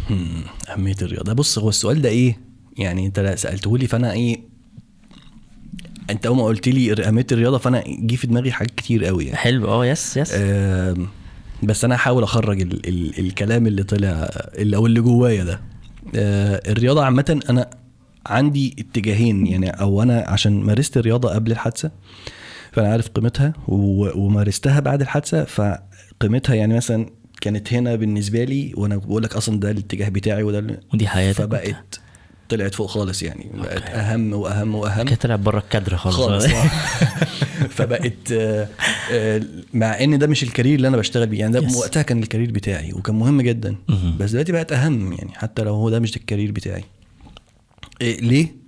هم، 0.10 0.44
أهمية 0.70 0.96
الرياضة. 1.02 1.34
بص 1.34 1.60
هو 1.60 1.70
السؤال 1.70 2.02
ده 2.02 2.10
إيه؟ 2.10 2.40
يعني 2.78 3.06
أنت 3.06 3.34
سألته 3.38 3.78
لي 3.78 3.88
فأنا 3.88 4.12
إيه؟ 4.12 4.40
أنت 6.10 6.26
أول 6.26 6.38
ما 6.38 6.44
قلت 6.44 6.68
لي 6.68 7.08
أهمية 7.08 7.26
الرياضة 7.32 7.58
فأنا 7.58 7.84
جه 7.88 8.16
في 8.16 8.28
دماغي 8.28 8.52
حاجات 8.52 8.72
كتير 8.76 9.06
قوي 9.06 9.26
يعني. 9.26 9.38
حلو. 9.38 9.68
آه 9.68 9.86
يس 9.86 10.18
يس. 10.18 10.32
آم، 10.34 11.08
بس 11.64 11.86
أنا 11.86 11.96
هحاول 11.96 12.24
أخرج 12.24 12.62
ال 12.62 12.88
ال 12.88 13.20
الكلام 13.20 13.68
اللي 13.68 13.84
طلع 13.84 14.30
اللي 14.58 14.76
أو 14.78 14.86
اللي 14.86 15.02
جوايا 15.02 15.44
ده. 15.44 15.62
آه، 16.16 16.72
الرياضة 16.72 17.04
عامة 17.06 17.40
أنا 17.50 17.70
عندي 18.26 18.76
اتجاهين 18.80 19.48
يعني 19.48 19.70
أو 19.70 20.04
أنا 20.04 20.26
عشان 20.28 20.64
مارست 20.64 20.98
الرياضة 20.98 21.30
قبل 21.30 21.52
الحادثة 21.52 21.92
فأنا 22.72 22.92
عارف 22.92 23.08
قيمتها 23.08 23.54
ومارستها 23.68 24.80
بعد 24.80 25.02
الحادثة 25.02 25.44
فقيمتها 25.44 26.56
يعني 26.56 26.74
مثلا 26.76 27.06
كانت 27.42 27.74
هنا 27.74 27.96
بالنسبة 27.96 28.44
لي 28.44 28.74
وأنا 28.78 28.98
بقول 28.98 29.24
لك 29.24 29.36
أصلا 29.36 29.60
ده 29.60 29.72
الاتجاه 29.72 30.10
بتاعي 30.10 30.44
وده 30.44 30.80
ودي 30.94 31.08
حياتك 31.08 31.38
فبقت 31.38 32.00
طلعت 32.50 32.76
فوق 32.76 32.90
خالص 32.90 33.24
يعني. 33.24 33.48
بقت 33.54 33.72
okay. 33.82 33.88
أهم 33.88 34.34
وأهم 34.34 34.76
وأهم. 34.76 35.06
كده 35.08 35.16
طلع 35.16 35.36
بره 35.36 35.58
الكادر 35.60 35.98
خالص. 35.98 36.16
خالص. 36.16 36.46
فبقت 37.78 38.32
آه، 38.32 38.68
آه، 39.12 39.42
مع 39.74 40.04
إن 40.04 40.20
ده 40.20 40.28
مش 40.28 40.44
ال 40.44 40.48
career 40.48 40.76
اللي 40.76 40.88
أنا 40.88 40.98
بشتغل 40.98 41.28
بيه. 41.28 41.40
يعني 41.40 41.54
ده 41.54 41.68
Yes. 41.70 41.76
وقتها 41.76 42.02
كان 42.04 42.24
ال 42.24 42.28
career 42.28 42.52
بتاعي 42.52 42.94
وكان 42.94 43.16
مهم 43.16 43.42
جدا. 43.42 43.76
بس 44.20 44.32
دلوقتي 44.32 44.52
بقت 44.52 44.72
أهم 44.72 45.14
يعني 45.14 45.32
حتى 45.34 45.64
لو 45.64 45.74
هو 45.74 45.90
ده 45.90 46.00
مش 46.00 46.18
ال 46.18 46.23
career 46.23 46.52
بتاعي. 46.52 46.84
إيه 48.02 48.22
ليه؟ 48.22 48.68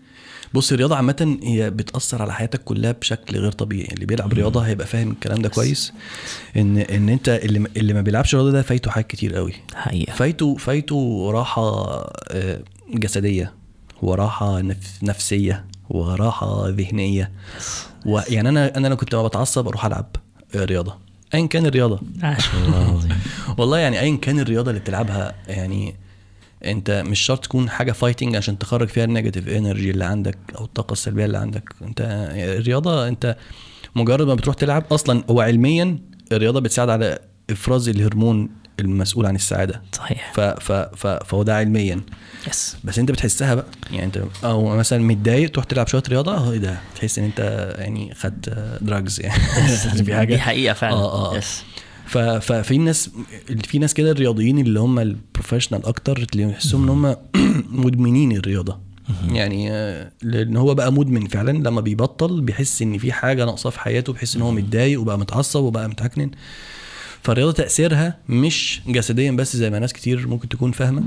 بص 0.53 0.71
الرياضة 0.71 0.95
عامة 0.95 1.37
هي 1.43 1.69
بتأثر 1.69 2.21
على 2.21 2.33
حياتك 2.33 2.63
كلها 2.63 2.91
بشكل 2.91 3.37
غير 3.37 3.51
طبيعي. 3.51 3.87
اللي 3.93 4.05
بيلعب 4.05 4.33
رياضة 4.33 4.61
هيبقى 4.61 4.87
فاهم 4.87 5.11
الكلام 5.11 5.41
ده 5.41 5.49
كويس. 5.49 5.93
إن 6.57 6.77
إن 6.77 7.09
أنت 7.09 7.29
اللي 7.29 7.67
اللي 7.77 7.93
ما 7.93 8.01
بيلعبش 8.01 8.35
رياضة 8.35 8.51
ده 8.51 8.61
فايته 8.61 8.91
حاجات 8.91 9.07
كتير 9.07 9.35
قوي. 9.35 9.53
حقيقة. 9.75 10.13
فايته 10.13 10.55
فايته 10.55 11.29
راحة 11.33 11.61
آه، 12.29 12.59
جسدية. 12.93 13.53
وراحة 14.01 14.61
نف 14.61 14.99
نفسية 15.03 15.65
وراحة 15.89 16.69
ذهنية. 16.69 17.31
ويعني 18.05 18.49
أنا 18.49 18.77
أنا 18.77 18.87
لو 18.87 18.97
كنت 18.97 19.15
ما 19.15 19.27
بتعصب 19.27 19.67
أروح 19.67 19.85
ألعب 19.85 20.15
رياضة 20.55 20.97
ايا 21.33 21.45
كان 21.45 21.65
الرياضة. 21.65 21.99
والله 23.57 23.77
يعني 23.77 23.99
ايا 23.99 24.15
كان 24.15 24.39
الرياضة 24.39 24.69
اللي 24.71 24.81
بتلعبها 24.81 25.35
يعني 25.47 25.95
أنت 26.65 27.03
مش 27.07 27.19
شرط 27.19 27.43
تكون 27.43 27.69
حاجة 27.69 27.91
fighting 27.91 28.35
عشان 28.35 28.57
تخرج 28.57 28.87
فيها 28.87 29.03
ال 29.03 29.08
negative 29.08 29.49
energy 29.49 29.91
اللي 29.91 30.05
عندك 30.05 30.37
أو 30.57 30.65
الطاقة 30.65 30.93
السلبية 30.93 31.25
اللي 31.25 31.37
عندك. 31.37 31.73
أنت 31.81 32.29
الرياضة 32.35 33.07
أنت 33.07 33.35
مجرد 33.95 34.27
ما 34.27 34.33
بتروح 34.33 34.55
تلعب 34.55 34.83
أصلا 34.91 35.23
هو 35.29 35.41
علميا 35.41 35.97
الرياضة 36.31 36.59
بتساعد 36.59 36.89
على 36.89 37.19
إفراز 37.49 37.89
الهرمون 37.89 38.49
المسؤول 38.79 39.25
عن 39.25 39.35
السعادة. 39.35 39.81
صحيح. 39.93 40.31
ف 40.35 40.39
ف 40.39 40.71
ف 40.71 41.07
فهو 41.07 41.43
ده 41.43 41.55
علميا. 41.57 42.01
yes 42.47 42.77
بس 42.83 42.99
أنت 42.99 43.11
بتحسها 43.11 43.55
بقى. 43.55 43.65
يعني 43.91 44.05
أنت 44.05 44.19
أو 44.43 44.77
مثلا 44.77 45.03
متضايق 45.03 45.51
تروح 45.51 45.65
تلعب 45.65 45.87
شوية 45.87 46.03
رياضة 46.09 46.35
أهو 46.35 46.51
إيه 46.51 46.57
ده؟ 46.57 46.77
تحس 46.95 47.19
إن 47.19 47.25
أنت 47.25 47.73
يعني 47.79 48.13
خدت 48.15 48.49
drugs 48.81 49.19
يعني. 49.21 49.39
في 50.05 50.15
حاجة. 50.15 50.33
دي 50.33 50.39
حقيقة 50.39 50.73
فعلا. 50.73 50.95
آه 50.95 51.33
آه 51.33 51.37
yes 51.37 51.63
ف- 52.05 52.17
ففي 52.17 52.77
ناس 52.77 53.09
في 53.65 53.79
ناس 53.79 53.93
كده 53.93 54.11
الرياضيين 54.11 54.59
اللي 54.59 54.79
هم 54.79 54.99
ال 54.99 55.06
professional 55.06 55.85
أكتر 55.85 56.25
اللي 56.33 56.43
يحسهم 56.43 56.83
إن 56.83 56.89
هم 56.89 57.15
مدمنين 57.85 58.31
الرياضة. 58.31 58.89
يعني 59.31 59.71
آه، 59.71 60.11
لأن 60.21 60.57
هو 60.57 60.75
بقى 60.75 60.93
مدمن 60.93 61.27
فعلا. 61.27 61.51
لما 61.51 61.81
بيبطل 61.81 62.41
بيحس 62.41 62.81
إن 62.81 62.97
في 62.97 63.11
حاجة 63.11 63.45
ناقصاه 63.45 63.69
في 63.69 63.79
حياته 63.79 64.13
بيحس 64.13 64.35
إن 64.35 64.41
هو 64.41 64.51
متضايق 64.51 65.01
وبقى 65.01 65.19
متعصب 65.19 65.63
وبقى 65.63 65.89
متعكنن 65.89 66.31
فالرياضه 67.23 67.51
تأثيرها 67.51 68.17
مش 68.29 68.81
جسديا 68.87 69.31
بس 69.31 69.55
زي 69.55 69.69
ما 69.69 69.79
ناس 69.79 69.93
كتير 69.93 70.27
ممكن 70.27 70.49
تكون 70.49 70.71
فاهمة. 70.71 71.03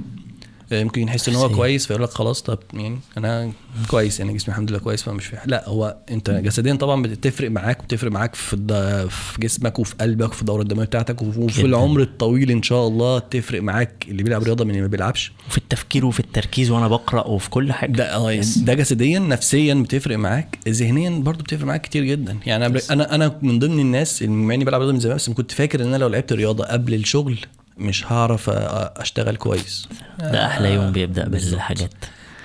ممكن 0.75 1.03
يحس 1.03 1.29
إن 1.29 1.35
هو. 1.35 1.49
كويس 1.49 1.87
فيقول 1.87 2.03
لك 2.03 2.11
خلاص 2.11 2.43
طب 2.43 2.59
يعني 2.75 2.99
أنا 3.19 3.53
كويس 3.89 4.21
يعني 4.21 4.35
جسمي 4.35 4.49
الحمد 4.49 4.71
لله 4.71 4.79
كويس 4.79 5.03
فمش 5.03 5.27
في 5.27 5.37
لا 5.47 5.69
هو 5.69 5.97
أنت 6.11 6.31
جسديا 6.31 6.75
طبعا 6.75 7.03
بتفرق 7.03 7.51
معاك 7.51 7.83
وبتفرق 7.83 8.11
معاك 8.11 8.35
في 8.35 8.55
الد... 8.55 8.73
في 9.09 9.41
جسمك 9.41 9.79
وفي 9.79 9.95
قلبك 10.01 10.31
وفي 10.31 10.41
الدوره 10.41 10.63
الدموية 10.63 10.87
بتاعتك 10.87 11.23
وفي. 11.23 11.65
العمر 11.65 12.01
الطويل 12.01 12.51
إن 12.51 12.63
شاء 12.63 12.89
الله 12.89 13.19
تفرق 13.19 13.63
معاك. 13.63 14.07
اللي 14.09 14.23
بيلعب 14.23 14.43
رياضة 14.43 14.65
من 14.65 14.71
اللي 14.71 14.83
ما 14.83 14.89
بيلعبش. 14.89 15.33
وفي 15.49 15.59
التفكير 15.59 16.07
وفي 16.07 16.21
التركيز 16.21 16.71
وأنا 16.71 16.89
بقرأ 16.89 17.27
وفي 17.27 17.51
كل 17.51 17.73
حاجة. 17.73 17.93
ده 17.93 18.31
يعني 18.31 18.47
ده 18.57 18.75
جسديا 18.75 19.19
نفسيا 19.19 19.75
بتفرق 19.75 20.19
معاك. 20.19 20.59
ذهنيا 20.69 21.11
برضو 21.11 21.45
بتفرق 21.45 21.67
معاك 21.67 21.83
كتير 21.83 22.05
جدا. 22.05 22.39
يعني 22.47 22.67
أنا 22.67 23.15
أنا 23.15 23.39
من 23.43 23.59
ضمن 23.59 23.81
الناس 23.81 24.23
اللي 24.23 24.55
اني 24.55 24.65
بلعب 24.65 24.81
رياضة 24.81 24.93
من 24.93 25.01
زمان 25.01 25.17
بس 25.17 25.31
كنت 25.31 25.53
فاكر 25.53 25.83
إن 25.83 25.87
أنا 25.87 25.97
لو 25.97 26.09
لعبت 26.09 26.33
رياضة 26.33 26.65
قبل 26.65 26.95
الشغل 26.95 27.39
مش 27.79 28.13
هعرف 28.13 28.51
أشتغل 28.51 29.37
كويس. 29.37 29.89
ده 30.19 30.47
أحلى 30.47 30.75
يوم 30.75 30.93
بيبدأ. 30.93 31.29
بالحاجات. 31.29 31.93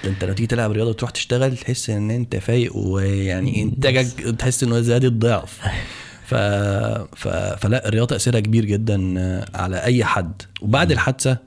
أنت 0.06 0.24
لو 0.24 0.34
تيجي 0.34 0.48
تلعب 0.48 0.72
رياضة 0.72 0.90
وتروح 0.90 1.12
تشتغل 1.12 1.58
تحس 1.58 1.90
إن 1.90 2.12
أنت 2.12 2.36
فايق 2.36 2.78
ويعني 2.78 3.62
إنتاجك 3.64 4.08
تحس 4.40 4.64
إنه 4.64 4.80
زاد 4.82 5.04
الضعف. 5.06 5.62
ف... 6.26 6.36
ف... 7.16 7.28
فلا 7.28 7.88
الرياضة 7.88 8.08
تاثيرها 8.08 8.40
كبير 8.40 8.66
جدا 8.66 8.98
على 9.56 9.84
أي 9.84 10.06
حد. 10.06 10.42
وبعد 10.62 10.92
الحادثة 10.92 11.38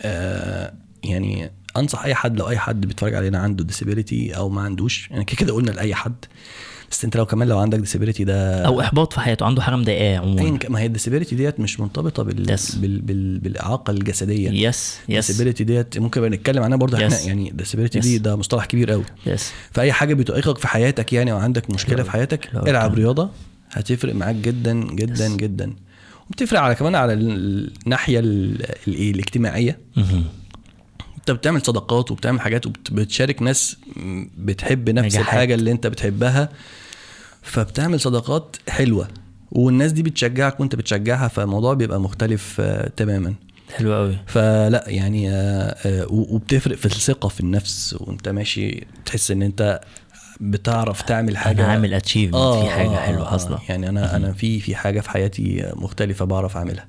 آه 0.00 0.72
يعني 1.04 1.50
أنصح 1.76 2.04
أي 2.04 2.14
حد 2.14 2.38
لو 2.38 2.48
أي 2.48 2.58
حد 2.58 2.86
بيتفرج 2.86 3.14
علينا 3.14 3.38
عنده 3.38 3.64
disability 3.64 4.36
أو 4.36 4.48
ما 4.48 4.62
عندوش 4.62 5.10
يعني 5.10 5.24
كده 5.24 5.36
كده 5.36 5.52
قلنا 5.52 5.70
لأي 5.70 5.94
حد. 5.94 6.24
بس 6.90 7.04
انت 7.04 7.16
لو 7.16 7.26
كمان 7.26 7.48
لو 7.48 7.58
عندك 7.58 7.78
disability 7.78 8.24
ده 8.24 8.66
أو 8.66 8.80
إحباط 8.80 9.12
في 9.12 9.20
حياته 9.20 9.46
عنده 9.46 9.62
حاجة 9.62 9.76
مضايقاه 9.76 10.16
عموما 10.18 10.58
ما 10.68 10.80
هي 10.80 10.86
ال 10.86 10.91
disability 10.91 11.36
ديت 11.36 11.60
مش 11.60 11.80
مرتبطة 11.80 12.22
بال... 12.22 12.58
Yes. 12.58 12.76
بال... 12.78 13.00
بال... 13.00 13.38
بالإعاقة 13.38 13.90
الجسدية 13.90 14.50
yes 14.68 14.98
yes 15.08 15.30
ال 15.30 15.33
disability 15.33 15.64
ديت 15.64 15.98
ممكن 15.98 16.22
نتكلم 16.22 16.62
عنها 16.62 16.76
برضه 16.76 16.96
إحنا 16.96 17.08
Yes. 17.18 17.26
يعني 17.26 17.50
ال 17.50 17.55
disability 17.55 18.00
Yes. 18.00 18.02
دي 18.04 18.18
ده 18.18 18.36
مصطلح 18.36 18.64
كبير 18.64 18.90
قوي 18.90 19.04
yes 19.26 19.52
فأي 19.72 19.92
حاجة 19.92 20.14
بتعيقك 20.14 20.58
في 20.58 20.68
حياتك 20.68 21.12
يعني 21.12 21.32
أو 21.32 21.36
عندك 21.38 21.70
مشكلة 21.70 22.02
في 22.02 22.10
حياتك 22.10 22.48
العب. 22.54 22.94
رياضة 22.94 23.30
هتفرق 23.70 24.14
معاك 24.14 24.34
جدا 24.36 24.84
جدا 24.94 25.28
Yes. 25.28 25.36
جدا 25.36 25.72
وبتفرق 26.30 26.60
على 26.60 26.74
كمان 26.74 26.94
على 26.94 27.12
ال- 27.12 27.70
الناحية 27.84 28.18
ال- 28.20 28.66
الايه 28.88 29.10
الاجتماعية. 29.10 29.78
انت 31.20 31.30
بتعمل 31.30 31.62
صداقات 31.62 32.10
وبتعمل 32.10 32.40
حاجات 32.40 32.66
وبتشارك 32.66 33.42
ناس 33.42 33.76
بتحب 34.38 34.90
نفس 34.90 35.06
نجاحات. 35.06 35.26
الحاجة 35.26 35.54
اللي 35.54 35.72
انت 35.72 35.86
بتحبها 35.86 36.48
فبتعمل 37.42 38.00
صداقات 38.00 38.56
حلوة. 38.68 39.08
والناس 39.52 39.92
دي 39.92 40.02
بتشجعك 40.02 40.60
وانت 40.60 40.74
بتشجعها 40.74 41.28
فالموضوع 41.28 41.74
بيبقى 41.74 42.00
مختلف 42.00 42.56
آه، 42.60 42.88
تماما. 42.96 43.34
حلو 43.76 43.94
قوي. 43.94 44.16
فلا 44.26 44.84
يعني 44.86 45.30
آه، 45.30 45.76
آه، 45.86 46.06
وبتفرق 46.10 46.76
في 46.76 46.86
الثقة 46.86 47.28
في 47.28 47.40
النفس. 47.40 47.96
وانت 48.00 48.28
ماشي 48.28 48.86
تحس 49.06 49.30
ان 49.30 49.42
انت 49.42 49.80
بتعرف 50.40 51.02
تعمل 51.02 51.36
حاجة. 51.36 51.64
أنا 51.64 51.72
عامل 51.72 51.94
اتشيفمنت 51.94 52.62
في 52.64 52.70
حاجة 52.70 52.96
حلوة 52.96 53.30
حاصله 53.30 53.58
يعني 53.68 53.88
أنا 53.88 54.16
أنا 54.16 54.32
في 54.32 54.60
في 54.60 54.74
حاجة 54.76 55.00
في 55.00 55.10
حياتي 55.10 55.72
مختلفة 55.74 56.24
بعرف 56.24 56.56
أعملها. 56.56 56.86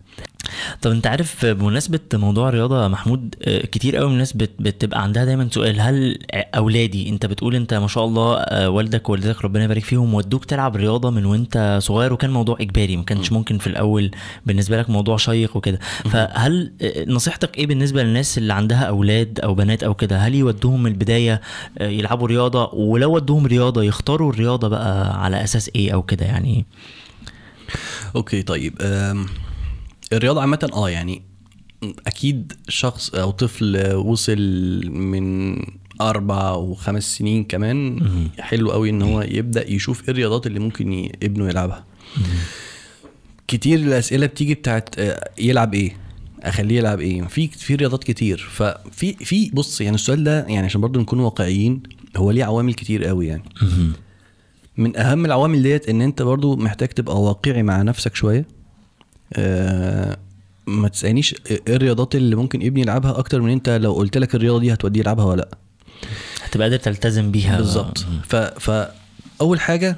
طب 0.81 0.91
انت 0.91 1.07
عارف 1.07 1.45
بمناسبة 1.45 1.99
موضوع 2.13 2.49
الرياضة 2.49 2.83
يا 2.83 2.87
محمود 2.87 3.35
آه، 3.43 3.65
كتير 3.65 3.95
قوي 3.97 4.07
من 4.07 4.13
الناس 4.13 4.33
بت- 4.33 4.55
بتبقى 4.59 5.03
عندها 5.03 5.25
دايما 5.25 5.47
سؤال 5.51 5.81
هل 5.81 6.17
أولادي 6.33 7.09
انت 7.09 7.25
بتقول 7.25 7.55
انت 7.55 7.73
ما 7.73 7.87
شاء 7.87 8.05
الله 8.05 8.35
آه، 8.37 8.69
والدك 8.69 9.09
ووالدتك 9.09 9.45
ربنا 9.45 9.63
يبارك 9.63 9.83
فيهم 9.83 10.13
ودوك 10.13 10.45
تلعب 10.45 10.75
رياضة 10.75 11.09
من 11.09 11.25
وانت 11.25 11.77
صغير 11.81 12.13
وكان 12.13 12.29
موضوع 12.31 12.57
إجباري 12.61 12.97
ما 12.97 13.03
كانش 13.03 13.31
ممكن 13.31 13.57
في 13.57 13.67
الأول 13.67 14.11
بالنسبة 14.45 14.77
لك 14.79 14.89
موضوع 14.89 15.17
شيق 15.17 15.57
وكده. 15.57 15.79
فهل 16.11 16.71
آه، 16.81 17.05
نصيحتك 17.07 17.57
إيه 17.57 17.67
بالنسبة 17.67 18.03
للناس 18.03 18.37
اللي 18.37 18.53
عندها 18.53 18.83
أولاد 18.83 19.39
أو 19.39 19.53
بنات 19.55 19.83
أو 19.83 19.93
كده؟ 19.93 20.17
هل 20.17 20.35
يودوهم 20.35 20.83
من 20.83 20.91
البدايه 20.91 21.41
يلعبوا 21.81 22.27
رياضة 22.27 22.69
ولو 22.73 23.15
ودوهم 23.15 23.45
رياضة 23.45 23.83
يختاروا 23.83 24.33
الرياضة 24.33 24.67
بقى 24.67 25.23
على 25.23 25.43
أساس 25.43 25.71
إيه 25.75 25.91
أو 25.93 26.01
كده 26.01 26.25
يعني؟ 26.25 26.65
أوكي 28.15 28.41
طيب 28.41 28.73
الرياضة 30.13 30.41
عامة 30.41 30.69
آه 30.73 30.89
يعني 30.89 31.21
أكيد 32.07 32.53
شخص 32.69 33.15
أو 33.15 33.31
طفل 33.31 33.93
وصل 33.95 34.39
من 34.89 35.57
أربع 36.01 36.51
وخمس 36.51 37.17
سنين 37.17 37.43
كمان 37.43 37.99
حلو 38.39 38.71
قوي 38.71 38.89
إن 38.89 39.01
هو 39.01 39.21
يبدأ 39.21 39.71
يشوف 39.71 40.03
إيه 40.03 40.09
الرياضات 40.09 40.47
اللي 40.47 40.59
ممكن 40.59 41.09
ابنه 41.23 41.49
يلعبها. 41.49 41.85
كتير 43.47 43.79
الأسئلة 43.79 44.25
بتيجي 44.25 44.53
بتاعت 44.53 44.99
آه، 44.99 45.29
يلعب 45.39 45.73
إيه؟ 45.73 45.97
أخليه 46.43 46.77
يلعب 46.77 46.99
إيه؟ 46.99 47.21
في 47.21 47.47
في 47.47 47.75
رياضات 47.75 48.03
كتير. 48.03 48.37
ففي 48.51 49.13
في 49.13 49.49
بص 49.53 49.81
يعني 49.81 49.95
السؤال 49.95 50.23
ده 50.23 50.45
يعني 50.47 50.65
عشان 50.65 50.81
برضو 50.81 50.99
نكون 50.99 51.19
واقعيين 51.19 51.83
هو 52.17 52.31
ليه 52.31 52.43
عوامل 52.43 52.73
كتير 52.73 53.03
قوي 53.05 53.27
يعني. 53.27 53.43
من 54.77 54.97
أهم 54.97 55.25
العوامل 55.25 55.63
ديت 55.63 55.89
إن 55.89 56.01
أنت 56.01 56.21
برضو 56.21 56.55
محتاج 56.55 56.89
تبقى 56.89 57.21
واقعي 57.21 57.63
مع 57.63 57.81
نفسك 57.81 58.15
شوية. 58.15 58.45
ما 60.67 60.87
تسألنيش 60.87 61.35
إيه 61.51 61.61
الرياضات 61.75 62.15
اللي 62.15 62.35
ممكن 62.35 62.61
ابني 62.65 62.81
يلعبها 62.81 63.19
أكتر 63.19 63.41
من 63.41 63.51
أنت؟ 63.51 63.69
لو 63.69 63.93
قلت 63.93 64.17
لك 64.17 64.35
الرياضة 64.35 64.59
دي 64.59 64.73
هتوديه 64.73 64.99
يلعبها 64.99 65.25
ولا 65.25 65.41
لأ؟ 65.41 65.57
هتبقى 66.43 66.69
قادر 66.69 66.83
تلتزم 66.83 67.31
بيها. 67.31 67.57
بالظبط. 67.57 68.05
ف 68.27 68.35
فاول 68.35 69.59
حاجة 69.59 69.95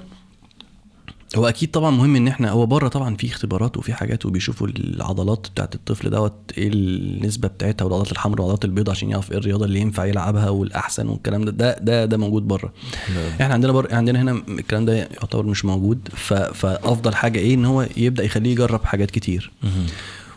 هو 1.36 1.48
أكيد 1.48 1.72
طبعا 1.72 1.92
مهم 1.92 2.16
إن 2.16 2.28
إحنا 2.28 2.50
هو 2.52 2.66
بره 2.66 2.88
طبعا 2.88 3.16
في 3.16 3.28
اختبارات 3.28 3.78
وفي 3.78 3.94
حاجات 3.94 4.26
وبيشوفوا 4.26 4.68
العضلات 4.68 5.48
بتاعت 5.54 5.76
الطفل 5.76 6.10
دوت 6.10 6.34
إيه 6.58 6.68
النسبة 6.74 7.48
بتاعتها 7.48 7.86
والعضلات 7.86 8.12
الحمراء 8.12 8.42
والعضلات 8.42 8.66
البيضاء 8.66 8.96
عشان 8.96 9.10
يعرف 9.10 9.32
إيه 9.32 9.38
الرياضة 9.38 9.66
اللي 9.66 9.80
ينفع 9.80 10.06
يلعبها 10.06 10.50
والأحسن 10.50 11.08
والكلام 11.08 11.46
ده 11.46 11.52
ده 11.52 11.78
ده, 11.80 12.06
ده 12.06 12.18
موجود 12.18 12.48
بره 12.48 12.74
أوي. 13.18 13.30
إحنا 13.42 13.54
عندنا 13.54 13.72
بر... 13.72 13.94
عندنا 13.96 14.22
هنا 14.22 14.44
الكلام 14.50 14.86
ده 14.86 14.94
يعتبر 14.96 15.46
مش 15.46 15.66
موجود 15.66 16.10
ف... 16.12 16.34
فأفضل 16.34 17.16
حاجة 17.16 17.40
إيه 17.40 17.54
إن 17.54 17.66
هو 17.66 17.88
يبدأ 17.98 18.24
يخليه 18.24 18.52
يجرب 18.52 18.84
حاجات 18.86 19.12
كتير. 19.12 19.52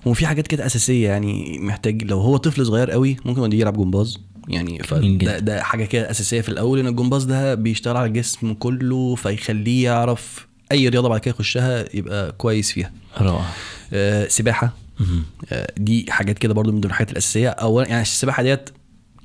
وفي 0.07 0.27
حاجات 0.27 0.47
كده 0.47 0.67
أساسية 0.67 1.09
يعني 1.09 1.59
محتاج 1.61 2.03
لو 2.05 2.21
هو 2.21 2.37
طفل 2.37 2.67
صغير 2.67 2.91
قوي 2.91 3.17
ممكن 3.25 3.41
يوديه 3.41 3.61
يلعب 3.61 3.77
جمباز 3.77 4.19
يعني 4.49 4.83
فده. 4.83 5.39
ده 5.39 5.63
حاجة 5.63 5.85
كده 5.85 6.11
أساسية 6.11 6.41
في 6.41 6.49
الأول 6.49 6.79
إن 6.79 6.87
الجمباز 6.87 7.25
ده 7.25 7.55
بيشتغل 7.55 7.97
على 7.97 8.07
الجسم 8.07 8.53
كله 8.55 9.15
فيخليه 9.15 9.85
يعرف 9.85 10.47
أي 10.73 10.89
رياضة 10.89 11.09
بعد 11.09 11.21
كده 11.21 11.35
يخشها 11.35 11.97
يبقى 11.97 12.33
كويس 12.33 12.73
فيها. 12.73 12.93
رائع 13.19 13.45
آه 13.93 14.29
سباحة. 14.29 14.73
آه 15.53 15.73
دي 15.77 16.07
حاجات 16.09 16.39
كده 16.39 16.55
برضو 16.55 16.73
من 16.73 16.81
ضمن 16.81 16.91
الحاجات 16.91 17.13
الأساسية. 17.13 17.49
اولا 17.49 17.89
يعني 17.89 18.03
السباحة 18.03 18.43
ديت 18.43 18.71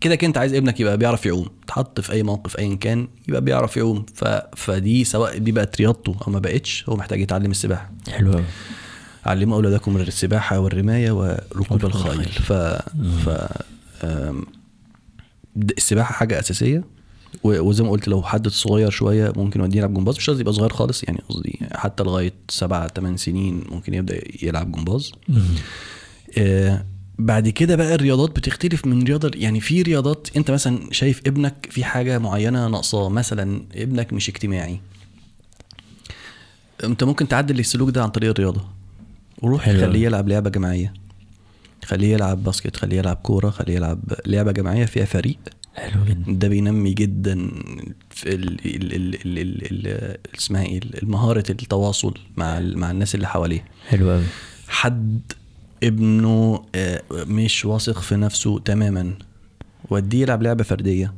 كده 0.01 0.15
كده 0.15 0.27
أنت 0.27 0.37
عايز 0.37 0.53
ابنك 0.53 0.79
يبقى 0.79 0.97
بيعرف 0.97 1.25
يعوم. 1.25 1.49
تحط 1.67 1.99
في 2.01 2.11
أي 2.11 2.23
موقف 2.23 2.59
ايا 2.59 2.75
كان 2.75 3.07
يبقى 3.27 3.41
بيعرف 3.41 3.77
يعوم. 3.77 4.05
ف... 4.15 4.25
فدي 4.55 5.03
سواء 5.03 5.37
دي 5.37 5.51
بقت 5.51 5.77
رياضته 5.81 6.15
أو 6.27 6.31
ما 6.31 6.39
بقتش 6.39 6.89
هو 6.89 6.95
محتاج 6.95 7.19
يتعلم 7.21 7.51
السباحة. 7.51 7.91
حلو 8.09 8.31
قوي 8.31 8.43
علموا 9.25 9.55
أولادكم 9.55 9.97
السباحة 9.97 10.59
والرماية 10.59 11.11
وركوب 11.11 11.61
ركوب 11.61 11.85
الخيل. 11.85 12.25
ف 12.25 12.53
ف 13.25 13.29
آم، 14.03 14.45
السباحة 15.77 16.13
حاجة 16.13 16.39
أساسية. 16.39 16.83
وزي 17.43 17.83
ما 17.83 17.89
قلت 17.89 18.07
لو 18.07 18.23
حد 18.23 18.47
صغير 18.47 18.89
شوية 18.89 19.33
ممكن 19.35 19.59
يوديه 19.59 19.77
يلعب 19.77 19.93
جمباز. 19.93 20.17
مش 20.17 20.29
قصدي 20.29 20.41
يبقى 20.41 20.53
صغير 20.53 20.73
خالص 20.73 21.03
يعني 21.03 21.19
قصدي 21.29 21.59
حتى 21.73 22.03
لغاية 22.03 22.33
سبعة 22.49 22.87
ثمان 22.87 23.17
سنين 23.17 23.63
ممكن 23.71 23.93
يبدأ 23.93 24.21
يلعب 24.43 24.71
جمباز. 24.71 25.11
آه 26.37 26.85
بعد 27.19 27.49
كده 27.49 27.75
بقى 27.75 27.95
الرياضات 27.95 28.29
بتختلف 28.29 28.85
من 28.85 29.03
رياضة 29.03 29.31
يعني 29.35 29.59
في 29.59 29.81
رياضات 29.81 30.27
انت 30.37 30.51
مثلا 30.51 30.79
شايف 30.91 31.21
ابنك 31.27 31.67
في 31.69 31.83
حاجة 31.83 32.19
معينة 32.19 32.67
ناقصاه 32.67 33.09
مثلا 33.09 33.61
ابنك 33.75 34.13
مش 34.13 34.29
اجتماعي. 34.29 34.79
انت 36.83 37.03
ممكن 37.03 37.27
تعدل 37.27 37.59
السلوك 37.59 37.89
ده 37.89 38.03
عن 38.03 38.09
طريق 38.09 38.29
الرياضة. 38.29 38.65
وروح. 39.41 39.65
خليه 39.65 40.05
يلعب 40.05 40.27
لعبة 40.27 40.49
جماعية. 40.49 40.93
خليه 41.85 42.13
يلعب 42.13 42.43
باسكت 42.43 42.75
خليه 42.75 42.97
يلعب 42.97 43.15
كورة 43.15 43.49
خليه 43.49 43.75
يلعب 43.75 43.99
لعبة 44.25 44.51
جماعية 44.51 44.85
فيها 44.85 45.05
فريق. 45.05 45.37
حلو 45.75 46.05
جدا. 46.05 46.31
ده 46.33 46.47
بينمي 46.47 46.93
جدا 46.93 47.51
في 48.09 48.35
ال 48.35 48.65
ال 48.65 48.95
ال 48.95 49.15
ال 49.15 49.37
ال 49.37 49.87
ال 49.87 50.17
اسمها 50.37 50.63
إيه 50.63 50.79
المهارة 51.03 51.43
التواصل 51.49 52.13
مع 52.37 52.59
مع 52.59 52.91
الناس 52.91 53.15
اللي 53.15 53.27
حواليه. 53.27 53.65
حلو 53.87 54.11
قوي 54.11 54.23
حد 54.67 55.21
ابنه 55.83 56.65
آه، 56.75 57.01
مش 57.11 57.65
واثق 57.65 57.99
في 58.01 58.15
نفسه 58.15 58.59
تماما 58.59 59.13
وديه 59.89 60.21
يلعب 60.21 60.43
لعبة 60.43 60.63
فردية. 60.63 61.13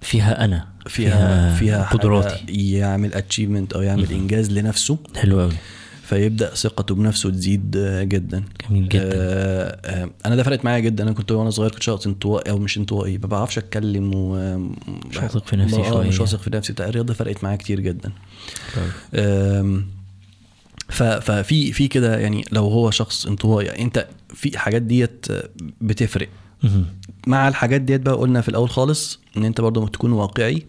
فيها 0.00 0.44
أنا 0.44 0.68
فيها 0.86 1.54
فيها 1.56 1.84
قدراتي. 1.84 2.44
يعمل 2.48 3.14
اتشيفمنت 3.14 3.72
أو 3.72 3.82
يعمل 3.82 4.12
إنجاز 4.12 4.50
لنفسه. 4.52 4.98
حلو 5.16 5.40
قوي 5.40 5.52
فيبدأ 6.08 6.54
ثقته 6.54 6.94
بنفسه 6.94 7.30
تزيد 7.30 7.76
آه، 7.76 8.02
جدا. 8.02 8.44
جميل 8.70 8.88
جدا. 8.88 9.02
آه 9.12 9.80
آه 9.84 10.10
أنا 10.26 10.36
ده 10.36 10.42
فرقت 10.42 10.64
معايا 10.64 10.78
جدا. 10.80 11.04
أنا 11.04 11.12
كنت 11.12 11.32
وأنا 11.32 11.50
صغير 11.50 11.70
كنت 11.70 11.82
شخص 11.82 12.06
انطوائي 12.06 12.50
أو 12.50 12.58
مش 12.58 12.78
انطوائي. 12.78 13.18
ما 13.18 13.26
بعرفش 13.26 13.58
أتكلم 13.58 14.10
و 14.14 14.58
مش 15.10 15.16
واثق 15.16 15.46
في 15.46 15.56
نفسي 15.56 15.80
آه، 15.80 15.90
شوية. 15.90 16.08
مش 16.08 16.20
واثق 16.20 16.38
في 16.40 16.50
نفسي. 16.50 16.72
بتاع 16.72 16.88
الرياضة 16.88 17.14
فرقت 17.14 17.44
معايا 17.44 17.56
كتير 17.56 17.80
جدا. 17.80 18.12
ف- 20.88 21.02
ففي 21.02 21.72
في 21.72 21.88
كده 21.88 22.18
يعني 22.18 22.44
لو 22.52 22.68
هو 22.68 22.90
شخص 22.90 23.26
انطوائي 23.26 23.66
يعني 23.66 23.82
أنت 23.82 24.06
في 24.34 24.48
الحاجات 24.48 24.82
ديت 24.82 25.26
بتفرق. 25.80 26.28
مهم. 26.62 26.86
مع 27.26 27.48
الحاجات 27.48 27.80
ديت 27.80 28.00
بقى 28.00 28.14
قلنا 28.14 28.40
في 28.40 28.48
الأول 28.48 28.70
خالص 28.70 29.18
إن 29.36 29.44
أنت 29.44 29.60
برضو 29.60 29.86
تكون 29.86 30.12
واقعي 30.12 30.62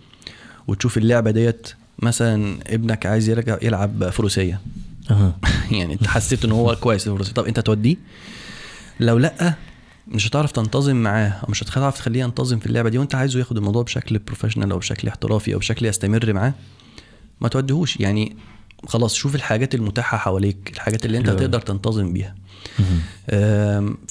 وتشوف 0.67 0.97
اللعبة 0.97 1.31
ديت 1.31 1.67
مثلا 1.99 2.57
ابنك 2.67 3.05
عايز 3.05 3.29
يرجع 3.29 3.57
يلعب 3.61 4.09
فروسية. 4.09 4.61
يعني 5.71 5.93
انت 5.93 6.07
حسيت 6.07 6.45
ان 6.45 6.51
هو 6.51 6.75
كويس 6.75 7.09
طب 7.09 7.45
انت 7.45 7.59
توديه 7.59 7.95
لو 8.99 9.17
لأ 9.17 9.53
مش 10.07 10.27
هتعرف 10.27 10.51
تنتظم 10.51 10.95
معاه 10.95 11.29
أو 11.29 11.45
مش 11.49 11.63
هتعرف 11.63 11.97
تخليه 11.97 12.19
ينتظم 12.19 12.59
في 12.59 12.65
اللعبة 12.65 12.89
دي 12.89 12.97
وانت 12.97 13.15
عايزه 13.15 13.39
ياخد 13.39 13.57
الموضوع 13.57 13.83
بشكل 13.83 14.19
بروفيشنال 14.19 14.71
أو 14.71 14.77
بشكل 14.77 15.07
احترافي 15.07 15.53
أو 15.53 15.59
بشكل 15.59 15.85
يستمر 15.85 16.33
معاه 16.33 16.53
ما 17.41 17.47
توديهوش. 17.47 17.99
يعني 17.99 18.35
خلاص 18.87 19.13
شوف 19.13 19.35
الحاجات 19.35 19.75
المتاحة 19.75 20.17
حواليك 20.17 20.71
الحاجات 20.73 21.05
اللي 21.05 21.17
انت 21.17 21.27
حلو. 21.27 21.37
هتقدر 21.37 21.61
تنتظم 21.61 22.13
بيها. 22.13 22.35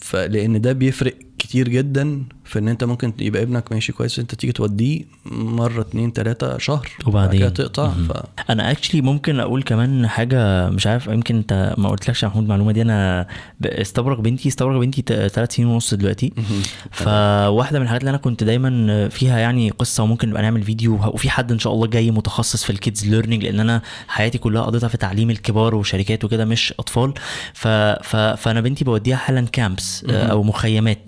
فلان 0.03 0.61
ده 0.61 0.73
بيفرق 0.73 1.15
كتير 1.39 1.69
جدا 1.69 2.25
في 2.49 2.59
إن 2.59 2.69
أنت 2.69 2.85
ممكن 2.85 3.13
يبقى 3.21 3.43
ابنك 3.43 3.73
ماشي 3.73 3.93
كويس 3.93 4.19
أنت 4.19 4.35
تيجي 4.35 4.53
توديه 4.53 5.05
مرة 5.33 5.81
اتنين 5.81 6.13
تلاتة 6.13 6.59
شهر 6.59 6.89
وبعدين؟ 7.07 7.53
تقطع. 7.53 7.89
ف... 7.89 8.13
أنا 8.51 8.71
actually 8.71 9.01
ممكن 9.01 9.41
أقول 9.41 9.63
كمان 9.63 10.07
حاجة 10.07 10.71
مش 10.71 10.87
عارف 10.87 11.07
يمكن 11.07 11.37
أنت 11.37 11.75
ما 11.79 11.89
قلتلكش 11.89 12.23
يا 12.23 12.29
محمود 12.29 12.45
المعلومة 12.45 12.73
دي 12.73 12.83
أنا 12.83 13.27
استبرق 13.65 14.21
بنتي 14.21 14.49
استبرق 14.49 14.81
بنتي 14.81 15.29
ثلاث 15.29 15.55
سنين 15.55 15.69
ونص 15.69 15.95
دلوقتي. 15.95 16.33
فواحدة 16.91 17.79
من 17.79 17.85
الحاجات 17.85 18.01
اللي 18.01 18.11
أنا 18.11 18.19
كنت 18.19 18.45
دايما 18.45 19.09
فيها 19.09 19.39
يعني 19.39 19.71
قصة 19.71 20.03
وممكن 20.03 20.29
نبقى 20.29 20.43
نعمل 20.43 20.63
فيديو 20.63 20.95
وفي 20.95 21.31
حد 21.31 21.53
إن 21.53 21.59
شاء 21.59 21.73
الله 21.73 21.87
جاي 21.87 22.11
متخصص 22.11 22.65
في 22.65 22.71
ال 22.71 22.78
kids 22.78 23.07
learning 23.07 23.45
لأن 23.45 23.61
أنا 23.61 23.83
حياتي 24.09 24.39
كلها 24.39 24.63
قضيتها 24.63 24.89
في 24.89 24.97
تعليم 24.97 25.31
الكبار 25.31 25.75
وشركات 25.75 26.25
وكده 26.25 26.45
مش 26.45 26.75
أطفال. 26.79 27.15
ف... 27.55 27.69
ف... 27.69 28.17
فأنا 28.17 28.61
بنتي 28.61 28.85
بوديها 28.85 29.17
حالا 29.17 29.41
camps 29.53 30.05
أو 30.05 30.43
مخيمات. 30.43 30.99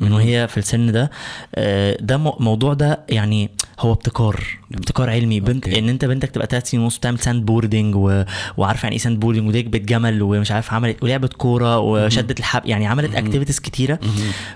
من 0.00 0.12
وهي 0.12 0.48
في 0.48 0.58
السن 0.58 0.83
ده 0.92 1.10
آه، 1.54 1.96
ده 2.00 2.16
مو- 2.16 2.36
موضوع 2.40 2.74
ده 2.74 3.00
يعني 3.08 3.50
هو 3.80 3.92
ابتكار 3.92 4.44
ابتكار 4.74 5.10
علمي. 5.10 5.40
بنت 5.40 5.64
okay. 5.66 5.78
إن 5.78 5.88
أنت 5.88 6.04
بنتك 6.04 6.30
تبقى 6.30 6.46
ثلاث 6.50 6.70
سنين 6.70 6.82
ونص 6.82 6.98
بتعمل 6.98 7.18
sand 7.18 7.46
boarding 7.46 7.94
و... 7.96 8.24
وعارفه 8.56 8.82
يعني 8.82 8.96
إيه 8.96 9.02
sand 9.02 9.20
boarding 9.20 9.48
وركبت 9.48 9.80
جمل 9.80 10.22
ومش 10.22 10.50
عارف 10.52 10.72
عملت 10.72 11.02
ولعبت 11.02 11.32
كورة 11.32 11.78
وشدت 11.78 12.38
الحبل 12.38 12.70
يعني 12.70 12.86
عملت 12.86 13.14
activities 13.14 13.60
كتيرة. 13.60 13.98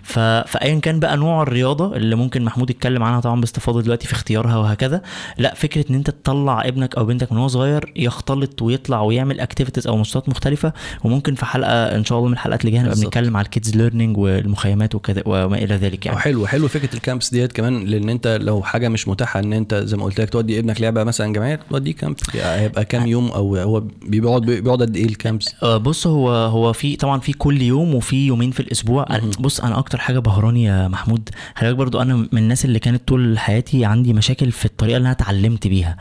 ف... 0.03 0.19
فايا 0.19 0.81
كان 0.81 1.01
بقى 1.01 1.17
نوع 1.17 1.43
الرياضة 1.43 1.97
اللي 1.97 2.17
ممكن 2.17 2.45
محمود 2.45 2.71
يتكلم 2.71 3.03
عنها 3.03 3.21
طبعا 3.21 3.41
باستفاضة 3.41 3.83
دلوقتي 3.83 4.07
في 4.07 4.13
اختيارها 4.13 4.57
وهكذا 4.57 5.03
لا 5.39 5.55
فكرة 5.55 5.85
إن 5.91 5.95
أنت 5.95 6.11
تطلع 6.11 6.65
ابنك 6.65 6.97
أو 6.97 7.05
بنتك 7.05 7.33
من 7.33 7.39
هو 7.39 7.49
صغير 7.49 7.93
يختلط 7.97 8.63
ويطلع 8.63 9.01
ويعمل 9.01 9.41
activities 9.41 9.87
أو 9.87 10.01
نشاطات 10.01 10.29
مختلفة 10.29 10.73
وممكن 11.05 11.35
في 11.35 11.45
حلقة 11.45 11.97
إن 11.97 12.05
شاء 12.05 12.19
الله 12.19 12.29
من 12.29 12.35
الحلقات 12.35 12.61
اللي 12.61 12.73
جاية 12.73 12.83
نبقى. 12.83 12.97
بنتكلم 12.97 13.37
على 13.37 13.45
ال 13.45 13.51
kids 13.51 13.77
learning 13.77 14.17
والمخيمات 14.17 14.95
وكذا 14.95 15.23
وما 15.27 15.57
إلى 15.59 15.75
ذلك 15.75 16.07
يعني. 16.07 16.19
يعني 16.19 16.19
حلو 16.19 16.47
حلو 16.47 16.69
فكرة 16.69 16.95
ال 16.95 17.01
camps 17.01 17.31
ديت 17.31 17.53
كمان 17.53 17.85
لأن 17.85 18.09
أنت 18.09 18.39
لو 18.41 18.63
حاجة 18.63 18.89
مش 18.89 19.08
متاحة 19.09 19.41
إن 19.41 19.53
أنت 19.53 19.75
زي 19.75 19.97
ما 19.97 20.05
قلت 20.05 20.21
لك 20.21 20.31
تودي 20.31 20.59
ابنك 20.59 20.81
لعبة 20.81 21.05
مثلا 21.05 21.33
جماعيه 21.33 21.61
توديه 21.71 21.93
camp 21.93 22.17
هيبقى 22.35 22.85
كام 22.85 23.07
يوم 23.07 23.29
أو 23.29 23.57
هو 23.57 23.83
بيقعد 24.03 24.43
بيقعد 24.43 24.83
قد 24.83 24.97
إيه 24.97 25.05
ال 25.05 25.12
camps 25.12 25.47
آه، 25.63 25.77
بص 25.77 26.07
هو 26.07 26.31
هو 26.31 26.73
في 26.73 26.97
طبعا 26.97 27.21
في 27.21 27.33
كل 27.33 27.63
يوم 27.63 27.95
وفي 27.95 28.27
يومين 28.27 28.51
في 28.51 28.61
الأسبوع. 28.61 29.07
بص 29.41 29.61
أنا 29.61 29.79
أكتر 29.79 29.99
حاجة 29.99 30.19
بهرتني 30.19 30.65
يا 30.65 30.89
محمود 30.89 31.29
بالك 31.63 31.77
برضو 31.77 32.01
أنا 32.03 32.17
من 32.17 32.29
الناس 32.39 32.65
اللي 32.65 32.79
كانت 32.79 33.09
طول 33.09 33.39
حياتي 33.39 33.85
عندي 33.85 34.13
مشاكل 34.13 34.53
في 34.53 34.65
الطريقة 34.65 34.97
اللي 34.97 35.07
أنا 35.07 35.13
اتعلمت 35.13 35.67
بيها 35.67 35.97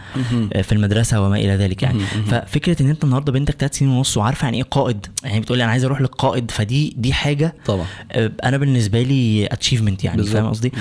آه، 0.53 0.61
في 0.61 0.71
المدرسة 0.71 1.21
وما 1.21 1.37
إلى 1.37 1.55
ذلك 1.55 1.83
يعني. 1.83 1.99
ففكرة 2.27 2.81
إن 2.81 2.89
أنت 2.89 3.03
النهارده 3.03 3.31
بنتك 3.31 3.55
ثلاث 3.59 3.77
سنين 3.77 3.91
ونص 3.91 4.17
وعارفة 4.17 4.45
يعني 4.45 4.57
إيه 4.57 4.63
قائد 4.63 5.05
يعني 5.23 5.39
بتقول 5.39 5.57
لي 5.57 5.63
أنا 5.63 5.71
عايز 5.71 5.83
أروح 5.85 6.01
للقائد 6.01 6.51
فدي 6.51 6.93
دي 6.97 7.13
حاجة 7.13 7.55
طبعا. 7.65 7.85
آه، 8.11 8.31
أنا 8.43 8.57
بالنسبة 8.57 9.01
لي 9.01 9.45
achievement 9.51 10.03
يعني 10.03 10.23
فاهم 10.23 10.45
قصدي. 10.49 10.71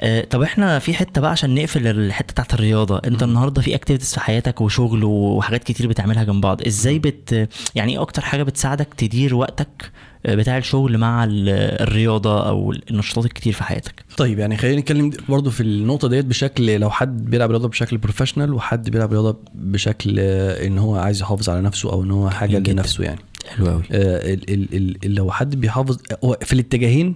آه، 0.00 0.24
طب 0.24 0.42
إحنا 0.42 0.78
في 0.78 0.94
حتة 0.94 1.20
بقى 1.20 1.30
عشان 1.30 1.54
نقفل 1.54 1.75
الحتة 1.76 2.32
بتاعت 2.32 2.54
الرياضة. 2.54 3.00
انت 3.06 3.22
النهارده 3.22 3.62
في 3.62 3.74
activities 3.74 4.14
في 4.14 4.20
حياتك 4.20 4.60
وشغل 4.60 5.04
وحاجات 5.04 5.64
كتير 5.64 5.86
بتعملها 5.86 6.24
جنب 6.24 6.40
بعض. 6.40 6.62
إزاي 6.66 6.98
بت 6.98 7.48
يعني 7.74 7.92
إيه 7.92 8.02
أكتر 8.02 8.22
حاجة 8.22 8.42
بتساعدك 8.42 8.88
تدير 8.96 9.34
وقتك 9.34 9.90
آه، 10.26 10.34
بتاع 10.34 10.58
الشغل 10.58 10.98
مع 10.98 11.24
ال- 11.24 11.48
الرياضة 11.82 12.48
أو 12.48 12.72
النشاطات 12.90 13.24
الكتير 13.24 13.52
في 13.52 13.64
حياتك؟ 13.64 14.04
طيب 14.16 14.38
يعني 14.38 14.56
خلينا 14.56 14.80
نتكلم 14.80 15.10
برضو 15.28 15.50
في 15.50 15.60
النقطة 15.62 16.08
ديت 16.08 16.24
بشكل 16.24 16.80
لو 16.80 16.90
حد 16.90 17.24
بيلعب 17.24 17.50
رياضة 17.50 17.68
بشكل 17.68 17.98
professional 17.98 18.54
وحد 18.54 18.90
بيلعب 18.90 19.12
رياضة 19.12 19.38
بشكل 19.54 20.16
آه، 20.18 20.66
ان 20.66 20.78
هو 20.78 20.96
عايز 20.96 21.20
يحافظ 21.22 21.48
على 21.50 21.60
نفسه 21.60 21.92
أو 21.92 22.02
ان 22.02 22.10
هو 22.10 22.30
حاجة 22.30 22.58
جدا. 22.58 22.72
لنفسه 22.72 23.04
يعني. 23.04 23.20
حلو 23.48 23.66
قوي 23.68 23.82
آه، 23.92 24.34
ال 24.34 24.50
ال 24.50 24.74
ال 24.76 24.96
ال- 25.04 25.14
لو 25.14 25.30
حد 25.30 25.56
بيحافظ 25.56 25.98
في 26.42 26.52
الاتجاهين 26.52 27.14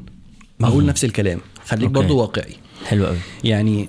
هقول 0.63 0.87
نفس 0.87 1.05
الكلام. 1.05 1.41
خليك. 1.67 1.91
برضو 1.91 2.19
واقعي. 2.21 2.55
حلو 2.87 3.07
قوي 3.07 3.17
يعني 3.45 3.89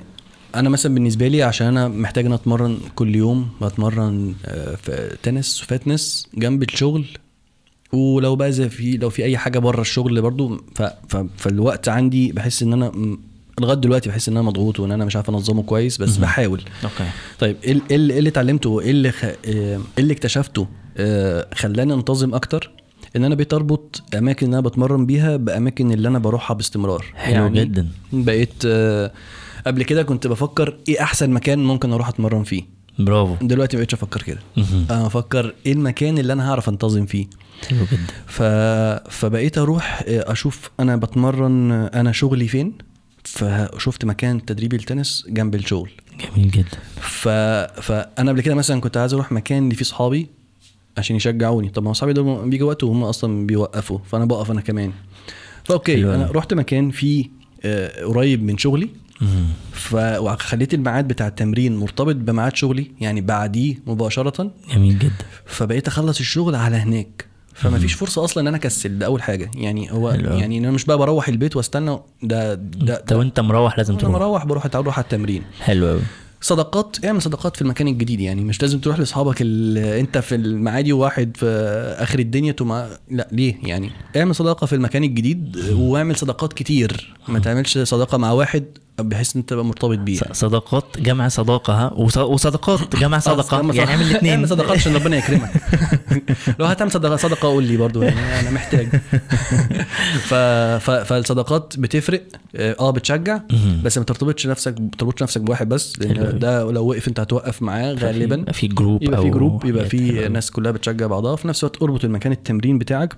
أنا 0.56 0.70
مثلا 0.70 0.94
بالنسبة 0.94 1.28
لي 1.28 1.44
عشان 1.44 1.68
أنا 1.68 1.88
محتاج 1.88 2.26
إن 2.26 2.34
أتمرن 2.34 2.78
كل 2.96 3.16
يوم 3.16 3.50
بتمرن 3.62 4.34
آه، 4.46 4.76
في 4.76 5.18
تنس 5.24 5.62
و 5.64 5.72
fitness 5.72 6.28
جنب 6.38 6.64
الشغل. 6.64 7.06
ولو 7.94 8.36
بقى 8.36 8.52
زي 8.52 8.70
في 8.70 8.98
لو 8.98 9.10
في 9.10 9.24
أي 9.24 9.38
حاجة 9.38 9.60
بره 9.60 9.82
الشغل 9.82 10.22
برضو 10.22 10.62
ف 10.76 10.82
ف 10.82 11.18
فالوقت 11.38 11.90
عندي 11.90 12.32
بحس 12.32 12.64
إن 12.64 12.74
أنا 12.74 12.92
لغاية 13.62 13.78
دلوقتي 13.78 14.10
بحس 14.10 14.30
إن 14.30 14.38
أنا 14.38 14.46
مضغوط 14.48 14.80
وإن 14.80 14.92
أنا 14.92 15.06
مش 15.06 15.16
عارف 15.16 15.30
أنظمه 15.30 15.64
كويس 15.64 15.98
بس 15.98 16.18
بحاول. 16.18 16.62
okay. 16.84 17.10
طيب 17.40 17.58
إيه 17.64 17.72
ال- 17.72 17.82
إيه 17.90 17.96
اللي 17.96 18.14
إيه 18.14 18.20
اللي 18.20 18.30
اتعلمته؟ 18.30 18.80
إيه 18.82 18.92
اللي 18.92 19.12
خ... 19.12 19.26
إيه 19.26 19.80
اللي 20.00 20.14
اكتشفته؟ 20.14 20.68
آه، 20.98 21.48
خلاني 21.56 21.94
أنتظم 21.94 22.34
أكتر 22.36 22.72
إن 23.16 23.24
أنا 23.24 23.36
بقيت 23.36 23.54
أربط 23.54 24.04
أماكن 24.18 24.46
اللي 24.46 24.54
أنا 24.60 24.68
بتمرن 24.68 25.06
بيها 25.06 25.38
بأماكن 25.38 25.92
اللي 25.92 26.08
أنا 26.08 26.20
بروحها 26.20 26.56
باستمرار. 26.56 27.06
حلو 27.16 27.50
جدا. 27.50 27.88
بقيت 28.14 28.54
آه، 28.66 29.12
قبل 29.68 29.84
كده 29.84 30.04
كنت 30.04 30.28
بفكر 30.28 30.78
إيه 30.90 31.04
أحسن 31.04 31.30
مكان 31.30 31.60
ممكن 31.60 31.94
أروح 31.94 32.08
أتمرن 32.08 32.44
فيه. 32.44 32.64
برافو. 33.00 33.36
دلوقتي 33.42 33.78
ما 33.78 33.82
بقتش 33.84 33.94
أفكر 33.94 34.22
كده. 34.22 34.40
أنا 34.92 35.06
بفكر 35.06 35.54
إيه 35.66 35.74
المكان 35.74 36.18
اللي 36.18 36.34
أنا 36.34 36.50
هعرف 36.50 36.70
أنتظم 36.70 37.06
فيه. 37.06 37.28
حلو 37.70 37.80
جدا. 37.92 38.14
ف... 38.26 38.44
فبقيت 39.12 39.58
أروح 39.58 40.04
آه، 40.08 40.32
أشوف 40.32 40.72
أنا 40.80 40.96
بتمرن 40.96 41.72
أنا 41.72 42.12
شغلي 42.12 42.48
فين. 42.48 42.74
فشفت 43.24 44.06
مكان 44.06 44.46
تدريبي 44.46 44.76
التنس 44.76 45.26
جنب 45.30 45.56
الشغل. 45.56 45.90
جميل 46.20 46.52
جدا. 46.52 46.78
ف... 46.96 47.28
فانا 47.82 48.32
قبل 48.32 48.42
كده 48.42 48.56
مثلا 48.56 48.82
كنت 48.82 48.98
عايز 48.98 49.14
أروح 49.14 49.32
مكان 49.32 49.64
اللي 49.64 49.76
فيه 49.76 49.86
صحابي 49.86 50.28
عشان 50.98 51.16
يشجعوني. 51.16 51.70
طب 51.70 51.84
ما 51.84 51.90
هو 51.90 51.94
صحابي 51.94 52.14
دول 52.14 52.50
بيجي 52.50 52.64
وقت 52.64 52.84
وهم 52.84 53.04
أصلا 53.04 53.48
بيوقفوا 53.48 54.00
فأنا 54.12 54.26
بقف 54.26 54.52
أنا 54.52 54.62
كمان. 54.62 54.92
فأوكي 55.64 56.04
أنا. 56.04 56.30
رحت 56.32 56.54
مكان 56.54 56.92
فيه 56.92 57.26
آه، 57.64 58.06
قريب 58.06 58.44
من 58.44 58.58
شغلي. 58.58 58.90
مهم. 59.22 59.48
ف... 59.72 59.96
وخليت 59.96 60.74
الميعاد 60.74 61.08
بتاع 61.08 61.28
التمرين 61.28 61.78
مرتبط 61.78 62.16
بميعاد 62.16 62.56
شغلي 62.56 62.92
يعني 63.02 63.22
بعديه 63.22 63.76
مباشرة. 63.88 64.52
جميل 64.74 65.00
جدا. 65.00 65.26
فبقيت 65.46 65.88
أخلص 65.88 66.20
الشغل 66.20 66.56
على 66.56 66.76
هناك. 66.76 67.26
فما 67.54 67.80
فيش 67.80 67.94
فرصة 67.94 68.24
أصلا 68.24 68.42
إن 68.44 68.48
أنا 68.48 68.58
أكسل 68.58 69.00
ده 69.00 69.06
أول 69.06 69.22
حاجة. 69.22 69.52
يعني 69.56 69.92
هو 69.92 70.12
حلو 70.12 70.30
أوي. 70.32 70.40
يعني 70.40 70.58
أنا 70.58 70.72
مش 70.72 70.86
بقى 70.86 70.98
بروح 70.98 71.28
البيت 71.28 71.56
وأستنى 71.56 72.00
ده 72.24 72.54
ده, 72.54 73.00
أنت 73.00 73.14
وانت 73.14 73.40
مروح 73.40 73.78
لازم 73.78 73.98
تروح؟ 73.98 74.14
مروح 74.14 74.46
بروح 74.46 74.68
أروح 74.76 74.98
على 74.98 75.04
التمرين. 75.04 75.44
حلو 75.62 75.88
قوي 75.88 76.02
صداقات 76.42 77.06
اعمل 77.06 77.22
صداقات 77.22 77.56
في 77.56 77.62
المكان 77.62 77.88
الجديد 77.88 78.20
يعني. 78.20 78.44
مش 78.44 78.62
لازم 78.62 78.80
تروح 78.80 79.00
لأصحابك 79.00 79.42
اللي 79.42 80.00
أنت 80.00 80.18
في 80.18 80.36
المعادي 80.36 80.94
وواحد 80.94 81.38
في 81.38 81.46
آخر 82.00 82.20
الدنيا 82.20 82.52
تما 82.52 82.90
لا 83.12 83.28
ليه 83.32 83.56
يعني؟ 83.64 83.92
اعمل 84.18 84.36
صداقة 84.36 84.66
في 84.66 84.76
المكان 84.76 85.04
الجديد 85.04 85.58
واعمل 85.74 86.16
صداقات 86.16 86.54
كتير. 86.54 87.14
ما 87.28 87.40
تعملش 87.40 87.78
صداقة 87.78 88.18
مع 88.18 88.32
واحد 88.32 88.66
بحيث 89.02 89.36
إن 89.36 89.40
أنت 89.40 89.50
تبقى 89.50 89.66
مرتبط 89.66 89.98
بيه 89.98 90.20
صداقات 90.32 90.86
جمع 91.00 91.28
صداقة 91.28 91.74
ها؟ 91.74 91.94
وص- 91.94 92.18
وصداقات 92.18 92.96
جمع 92.96 93.20
صدقه 93.30 93.58
اعمل 93.58 93.76
يعني 93.76 93.92
اعمل 93.92 94.06
الاثنين 94.12 94.34
اعمل 94.34 94.50
صداقات 94.50 94.78
عشان 94.78 94.96
ربنا 94.96 95.18
يكرمك. 95.18 95.52
لو 96.60 96.66
هتعمل 96.66 96.92
صدقه 96.92 97.16
صدقه 97.16 97.48
قول 97.48 97.64
لي 97.64 97.78
برضو 97.78 98.02
يعني 98.02 98.40
أنا 98.40 98.52
محتاج. 98.52 98.88
ف... 100.30 100.34
ف... 100.84 100.92
فالصداقات 100.92 101.74
بتفرق. 101.78 102.24
آه 102.56 102.92
بتشجع. 102.92 103.40
بس 103.84 103.98
ما 103.98 104.04
ترتبطش 104.04 104.48
نفسك 104.48 104.80
ما 104.80 104.90
تربطش 104.98 105.24
نفسك 105.24 105.42
بواحد 105.42 105.70
بس. 105.70 106.00
لأن 106.00 106.40
ده 106.40 106.72
لو 106.72 106.86
وقف 106.90 107.08
أنت 107.08 107.20
هتوقف 107.20 107.62
معاه 107.62 107.94
غالبا. 107.94 108.36
يبقى 108.36 108.54
في 108.54 108.68
جروب 108.68 109.04
يبقى 109.04 109.22
في 109.22 109.30
جروب 109.30 109.66
يبقى 109.66 109.86
في. 109.86 110.28
ناس 110.30 110.52
كلها 110.52 110.72
بتشجع 110.72 111.08
بعضها. 111.08 111.36
في 111.36 111.48
نفس 111.48 111.64
الوقت 111.64 111.82
اربط 111.82 112.06
المكان 112.06 112.32
التمرين 112.32 112.78
بتاعك 112.80 113.16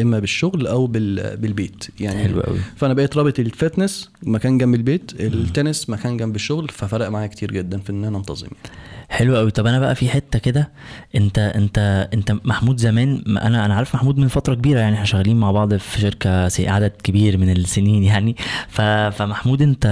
إما 0.00 0.18
بالشغل 0.18 0.66
أو 0.66 0.86
بال... 0.86 1.36
بالبيت. 1.36 1.84
يعني 2.00 2.22
حلو 2.22 2.40
أوي. 2.40 2.58
فأنا 2.76 2.94
بقيت 2.94 3.16
رابط 3.16 3.38
ال 3.38 3.47
fitness 3.47 4.10
مكان 4.22 4.58
جنب 4.58 4.74
البيت 4.74 5.12
التنس 5.26 5.90
مكان 5.90 6.16
جنب 6.16 6.36
الشغل 6.36 6.68
ففرق 6.68 7.08
معايا 7.08 7.26
كتير 7.26 7.52
جدا 7.52 7.78
في 7.78 7.90
إن 7.90 8.04
أنا 8.04 8.18
أنتظم 8.18 8.46
يعني. 8.46 8.76
حلو 9.14 9.36
قوي. 9.36 9.50
طب 9.50 9.66
أنا 9.66 9.78
بقى 9.78 9.94
في 9.94 10.08
حتة 10.08 10.38
كده 10.38 10.68
أنت 11.16 11.38
أنت 11.38 12.08
أنت 12.14 12.32
محمود 12.44 12.76
زمان 12.80 13.22
ما 13.26 13.46
أنا 13.46 13.64
أنا 13.64 13.74
عارف 13.74 13.94
محمود 13.94 14.18
من 14.18 14.28
فترة 14.28 14.54
كبيرة 14.54 14.80
يعني 14.80 14.94
إحنا 14.94 15.04
شغالين 15.06 15.36
مع 15.36 15.50
بعض 15.52 15.74
في 15.76 16.00
شركة 16.00 16.48
سي- 16.48 16.68
عدد 16.68 16.90
كبير 17.02 17.36
من 17.38 17.50
السنين 17.50 18.04
يعني. 18.12 18.36
ف 18.68 18.80
فمحمود 18.80 19.62
أنت 19.62 19.84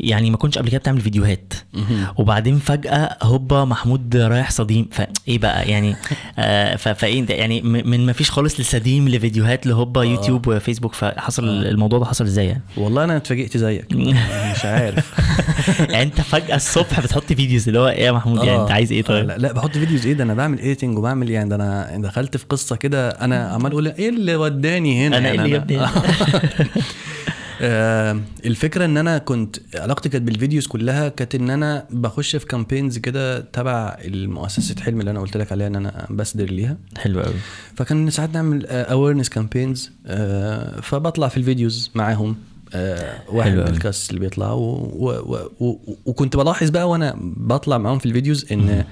يعني 0.00 0.30
ما 0.30 0.36
كنتش 0.36 0.58
قبل 0.58 0.68
كده 0.68 0.78
بتعمل 0.78 1.00
فيديوهات. 1.00 1.52
وبعدين 2.16 2.58
فجأة 2.58 3.16
هوبا 3.22 3.64
محمود 3.64 4.16
رايح 4.16 4.50
صديم. 4.50 4.88
فايه 4.92 5.38
بقى 5.38 5.70
يعني؟ 5.70 5.96
آه 6.38 6.76
ف- 6.76 6.88
فايه 6.88 7.24
يعني 7.30 7.60
من 7.62 8.06
ما 8.06 8.12
فيش 8.12 8.30
خالص 8.30 8.60
لصديم 8.60 9.08
لفيديوهات 9.08 9.66
لهوبا 9.66 10.02
يوتيوب 10.02 10.48
وفيسبوك. 10.48 10.94
فحصل 10.94 11.48
الموضوع 11.48 11.98
ده 11.98 12.04
حصل 12.04 12.24
إزاي 12.24 12.46
يعني؟ 12.46 12.62
والله 12.76 13.04
أنا 13.04 13.16
اتفاجئت 13.16 13.56
زيك. 13.56 13.86
مش 14.52 14.64
عارف. 14.64 15.12
يعني 15.80 16.02
أنت 16.02 16.20
فجأة 16.20 16.56
الصبح 16.56 17.00
بتحط 17.00 17.24
videos 17.32 17.68
اللي 17.68 17.80
هو 17.80 17.88
إيه 18.02 18.08
يا 18.08 18.12
محمود؟ 18.12 18.38
يعني 18.38 18.58
آه. 18.58 18.62
انت 18.62 18.70
عايز 18.70 18.92
إيه 18.92 19.00
آه، 19.00 19.02
طيب؟ 19.02 19.26
لا, 19.26 19.38
لا 19.38 19.52
بحط 19.52 19.70
videos. 19.70 20.06
إيه 20.06 20.12
ده؟ 20.12 20.24
أنا 20.24 20.34
بعمل 20.34 20.58
editing 20.58 20.98
وبعمل 20.98 21.30
يعني 21.30 21.48
ده 21.48 21.56
أنا 21.56 21.98
دخلت 21.98 22.36
في 22.36 22.44
قصة 22.48 22.76
كده. 22.76 23.10
أنا 23.10 23.48
عمال 23.48 23.72
أقول 23.72 23.86
إيه 23.88 24.08
اللي 24.08 24.36
وداني 24.36 25.06
هنا؟ 25.06 25.18
إيه 25.18 25.24
يعني 25.24 25.38
اللي 25.38 25.50
جابني؟ 25.50 25.80
آه، 27.64 28.20
الفكرة 28.46 28.84
إن 28.84 28.96
أنا 28.96 29.18
كنت 29.18 29.56
علاقتي 29.74 30.08
كانت 30.08 30.24
بال 30.26 30.36
videos 30.36 30.66
كلها 30.66 31.08
كانت 31.08 31.34
إن 31.34 31.50
أنا 31.50 31.86
بخش 31.90 32.36
في 32.36 32.46
campaigns 32.46 32.98
كده 32.98 33.40
تبع 33.40 33.96
المؤسسة 34.04 34.74
حلم 34.82 35.00
اللي 35.00 35.10
أنا 35.10 35.20
قلت 35.20 35.36
لك 35.36 35.52
عليها 35.52 35.66
إن 35.66 35.76
أنا 35.76 36.06
ambassador 36.10 36.44
ليها. 36.44 36.76
حلو 36.98 37.20
قوي 37.20 37.34
فكان 37.76 38.10
ساعات 38.10 38.34
نعمل 38.34 38.66
awareness 38.66 39.28
campaigns 39.28 39.90
فبطلع 40.82 41.28
في 41.28 41.36
ال 41.36 41.44
videos 41.44 41.90
معاهم. 41.94 42.28
آه، 42.30 42.51
واحد 43.28 43.50
حلو 43.50 43.62
من. 43.62 43.68
ال 43.68 43.76
cast 43.76 44.10
اللي 44.10 44.20
بيطلع 44.20 44.52
و... 44.52 44.60
و... 44.92 45.10
و... 45.60 45.66
و... 45.66 45.78
وكنت 46.06 46.36
بلاحظ 46.36 46.70
بقى 46.70 46.88
وأنا 46.88 47.16
بطلع 47.36 47.78
معاهم 47.78 47.98
في 47.98 48.06
ال 48.06 48.13
videos 48.13 48.52
إن 48.52 48.84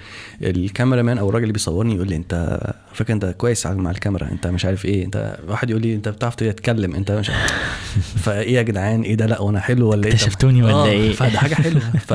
ال 0.43 1.03
cameraman 1.03 1.19
أو 1.19 1.29
الراجل 1.29 1.45
اللي 1.45 1.53
بيصورني 1.53 1.95
يقول 1.95 2.09
لي 2.09 2.17
أنت 2.17 2.61
فاكر 2.95 3.13
أنت 3.13 3.35
كويس 3.39 3.67
مع 3.67 3.91
الكاميرا 3.91 4.29
أنت 4.33 4.47
مش 4.47 4.65
عارف 4.65 4.85
إيه 4.85 5.05
أنت 5.05 5.39
واحد 5.49 5.71
يقول 5.71 5.83
لي 5.83 5.95
أنت 5.95 6.09
بتعرف 6.09 6.35
تتكلم 6.35 6.95
أنت 6.95 7.13
مش 7.13 7.31
عارف. 7.31 7.53
فإيه 8.25 8.55
يا 8.55 8.63
جدعان؟ 8.63 9.03
إيه 9.03 9.15
ده؟ 9.15 9.27
لأ 9.27 9.41
وأنا 9.41 9.61
حلو 9.61 9.91
ولا 9.91 10.07
إيه؟ 10.07 10.13
اكتشفتوني 10.13 10.63
ولا 10.63 10.75
آه، 10.75 10.87
إيه؟ 10.87 11.13
فده 11.13 11.39
حاجة 11.39 11.55
حلوة. 11.55 11.81
ف 12.09 12.13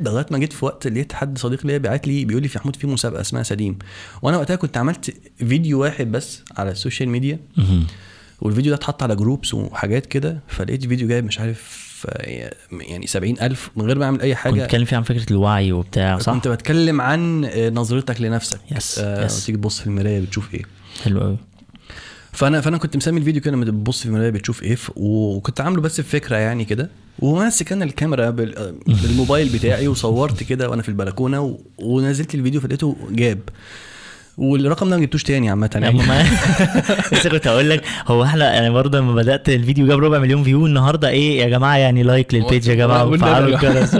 لغاية 0.00 0.26
ما 0.30 0.38
جيت 0.38 0.52
في 0.52 0.64
وقت 0.64 0.86
لقيت 0.86 1.12
حد 1.12 1.38
صديق 1.38 1.66
ليا 1.66 1.78
بيبعت 1.78 2.08
لي 2.08 2.24
بيقول 2.24 2.42
لي 2.42 2.48
في 2.48 2.58
محمود 2.58 2.76
في 2.76 2.86
مسابقة 2.86 3.20
اسمها 3.20 3.42
سليم. 3.42 3.78
وأنا 4.22 4.36
وقتها 4.36 4.56
كنت 4.56 4.76
عملت 4.76 5.14
فيديو 5.38 5.80
واحد 5.80 6.12
بس 6.12 6.42
على 6.56 6.70
ال 6.70 6.75
social 6.75 7.08
media. 7.08 7.38
والفيديو 8.42 8.70
ده 8.70 8.76
اتحط 8.76 9.02
على 9.02 9.16
groups 9.16 9.54
وحاجات 9.54 10.06
كده 10.06 10.38
فلقيت 10.48 10.86
فيديو 10.86 11.08
جايب 11.08 11.24
مش 11.24 11.40
عارف 11.40 11.90
آه، 12.08 12.50
يعني 12.72 13.06
سبعين 13.06 13.40
ألف 13.42 13.70
من 13.76 13.86
غير 13.86 13.98
ما 13.98 14.04
أعمل 14.04 14.20
أي 14.20 14.28
كنت 14.30 14.38
حاجة 14.38 14.52
بتتكلم 14.62 14.84
فيه 14.84 14.96
عن 14.96 15.02
فكرة 15.02 15.30
الوعي 15.30 15.72
وبتاع 15.72 16.18
صح؟ 16.18 16.32
كنت 16.32 16.48
بتكلم 16.48 17.00
عن 17.00 17.44
آه، 17.44 17.70
نظرتك 17.70 18.20
لنفسك. 18.20 18.60
yes، 18.76 18.98
آه، 18.98 19.24
yes. 19.24 19.46
تيجي 19.46 19.58
تبص 19.58 19.80
في 19.80 19.86
المراية 19.86 20.20
بتشوف 20.20 20.54
إيه. 20.54 20.62
حلو 21.04 21.20
قوي 21.20 21.36
فأنا 22.32 22.60
فأنا 22.60 22.78
كنت 22.78 22.96
مسمي 22.96 23.18
الفيديو 23.20 23.42
كده 23.42 23.52
لما 23.52 23.64
تبص 23.64 24.00
في 24.00 24.06
المراية 24.06 24.30
بتشوف 24.30 24.62
إيه 24.62 24.76
وكنت 24.96 25.60
عامله 25.60 25.80
بس 25.80 26.00
بفكرة 26.00 26.36
يعني 26.36 26.64
كده. 26.64 26.90
وماسك 27.18 27.72
أنا 27.72 27.84
الكاميرا 27.84 28.30
بال- 28.30 28.74
بالموبايل 28.86 29.48
بتاعي 29.48 29.88
وصورت 29.88 30.42
كده 30.42 30.70
وأنا 30.70 30.82
في 30.82 30.88
البلكونة 30.88 31.58
ونزلت 31.78 32.34
الفيديو 32.34 32.60
فلقيته 32.60 32.96
جاب. 33.10 33.38
والرقم 34.38 34.90
ده 34.90 34.96
ما 34.96 35.02
جبتوش 35.02 35.22
تاني 35.22 35.50
عامة 35.50 35.70
يعني. 35.74 35.98
ما 35.98 36.22
لسه 37.12 37.30
كنت 37.30 37.46
هقول 37.46 37.70
لك 37.70 37.84
هو 38.06 38.24
إحنا 38.24 38.54
يعني 38.54 38.70
برضه 38.70 38.98
لما 38.98 39.14
بدأت 39.14 39.48
الفيديو 39.48 39.86
جاب 39.86 39.98
ربع 39.98 40.18
مليون 40.18 40.42
view 40.44 40.66
النهارده 40.66 41.08
إيه 41.08 41.38
يا 41.40 41.48
جماعة؟ 41.48 41.76
يعني 41.76 42.02
like 42.02 42.34
لل 42.34 42.45
page 42.45 42.68
يا 42.68 42.74
جماعة 42.74 43.06
وفعلوا. 43.06 43.54
الجرس 43.56 43.96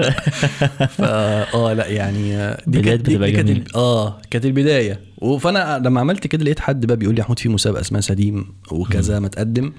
فا 0.86 1.54
آه 1.54 1.72
لا 1.72 1.86
يعني 1.86 2.36
آه، 2.36 2.62
دي 2.66 2.80
كانت 2.80 3.02
دي, 3.10 3.32
كانت 3.32 3.76
آه 3.76 4.18
كانت 4.30 4.44
البداية. 4.44 5.00
فأنا 5.40 5.78
لما 5.84 6.00
عملت 6.00 6.26
كده 6.26 6.44
لقيت 6.44 6.60
حد 6.60 6.86
بقى 6.86 6.96
بيقول 6.96 7.14
لي 7.14 7.20
محمود 7.20 7.38
في 7.38 7.48
مسابقة 7.48 7.80
اسمها 7.80 8.00
سليم 8.00 8.46
وكذا 8.72 9.18
ما 9.18 9.28
تقدم 9.28 9.72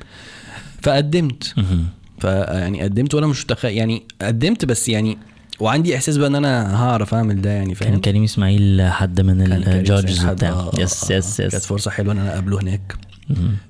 فقدمت. 0.82 1.56
فيعني 2.20 2.82
قدمت 2.82 3.14
وأنا 3.16 3.28
مش 3.28 3.43
متخيل 3.43 3.78
يعني 3.78 4.04
قدمت 4.22 4.66
بس 4.66 4.89
يعني 4.89 5.18
وعندي 5.62 5.95
إحساس 5.95 6.18
بقى 6.18 6.28
إن 6.28 6.36
أنا 6.36 6.76
هعرف 6.84 7.14
أعمل 7.14 7.41
ده 7.41 7.49
يعني 7.49 7.76
كان 7.76 7.89
فاهم؟ 7.91 8.01
كريم 8.01 8.24
إسماعيل 8.24 8.82
حد 8.91 9.22
من 9.22 9.47
كان 9.47 9.51
ال 9.80 9.86
judges 9.86 10.26
آه، 10.26 10.72
yes 10.78 11.12
آه، 11.12 11.16
yes 11.18 11.38
كانت 11.41 11.53
yes 11.54 11.66
فرصة 11.66 11.91
حلوة 11.91 12.14
إن 12.14 12.18
أنا 12.20 12.32
أقابله 12.34 12.59
هناك. 12.62 12.95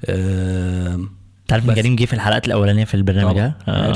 انت 0.10 1.54
عارف 1.54 1.66
إن. 1.66 1.76
كريم 1.76 1.96
جه 1.96 2.06
في 2.06 2.14
الحلقات 2.14 2.48
الأولانية 2.48 2.86
في 2.86 2.94
البرنامج؟ 2.94 3.38
آه، 3.68 3.92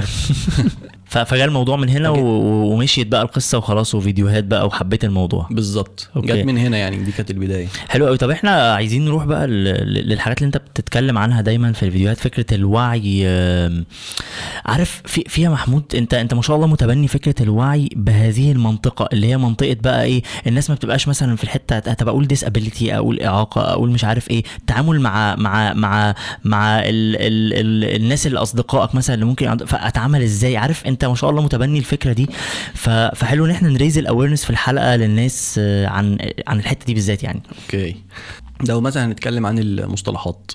ف- 0.00 0.04
فجاء 1.08 1.44
الموضوع 1.44 1.76
من 1.76 1.88
هنا 1.88 2.08
و- 2.08 2.72
ومشيت 2.72 3.06
بقى 3.06 3.22
القصة 3.22 3.58
وخلاص 3.58 3.94
وفيديوهات 3.94 4.44
بقى 4.44 4.66
وحبيت 4.66 5.04
الموضوع. 5.04 5.48
بالظبط. 5.50 6.10
جت 6.16 6.44
من 6.46 6.58
هنا 6.58 6.76
يعني 6.78 6.96
دي 6.96 7.12
كانت 7.12 7.30
البداية. 7.30 7.66
حلو 7.88 8.06
قوي 8.06 8.16
طب 8.16 8.30
إحنا 8.30 8.74
عايزين 8.74 9.04
نروح 9.04 9.24
بقى 9.24 9.46
للحاجات 9.46 10.38
اللي 10.38 10.46
أنت 10.46 10.56
بتتكلم 10.56 11.18
عنها 11.18 11.40
دايما 11.40 11.72
في 11.72 11.82
الفيديوهات 11.82 12.18
فكرة 12.18 12.54
الوعي 12.54 13.26
عارف 14.66 15.02
في 15.06 15.24
فيها 15.28 15.50
محمود 15.50 15.82
أنت 15.94 16.14
أنت 16.14 16.34
ما 16.34 16.42
شاء 16.42 16.56
الله 16.56 16.66
متبني 16.66 17.08
فكرة 17.08 17.42
الوعي 17.42 17.88
بهذه 17.96 18.52
المنطقة 18.52 19.08
اللي 19.12 19.26
هي 19.26 19.36
منطقة 19.38 19.76
بقى 19.82 20.04
إيه 20.04 20.22
الناس 20.46 20.70
ما 20.70 20.76
بتبقاش 20.76 21.08
مثلا 21.08 21.36
في 21.36 21.44
الحتة 21.44 21.78
طب 21.94 22.08
أقول 22.08 22.26
disability 22.26 22.96
أقول 22.96 23.20
إعاقة 23.20 23.60
أقول 23.72 23.90
مش 23.90 24.04
عارف 24.04 24.30
إيه. 24.30 24.42
التعامل 24.58 25.00
مع 25.00 25.36
مع 25.36 25.72
مع 25.74 26.14
مع 26.44 26.78
ال 26.80 26.86
ال 27.16 27.54
ال 27.54 27.96
الناس 28.02 28.26
اللي 28.26 28.38
أصدقائك 28.38 28.94
مثلا 28.94 29.14
اللي 29.14 29.24
ممكن 29.26 29.56
فأتعامل 29.56 30.22
إزاي؟ 30.22 30.56
عارف 30.56 30.86
أنت 30.86 30.97
ما 31.04 31.14
شاء 31.14 31.30
الله 31.30 31.42
متبني 31.42 31.78
الفكرة 31.78 32.12
دي 32.12 32.26
فحلو 32.74 33.44
ان 33.44 33.50
إحنا 33.50 33.68
ن 33.68 33.73
raise 33.73 33.98
ال 33.98 34.03
awareness 34.03 34.44
في 34.44 34.50
الحلقة 34.50 34.96
للناس 34.96 35.56
آه، 35.62 35.86
عن 35.86 36.18
عن 36.46 36.58
الحتة 36.58 36.86
دي 36.86 36.94
بالذات 36.94 37.22
يعني 37.22 37.42
okay 37.64 37.96
لو 38.68 38.80
مثلا 38.80 39.04
هنتكلم 39.04 39.46
عن 39.46 39.58
المصطلحات. 39.58 40.52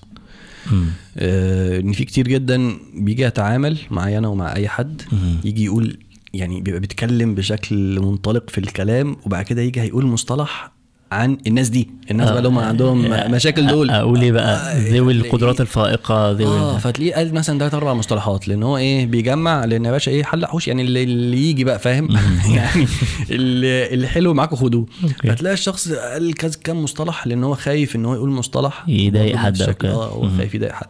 آه، 1.17 1.79
إن 1.79 1.91
في 1.93 2.05
كتير 2.05 2.27
جدا 2.27 2.77
بيجي 2.93 3.23
يتعامل 3.23 3.77
معايا 3.91 4.17
أنا 4.17 4.27
ومع 4.27 4.55
أي 4.55 4.67
حد 4.67 5.01
مم. 5.11 5.35
يجي 5.43 5.65
يقول 5.65 5.97
يعني 6.33 6.61
بيبقى 6.61 6.79
بيتكلم 6.79 7.35
بشكل 7.35 7.99
منطلق 7.99 8.49
في 8.49 8.57
الكلام 8.57 9.15
وبعد 9.25 9.45
كده 9.45 9.61
يجي 9.61 9.81
هيقول 9.81 10.05
مصطلح 10.05 10.71
عن 11.13 11.37
الناس 11.47 11.69
دي. 11.69 11.89
الناس 12.11 12.29
بقى 12.29 12.37
اللي 12.37 12.49
هم 12.49 12.59
عندهم 12.59 13.31
مشاكل 13.31 13.67
دول. 13.67 13.89
أقول 13.89 14.21
إيه 14.21 14.31
بقى. 14.31 14.71
آه، 14.75 14.79
ذوي 14.89 15.13
تلاقيه- 15.13 15.27
القدرات 15.27 15.61
الفائقة 15.61 16.31
ذوي 16.31 16.45
آه 16.59 16.77
فتلاقيه 16.77 17.13
قال 17.15 17.33
مثلا 17.33 17.59
ثلاث 17.59 17.73
أربع 17.73 17.93
مصطلحات 17.93 18.47
لأن 18.47 18.63
هو 18.63 18.77
إيه 18.77 19.05
بيجمع 19.05 19.65
لأن 19.65 19.85
يا 19.85 19.91
باشا 19.91 20.11
إيه 20.11 20.23
حل 20.23 20.45
حوش 20.45 20.67
يعني 20.67 20.81
اللي, 20.81 21.03
اللي 21.03 21.49
يجي 21.49 21.63
بقى 21.63 21.79
فاهم؟ 21.79 22.07
يعني 22.55 22.87
اللي, 23.31 23.93
اللي 23.93 24.07
حلو 24.07 24.33
معاكم 24.33 24.55
خدوه. 24.55 24.85
فتلاقي 25.23 25.53
الشخص 25.53 25.91
قال 25.91 26.33
كذا 26.33 26.59
كام 26.63 26.83
مصطلح 26.83 27.27
لأن 27.27 27.43
هو 27.43 27.55
خايف 27.55 27.95
إن 27.95 28.05
هو 28.05 28.13
يقول 28.13 28.29
مصطلح. 28.29 28.83
يضايق 28.87 29.35
حد. 29.35 29.61
آه 29.61 30.05
هو 30.07 30.29
خايف 30.37 30.55
يضايق 30.55 30.73
حد. 30.73 30.87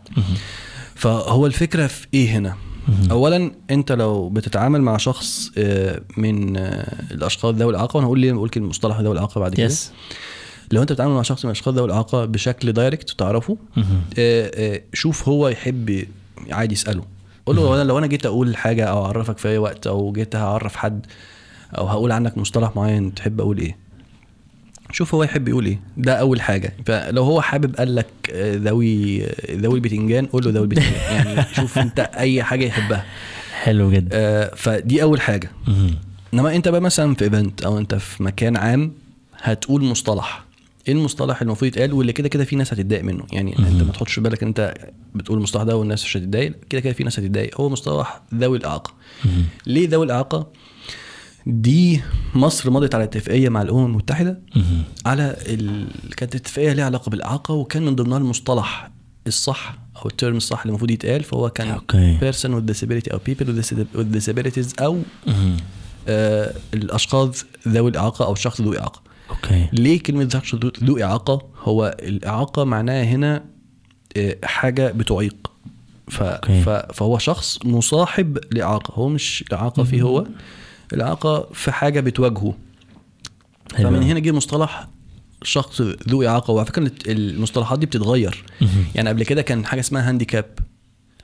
فهو 0.95 1.45
الفكرة 1.45 1.87
في 1.87 2.07
إيه 2.13 2.29
هنا؟ 2.29 2.55
اولا 3.11 3.51
أنت 3.71 3.91
لو 3.91 4.29
بتتعامل 4.29 4.81
مع 4.81 4.97
شخص 4.97 5.51
آه، 5.57 6.01
من 6.17 6.57
آه، 6.57 6.93
الأشخاص 7.11 7.55
ذوي 7.55 7.71
الإعاقة 7.71 7.97
وأنا 7.97 8.07
هقول 8.07 8.19
ليه 8.19 8.33
بقول 8.33 8.49
كلمة 8.49 8.67
مصطلح 8.67 8.99
ذوي 8.99 9.11
الإعاقة 9.13 9.39
بعد 9.39 9.55
كده. 9.55 9.65
لو 10.71 10.81
أنت 10.81 10.91
بتتعامل 10.91 11.13
مع 11.13 11.21
شخص 11.21 11.45
من 11.45 11.51
الأشخاص 11.51 11.73
ذوي 11.73 11.85
الإعاقة 11.85 12.25
بشكل 12.25 12.71
direct 12.73 13.09
تعرفه. 13.09 13.57
آه، 14.17 14.81
شوف 14.93 15.29
هو 15.29 15.47
يحب 15.47 16.05
عادي 16.51 16.73
يسأله. 16.73 17.03
قول 17.45 17.55
له 17.55 17.83
لو 17.83 17.97
أنا 17.97 18.07
جيت 18.07 18.25
أقول 18.25 18.55
حاجة 18.57 18.85
أو 18.85 19.05
أعرفك 19.05 19.37
في 19.37 19.47
أي 19.47 19.57
وقت 19.57 19.87
أو 19.87 20.11
جيت 20.11 20.35
هعرف 20.35 20.75
حد 20.75 21.05
أو 21.77 21.87
هقول 21.87 22.11
عنك 22.11 22.37
مصطلح 22.37 22.75
معين 22.75 23.13
تحب 23.13 23.41
أقول 23.41 23.57
إيه؟ 23.57 23.82
شوف 24.93 25.15
هو 25.15 25.23
يحب 25.23 25.47
يقول 25.47 25.65
إيه. 25.65 25.79
ده 25.97 26.13
أول 26.13 26.41
حاجة. 26.41 26.73
فلو 26.85 27.23
هو 27.23 27.41
حابب 27.41 27.75
قال 27.75 27.95
لك 27.95 28.07
آه، 28.31 28.55
ذوي 28.55 29.23
آه، 29.25 29.33
ذوي 29.51 29.75
البتنجان 29.75 30.25
قول 30.25 30.45
له 30.45 30.51
ذوي 30.51 30.63
البتنجان. 30.63 30.93
يعني 31.15 31.45
شوف 31.55 31.77
أنت 31.79 31.99
أي 31.99 32.43
حاجة 32.43 32.65
يحبها. 32.65 33.05
حلو 33.61 33.91
جدا. 33.91 34.09
آه، 34.13 34.51
فدي 34.55 35.03
أول 35.03 35.21
حاجة. 35.21 35.51
إنما 36.33 36.55
أنت 36.55 36.67
بقى 36.67 36.81
مثلا 36.81 37.15
في 37.15 37.23
ايفنت 37.23 37.61
أو 37.61 37.77
أنت 37.77 37.95
في 37.95 38.23
مكان 38.23 38.57
عام 38.57 38.93
هتقول 39.41 39.83
مصطلح. 39.83 40.43
إيه 40.87 40.93
المصطلح 40.93 41.41
المفروض 41.41 41.67
يتقال؟ 41.67 41.93
واللي 41.93 42.13
كده 42.13 42.29
كده 42.29 42.45
في 42.45 42.55
ناس 42.55 42.73
هتتضايق 42.73 43.03
منه. 43.03 43.23
يعني 43.31 43.59
أنت 43.59 43.81
ما 43.83 43.91
تحطش 43.91 44.13
في 44.13 44.21
بالك 44.21 44.43
أنت 44.43 44.73
بتقول 45.15 45.37
المصطلح 45.37 45.63
ده 45.63 45.77
والناس 45.77 46.03
مش 46.03 46.17
هتتضايق. 46.17 46.53
كده 46.69 46.81
كده 46.81 46.93
في 46.93 47.03
ناس 47.03 47.19
هتتضايق. 47.19 47.61
هو 47.61 47.69
مصطلح 47.69 48.21
ذوي 48.35 48.57
الإعاقة. 48.57 48.93
ليه 49.67 49.89
ذوي 49.89 50.05
الإعاقة؟ 50.05 50.47
دي 51.47 52.01
مصر 52.35 52.69
مضت 52.71 52.95
على 52.95 53.03
اتفاقية 53.03 53.49
مع 53.49 53.61
الأمم 53.61 53.85
المتحدة. 53.85 54.39
على 55.05 55.35
ال... 55.47 55.87
كانت 56.17 56.35
اتفاقية 56.35 56.73
ليها 56.73 56.85
علاقة 56.85 57.09
بالإعاقة 57.09 57.53
وكان 57.53 57.85
من 57.85 57.95
ضمنها 57.95 58.17
المصطلح 58.17 58.91
الصح 59.27 59.77
أو 59.95 60.07
ال 60.09 60.15
term 60.15 60.37
الصح 60.37 60.61
اللي 60.61 60.69
المفروض 60.69 60.91
يتقال 60.91 61.23
فهو 61.23 61.49
كان 61.49 61.67
okay. 61.67 62.17
person 62.19 62.45
with 62.47 62.71
disability 62.75 63.11
أو 63.13 63.19
disab- 63.27 63.97
with 63.97 64.15
disabilities 64.23 64.81
أو. 64.83 64.99
آه 66.07 66.53
الأشخاص 66.73 67.45
ذوي 67.67 67.89
الإعاقة 67.91 68.25
أو 68.25 68.33
الشخص 68.33 68.61
ذو 68.61 68.73
إعاقة. 68.73 69.01
okay. 69.29 69.67
ليه 69.73 69.99
كلمة 70.03 70.29
شخص 70.29 70.55
ذو- 70.83 71.01
إعاقة؟ 71.03 71.41
هو 71.63 71.97
الإعاقة 71.99 72.63
معناها 72.63 73.03
هنا 73.03 73.45
آه 74.17 74.37
حاجة 74.43 74.91
بتعيق. 74.91 75.51
ف... 76.07 76.23
ف... 76.23 76.69
فهو 76.69 77.17
شخص 77.17 77.59
مصاحب 77.65 78.37
لإعاقة 78.51 78.93
هو 78.95 79.09
مش 79.09 79.43
الاعاقه 79.47 79.83
فيه 79.83 80.01
هو. 80.01 80.25
الاعاقه 80.93 81.47
في 81.53 81.71
حاجة 81.71 81.99
بتواجهه. 81.99 82.53
حلو 83.75 83.87
فمن 83.89 83.95
أوي. 84.01 84.05
هنا 84.11 84.19
جه 84.19 84.31
مصطلح 84.31 84.87
شخص 85.43 85.81
ذو 85.81 86.23
إعاقة 86.27 86.51
وعلى 86.51 86.65
فكرة 86.67 86.91
المصطلحات 87.07 87.79
دي 87.79 87.85
بتتغير. 87.85 88.43
يعني 88.95 89.09
قبل 89.09 89.23
كده 89.23 89.41
كان 89.41 89.65
حاجة 89.65 89.79
اسمها 89.79 90.09
هانديكاب 90.09 90.45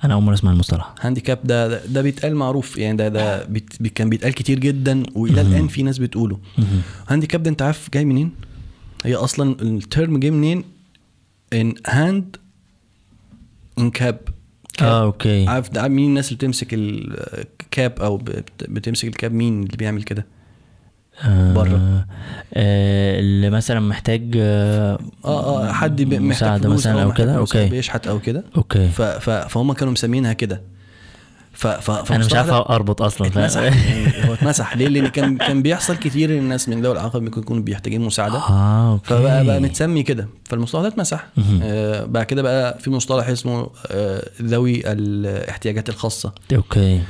أنا 0.03 0.13
أول 0.13 0.23
مرة 0.23 0.33
أسمع 0.33 0.51
المصطلح. 0.51 0.93
handicap 1.01 1.39
ده 1.43 1.67
ده, 1.67 1.85
ده 1.85 2.01
بيتقال 2.01 2.35
معروف 2.35 2.77
يعني 2.77 2.97
ده 2.97 3.07
ده 3.07 3.45
بيت 3.45 3.69
بي- 3.81 3.89
كان 3.89 4.09
بيتقال 4.09 4.33
كتير 4.33 4.59
جدا 4.59 5.03
وإلى 5.15 5.41
الآن 5.41 5.67
في 5.67 5.83
ناس 5.83 5.97
بتقوله. 5.97 6.39
handicap 7.07 7.43
ده 7.43 7.49
انت 7.49 7.61
عارف 7.61 7.89
جاي 7.93 8.05
منين؟ 8.05 8.31
هي 9.05 9.15
أصلا 9.15 9.61
ال 9.61 9.73
term 9.73 10.19
جه 10.19 10.29
منين؟ 10.29 10.63
ان 11.53 11.73
hand 11.87 12.35
in 13.79 13.89
cap 13.91 14.19
آه 14.83 15.03
okay. 15.03 15.47
عارف 15.47 15.69
ده 15.69 15.87
مين 15.87 16.09
الناس 16.09 16.27
اللي 16.27 16.37
بتمسك 16.37 16.67
ال 16.73 17.05
cap 17.05 17.99
أو 17.99 18.17
بت- 18.17 18.69
بتمسك 18.69 19.07
ال 19.07 19.13
cap؟ 19.13 19.33
مين 19.33 19.63
اللي 19.63 19.77
بيعمل 19.77 20.03
كده؟ 20.03 20.25
آه، 21.23 21.53
بره. 21.53 22.05
آه 22.53 23.19
اللي 23.19 23.49
مثلا 23.49 23.79
محتاج 23.79 24.31
آه 24.37 24.99
آه 25.25 25.67
آه 25.67 25.71
حد 25.71 26.01
محتاج 26.01 26.21
مساعدة 26.21 26.63
فلوس 26.63 26.79
مثلا 26.79 27.03
أو 27.03 27.13
كده؟ 27.13 27.37
أوكي. 27.37 27.69
بيشحت 27.69 28.07
أو 28.07 28.19
كده؟ 28.19 28.43
okay. 28.57 28.87
فهم 29.49 29.73
كانوا 29.73 29.93
مسمينها 29.93 30.33
كده. 30.33 30.61
ف 31.59 31.67
ف 31.67 32.11
أنا 32.11 32.25
مش 32.25 32.33
عارف 32.33 32.49
أربط 32.49 33.01
أصلا. 33.01 33.27
اتمسح 33.27 33.61
يعني 33.89 34.29
هو 34.29 34.33
اتمسح 34.33 34.77
ليه؟ 34.77 34.87
لأن 34.87 35.07
كان 35.07 35.37
كان 35.37 35.61
بيحصل 35.61 35.95
كتير 35.97 36.29
إن 36.29 36.37
الناس 36.37 36.69
من 36.69 36.81
ذوي 36.81 36.91
الاعاقه 36.93 37.19
ممكن 37.19 37.41
يكونوا 37.41 37.63
بيحتاجين 37.63 38.01
مساعدة 38.01 38.37
آه 38.37 38.91
okay 38.91 39.07
فبقى 39.07 39.45
بقى 39.45 39.59
متسمي 39.61 40.03
كده 40.03 40.27
فالمصطلح 40.45 40.81
ده 40.81 40.87
اتمسح. 40.87 41.27
آه 41.63 42.05
بعد 42.05 42.25
كده 42.25 42.41
بقى 42.41 42.79
في 42.79 42.89
مصطلح 42.89 43.27
اسمه 43.27 43.69
آه 43.87 44.23
ذوي 44.41 44.91
الاحتياجات 44.91 45.89
الخاصة 45.89 46.31
okay 46.55 47.01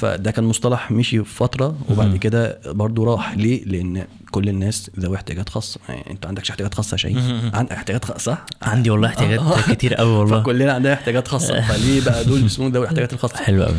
فده 0.00 0.30
كان 0.30 0.44
مصطلح 0.44 0.90
مشي 0.90 1.24
في 1.24 1.34
فترة 1.34 1.76
وبعد. 1.90 2.16
كده 2.16 2.58
برضو 2.66 3.04
راح 3.04 3.36
ليه؟ 3.36 3.64
لأن 3.64 4.04
كل 4.30 4.48
الناس 4.48 4.90
ذوي 5.00 5.16
احتياجات 5.16 5.48
خاصة. 5.48 5.80
يعني 5.88 6.10
انت 6.10 6.26
عندكش 6.26 6.50
احتياجات 6.50 6.74
خاصة 6.74 6.92
يا 6.94 6.96
شيء. 6.98 7.18
عندك 7.54 7.72
احتياجات 7.72 8.04
خاصة؟ 8.04 8.18
صح؟ 8.32 8.44
عندي 8.62 8.90
والله 8.90 9.08
احتياجات 9.08 9.40
آه. 9.40 9.60
كتير 9.72 9.94
قوي 9.94 10.10
والله. 10.10 10.40
فكلنا 10.42 10.72
عندنا 10.72 10.92
احتياجات 10.94 11.28
خاصة. 11.28 11.60
فليه 11.68 12.04
بقى 12.04 12.24
دول 12.24 12.46
اسمهم 12.46 12.72
ذوي 12.72 12.82
الاحتياجات 12.82 13.12
الخاصة؟ 13.12 13.36
حلو 13.36 13.64
قوي 13.64 13.76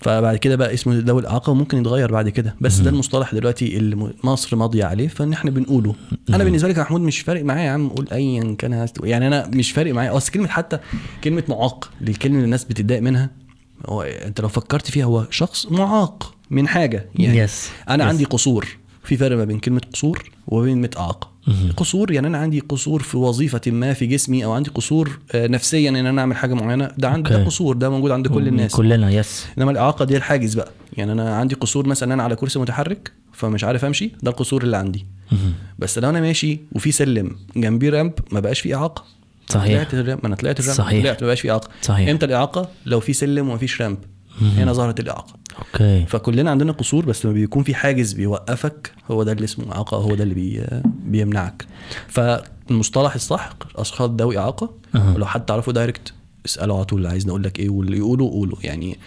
فبعد 0.00 0.36
كده 0.36 0.56
بقى 0.56 0.74
اسمه 0.74 0.94
ذوي 0.98 1.20
الإعاقة 1.20 1.50
وممكن 1.50 1.78
يتغير 1.78 2.12
بعد 2.12 2.28
كده. 2.28 2.54
بس 2.60 2.78
ده 2.78 2.90
المصطلح 2.90 3.34
دلوقتي 3.34 3.76
اللي 3.76 4.12
مصر 4.24 4.56
ماضية 4.56 4.84
عليه 4.84 5.08
فإن 5.08 5.32
إحنا 5.32 5.50
بنقوله. 5.50 5.94
أنا 6.30 6.44
بالنسبة 6.44 6.68
لي 6.68 6.74
كمحمود 6.74 7.00
مش 7.00 7.20
فارق 7.20 7.44
معايا 7.44 7.62
يا 7.64 7.70
عم 7.70 7.88
قول 7.88 8.08
ايا 8.12 8.54
كان 8.58 8.72
هست- 8.74 9.04
يعني 9.04 9.26
أنا 9.26 9.46
مش 9.54 9.72
فارق 9.72 9.94
معايا. 9.94 10.16
أصل 10.16 10.32
كلمة 10.32 10.48
حتى 10.48 10.78
كلمة 11.24 11.42
معاق 11.48 11.90
الكلمة 12.02 12.34
اللي 12.36 12.44
الناس 12.44 12.64
بتتضايق 12.64 13.02
منها 13.02 13.30
هو 13.86 14.02
أنت 14.02 14.40
لو 14.40 14.48
فكرت 14.48 14.90
فيها 14.90 15.04
هو 15.04 15.26
شخص 15.30 15.66
معاق 15.66 16.34
من 16.50 16.68
حاجة. 16.68 17.06
يعني 17.14 17.38
yes 17.38 17.70
أنا 17.88 18.04
yes. 18.04 18.08
عندي 18.10 18.24
قصور. 18.24 18.66
في 19.04 19.16
فرق 19.16 19.36
ما 19.36 19.44
بين 19.44 19.58
كلمة 19.58 19.80
قصور 19.92 20.30
وبين 20.46 20.80
مهم. 21.48 21.72
قصور 21.76 22.12
يعني 22.12 22.26
أنا 22.26 22.38
عندي 22.38 22.60
قصور 22.60 23.02
في 23.02 23.16
وظيفة 23.16 23.60
ما 23.66 23.92
في 23.92 24.06
جسمي 24.06 24.44
أو 24.44 24.52
عندي 24.52 24.70
قصور 24.70 25.18
آه، 25.32 25.46
نفسيا 25.46 25.90
إن 25.90 25.96
أنا 25.96 26.20
أعمل 26.20 26.36
حاجة 26.36 26.54
معينة 26.54 26.90
ده 26.98 27.08
عندي 27.08 27.30
ده. 27.30 27.44
قصور 27.44 27.76
ده 27.76 27.90
موجود 27.90 28.10
عند 28.10 28.28
كل 28.28 28.48
الناس 28.48 28.72
كلنا 28.72 29.10
yes 29.10 29.46
إنما 29.58 29.70
الإعاقة 29.70 30.04
دي 30.04 30.16
الحاجز 30.16 30.54
بقى 30.54 30.70
يعني 30.96 31.12
أنا 31.12 31.36
عندي 31.36 31.54
قصور 31.54 31.86
مثلا 31.86 32.06
إن 32.06 32.12
أنا 32.12 32.22
على 32.22 32.36
كرسي 32.36 32.58
متحرك 32.58 33.12
فمش 33.32 33.64
عارف 33.64 33.84
أمشي 33.84 34.12
ده 34.22 34.30
القصور 34.30 34.62
اللي 34.62 34.76
عندي. 34.76 35.06
بس 35.78 35.98
لو 35.98 36.08
أنا 36.10 36.20
ماشي 36.20 36.60
وفي 36.72 36.92
سلم 36.92 37.36
جنبيه 37.56 37.90
ramp 37.90 38.12
ما 38.32 38.40
بقاش 38.40 38.60
فيه 38.60 38.74
إعاقة 38.74 39.04
صحيح 39.48 39.90
طلعت 39.90 39.94
ما 40.08 40.26
أنا 40.26 40.36
طلعت 40.36 40.60
ال 40.60 40.63
ramp 40.63 40.76
صحيح. 40.76 41.02
طلعت 41.02 41.22
ما 41.22 41.26
بقاش 41.26 41.40
فيه 41.40 41.50
إعاقة 41.50 41.68
صحيح. 41.82 42.08
إمتى 42.08 42.26
الإعاقة 42.26 42.68
لو 42.86 43.00
في 43.00 43.12
سلم 43.12 43.48
وما 43.48 43.58
فيش 43.58 43.82
ramp. 43.82 43.98
هنا 44.40 44.72
ظهرت 44.72 45.00
الإعاقة. 45.00 45.34
okay. 45.58 46.06
فكلنا 46.06 46.50
عندنا 46.50 46.72
قصور 46.72 47.04
بس 47.04 47.24
لما 47.24 47.34
بيكون 47.34 47.62
في 47.62 47.74
حاجز 47.74 48.12
بيوقفك 48.12 48.92
هو 49.10 49.22
ده 49.22 49.32
اللي 49.32 49.44
اسمه 49.44 49.72
إعاقة 49.74 49.96
هو 49.96 50.14
ده 50.14 50.22
اللي 50.22 50.34
بي 50.34 50.66
بيمنعك. 51.04 51.66
فالمصطلح 52.08 53.14
الصح 53.14 53.50
أشخاص 53.76 54.10
ذوي 54.10 54.38
إعاقة 54.38 54.70
أها. 54.94 55.14
ولو 55.14 55.26
حد 55.26 55.44
تعرفه 55.44 55.72
direct 55.72 56.12
اساله 56.46 56.74
على 56.76 56.84
طول 56.84 57.06
عايز 57.06 57.26
نقول 57.26 57.42
لك 57.42 57.58
إيه 57.58 57.68
واللي 57.68 57.96
يقوله 57.98 58.30
قوله. 58.30 58.56
يعني. 58.64 58.98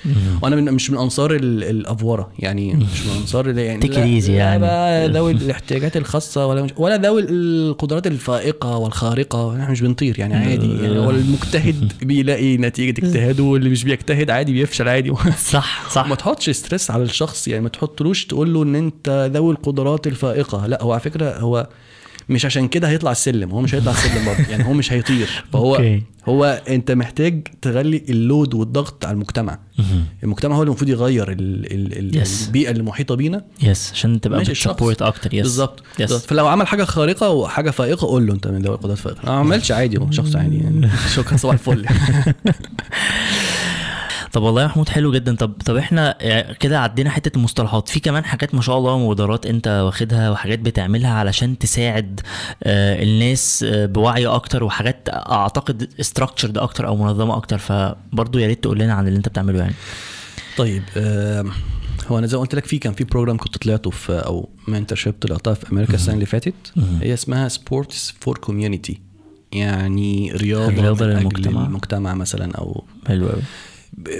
وأنا 0.42 0.56
من 0.56 0.72
مش 0.74 0.90
من 0.92 0.98
أنصار 0.98 1.36
ال- 1.36 1.64
الأفورة 1.64 2.30
يعني 2.40 2.74
مش 2.74 3.06
من 3.06 3.18
أنصار 3.22 3.50
اللي 3.50 3.66
يعني 3.66 3.88
لا 3.88 4.36
يعني. 4.36 4.60
بقى 4.62 5.10
ذوي 5.18 5.32
الاحتياجات 5.32 5.98
الخاصة 5.98 6.46
ولا 6.48 6.62
مش 6.62 6.70
ولا 6.78 6.98
ذوي 6.98 7.22
القدرات 7.30 8.08
الفائقة 8.08 8.78
والخارقة. 8.78 9.52
إحنا 9.54 9.72
مش 9.72 9.82
بنطير 9.82 10.20
يعني 10.20 10.34
عادي. 10.36 10.74
يعني 10.84 11.00
هو 11.00 11.10
المجتهد 11.10 11.94
بيلاقي 12.08 12.58
نتيجة 12.58 12.90
اجتهاده 13.06 13.44
واللي 13.44 13.70
مش 13.70 13.84
بيجتهد 13.84 14.30
عادي 14.30 14.54
بيفشل 14.54 14.88
عادي. 14.90 15.14
صح 15.46 15.90
صح. 15.90 16.08
ما 16.08 16.16
تحطش 16.16 16.50
stress 16.49 16.91
على 16.92 17.04
الشخص 17.04 17.48
يعني 17.48 17.64
ما 17.64 17.70
تحطلوش 17.70 18.26
تقول 18.26 18.54
له 18.54 18.64
إن 18.64 18.76
أنت 18.76 19.30
ذوي 19.34 19.52
القدرات 19.52 20.08
الفائقة. 20.08 20.68
لا 20.68 20.84
هو 20.84 20.92
على 20.92 21.02
فكرة 21.02 21.38
هو 21.40 21.68
مش 22.30 22.45
عشان 22.45 22.67
كده 22.67 22.89
هيطلع 22.89 23.11
السلم 23.11 23.51
هو 23.51 23.61
مش 23.61 23.76
هيطلع 23.76 23.91
السلم 23.91 24.26
برضه 24.26 24.49
يعني 24.51 24.65
هو 24.65 24.73
مش 24.73 24.93
هيطير. 24.93 25.30
فهو 25.53 25.76
okay. 25.76 26.03
هو 26.30 26.61
أنت 26.67 26.91
محتاج 26.91 27.47
تقلي 27.62 28.03
ال 28.10 28.18
load 28.18 28.53
والضغط 28.53 29.05
على 29.05 29.13
المجتمع. 29.13 29.59
المجتمع 30.23 30.55
هو 30.55 30.61
اللي 30.61 30.69
المفروض 30.69 30.89
يغير 30.89 31.32
ال 31.32 31.39
ال 31.73 32.15
ال 32.17 32.26
Yes. 32.26 32.30
البيئة 32.47 32.71
اللي 32.71 32.84
محيطة 32.84 33.15
بينا. 33.15 33.45
يس 33.63 33.91
عشان 33.93 34.21
تبقى. 34.21 34.39
بت 34.39 34.53
support 34.53 35.01
أكتر. 35.01 35.34
yes 35.34 35.41
بالظبط. 35.41 35.80
yes 35.99 36.10
بالظبط. 36.11 36.21
فلو 36.30 36.47
عمل 36.47 36.67
حاجة 36.67 36.84
خارقة 36.84 37.30
وحاجة 37.30 37.69
فائقة 37.71 38.07
قول 38.07 38.28
له 38.28 38.34
أنت 38.34 38.47
من 38.47 38.61
ذوي 38.61 38.76
القدرات 38.76 38.97
الفائقه 38.97 39.19
ما 39.26 39.32
عملش 39.32 39.71
عادي 39.71 39.97
هو 39.99 40.11
شخص 40.11 40.36
عادي 40.36 40.57
يعني. 40.57 40.89
شكرا 41.15 41.38
صباح 41.38 41.53
الفل. 41.53 41.86
طب 44.36 44.42
والله 44.44 44.62
يا 44.62 44.68
محمود 44.68 44.90
حلو 44.90 45.12
جدا. 45.12 45.36
طب 45.36 45.54
طب 45.66 45.76
إحنا 45.76 46.18
آه، 46.22 46.54
كده 46.54 46.80
عدينا 46.80 47.10
حتة 47.10 47.38
المصطلحات. 47.38 47.90
في 47.90 48.00
كمان 48.00 48.26
حاجات 48.26 48.56
ما 48.56 48.62
شاء 48.62 48.78
الله 48.78 48.98
مبادرات 49.00 49.46
أنت 49.46 49.68
واخدها 49.68 50.32
وحاجات 50.32 50.60
بتعملها 50.60 51.14
علشان 51.14 51.58
تساعد 51.58 52.20
آه، 52.64 53.04
الناس 53.04 53.66
آه، 53.68 53.86
بوعي 53.86 54.28
أكتر 54.28 54.64
وحاجات 54.64 55.10
أعتقد 55.10 55.90
structured 55.99 56.58
أكتر 56.58 56.88
أو 56.88 56.96
منظمة 56.96 57.38
أكتر. 57.38 57.58
فبرضه 57.58 58.40
يا 58.40 58.48
ريت 58.48 58.64
تقول 58.64 58.80
لنا 58.80 58.94
عن 58.94 59.08
اللي 59.08 59.18
أنت 59.18 59.30
بتعمله 59.30 59.60
يعني. 59.60 59.74
طيب 60.58 60.84
آم، 60.98 61.52
هو 62.08 62.20
أنا 62.20 62.28
زي 62.28 62.38
ما 62.38 62.42
قلت 62.42 62.56
لك 62.56 62.66
في 62.66 62.78
كان 62.78 62.94
في 62.94 63.04
program 63.03 63.38
كنت 63.38 63.58
طلعته 63.58 63.90
في 63.90 64.14
أو 64.14 64.50
mentorship 64.68 65.14
طلعتها 65.22 65.54
في 65.54 65.72
أمريكا 65.72 65.94
السنة 65.94 66.14
اللي 66.14 66.26
فاتت. 66.26 66.54
هي 67.02 67.14
اسمها 67.14 67.48
Sports 67.47 68.14
for 68.20 68.38
Community 68.38 69.01
يعني 69.52 70.32
رياضة 70.32 70.92
لأجل 70.91 71.08
المجتمع. 71.08 71.66
المجتمع 71.66 72.14
مثلا 72.14 72.56
أو 72.56 72.84
حلو 73.08 73.28
قوي 73.30 73.42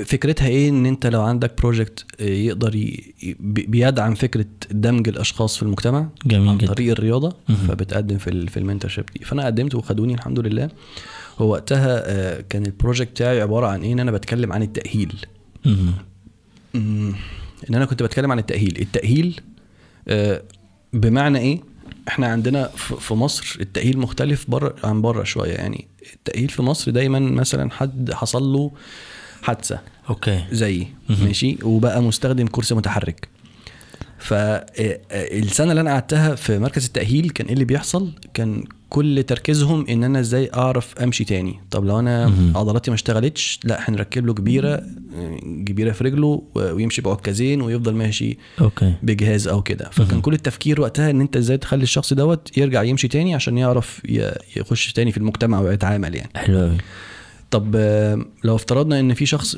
فكرتها 0.06 0.48
إيه؟ 0.48 0.70
إن 0.70 0.86
أنت 0.86 1.08
لو 1.08 1.22
عندك 1.22 1.62
project 1.62 2.22
يقدر 2.22 2.76
ي... 2.76 3.14
بي- 3.40 3.66
بيدعم 3.66 4.16
فكرة 4.16 4.46
دمج 4.72 5.08
الأشخاص 5.10 5.58
في 5.58 5.64
المجتمع 5.64 6.08
جميل 6.26 6.50
عن 6.50 6.58
جدا. 6.58 6.68
طريق 6.74 6.92
الرياضة 6.92 7.36
مهم. 7.50 7.58
فبتقدم 7.68 8.18
في 8.18 8.30
ال... 8.30 8.48
في 8.48 8.58
ال 8.58 8.62
mentorship 8.62 9.06
دي. 9.20 9.26
فأنا 9.26 9.46
قدمت 9.46 9.76
وخدوني 9.76 10.14
الحمد 10.14 10.40
لله. 10.40 10.70
هو 11.40 11.52
وقتها 11.52 12.04
آه، 12.06 12.42
كان 12.50 12.66
ال 12.66 12.71
project 12.72 13.12
بتاعي 13.12 13.42
عبارة 13.42 13.68
عن 13.68 13.82
إيه؟ 13.82 13.94
إن 13.94 14.00
أنا 14.00 14.12
بتكلم 14.12 14.54
عن 14.54 14.62
التأهيل. 14.64 15.16
مم، 15.66 15.94
إن 17.70 17.76
أنا 17.76 17.86
كنت 17.86 18.04
بتكلم 18.04 18.32
عن 18.32 18.40
التأهيل. 18.40 18.78
التأهيل 18.82 19.42
آه، 20.08 20.42
بمعنى 20.94 21.38
إيه؟ 21.40 21.62
إحنا 22.08 22.28
عندنا 22.28 22.68
في 23.00 23.14
مصر 23.14 23.58
التأهيل 23.62 23.98
مختلف 24.00 24.46
بره 24.50 24.76
عن 24.84 25.02
بره 25.02 25.24
شوية. 25.24 25.54
يعني 25.54 25.88
التأهيل 26.14 26.50
في 26.50 26.62
مصر 26.62 26.92
دايما 26.92 27.20
مثلا 27.20 27.72
حد 27.72 28.12
حصل 28.14 28.44
له 28.44 28.72
حادثة. 29.46 29.80
أوكي. 30.10 30.44
زيي. 30.52 30.88
ماشي؟ 31.10 31.58
وبقى 31.64 32.02
مستخدم 32.02 32.48
كرسي 32.48 32.76
متحرك. 32.76 33.28
فالسنه 34.20 35.72
اللي 35.72 35.82
أنا 35.82 35.92
قعدتها 35.92 36.36
في 36.36 36.60
مركز 36.60 36.86
التأهيل 36.86 37.30
كان 37.30 37.48
إيه 37.48 37.54
اللي 37.54 37.66
بيحصل؟ 37.66 38.12
كان 38.34 38.64
كل 38.90 39.24
تركيزهم 39.24 39.86
إن 39.90 40.04
أنا 40.04 40.20
إزاي 40.20 40.50
أعرف 40.54 40.98
أمشي 41.04 41.24
تاني. 41.24 41.60
طب 41.72 41.86
لو 41.86 42.00
أنا. 42.00 42.34
عضلاتي 42.56 42.92
ما 42.92 42.96
اشتغلتش 42.96 43.60
لا 43.64 43.90
هنركب 43.90 44.26
له 44.26 44.34
كبيرة 44.34 44.84
كبيرة 45.44 45.92
في 45.92 46.04
رجله 46.04 46.44
ويمشي 46.56 47.02
بعكازين 47.02 47.62
ويفضل 47.62 47.94
ماشي 47.94 48.38
okay. 48.62 48.94
بجهاز 49.04 49.48
أو 49.48 49.62
كده. 49.62 49.90
فكان. 49.92 50.22
كل 50.22 50.34
التفكير 50.34 50.82
وقتها 50.82 51.10
إن 51.10 51.22
أنت 51.22 51.38
إزاي 51.38 51.58
تخلي 51.58 51.84
الشخص 51.84 52.14
دوت 52.14 52.58
يرجع 52.58 52.84
يمشي 52.84 53.08
تاني 53.08 53.36
عشان 53.36 53.58
يعرف 53.58 54.02
يخش 54.56 54.94
تاني 54.94 55.12
في 55.12 55.18
المجتمع 55.18 55.60
ويتعامل 55.60 56.16
يعني. 56.16 56.32
حلو 56.36 56.60
قوي 56.60 56.78
طب 57.52 57.76
آه، 57.76 58.26
لو 58.44 58.56
افترضنا 58.56 59.00
إن 59.00 59.14
في 59.14 59.26
شخص 59.26 59.56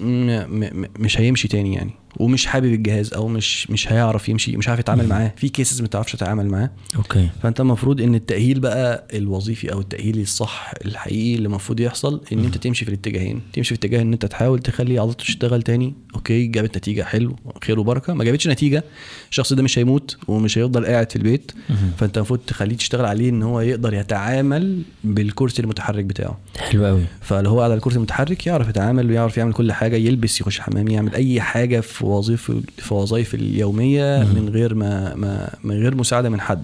مش 0.99 1.19
هيمشي 1.19 1.47
تاني 1.47 1.73
يعني. 1.73 1.91
ومش 2.17 2.45
حابب 2.45 2.73
الجهاز 2.73 3.13
أو 3.13 3.27
مش 3.27 3.69
مش 3.69 3.91
هيعرف 3.91 4.29
يمشي 4.29 4.57
مش 4.57 4.69
عارف 4.69 4.79
يتعامل 4.79 5.07
معاه. 5.07 5.33
في 5.37 5.49
cases 5.49 5.81
ما 5.81 5.87
تعرفش 5.87 6.11
تتعامل 6.11 6.47
معاه. 6.47 6.69
okay. 6.95 7.29
فأنت 7.43 7.59
المفروض 7.59 8.01
إن 8.01 8.15
التأهيل 8.15 8.59
بقى 8.59 9.07
الوظيفي 9.13 9.71
أو 9.73 9.79
التأهيل 9.79 10.21
الصح 10.21 10.71
الحقيقي 10.85 11.35
اللي 11.35 11.45
المفروض 11.45 11.79
يحصل 11.79 12.21
إن 12.33 12.45
أنت 12.45 12.57
تمشي 12.57 12.85
في 12.85 12.91
الاتجاهين. 12.91 13.41
تمشي 13.53 13.75
في 13.75 13.79
اتجاه 13.79 14.01
إن 14.01 14.13
أنت 14.13 14.25
تحاول 14.25 14.59
تخلي 14.59 14.99
عضلته 14.99 15.23
تشتغل 15.23 15.61
تاني. 15.61 15.93
okay 16.15 16.45
جابت 16.47 16.77
نتيجة 16.77 17.03
حلو 17.03 17.35
خير 17.63 17.79
وبركة. 17.79 18.13
ما 18.13 18.23
جابتش 18.23 18.47
نتيجة 18.47 18.83
الشخص 19.29 19.53
ده 19.53 19.63
مش 19.63 19.79
هيموت 19.79 20.17
ومش 20.27 20.57
هيفضل 20.57 20.85
قاعد 20.85 21.09
في 21.09 21.15
البيت. 21.15 21.51
فأنت 21.97 22.17
المفروض 22.17 22.39
تخليه 22.47 22.77
تشتغل 22.77 23.05
عليه 23.05 23.29
إن 23.29 23.43
هو 23.43 23.61
يقدر 23.61 23.93
يتعامل 23.93 24.81
بالكرسي 25.03 25.61
المتحرك 25.61 26.05
بتاعه. 26.05 26.37
حلو 26.59 26.85
قوي 26.85 27.03
فلو 27.21 27.49
هو 27.49 27.61
على 27.61 27.73
الكرسي 27.73 27.97
المتحرك 27.97 28.47
يعرف 28.47 28.69
يتعامل 28.69 29.09
ويعرف 29.09 29.37
يعمل 29.37 29.53
كل 29.53 29.71
حاجة 29.71 29.95
يلبس 29.95 30.41
يخش 30.41 30.59
حمام 30.59 30.87
يعمل 30.87 31.15
أي 31.15 31.41
حاجة 31.41 31.79
في 31.79 32.05
وظيفه 32.09 32.61
في 32.77 32.93
وظائف 32.93 33.33
اليومية 33.35 34.17
من 34.35 34.49
غير 34.49 34.75
ما, 34.75 35.15
ما 35.15 35.49
من 35.63 35.75
غير 35.81 35.95
مساعدة 35.95 36.29
من 36.29 36.41
حد. 36.41 36.63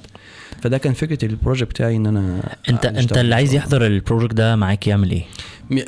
فده 0.62 0.78
كان 0.78 0.94
فكرة 0.94 1.26
ال 1.26 1.31
project 1.31 1.70
بتاعي 1.70 1.96
إن 1.96 2.06
أنا 2.06 2.56
انت 2.70 2.86
أنت 2.86 3.18
اللي 3.18 3.36
عايز. 3.36 3.54
يحضر 3.54 3.86
ال 3.86 3.92
project 3.92 4.34
ده 4.34 4.56
معاك 4.56 4.88
يعمل 4.88 5.12
إيه؟ 5.12 5.24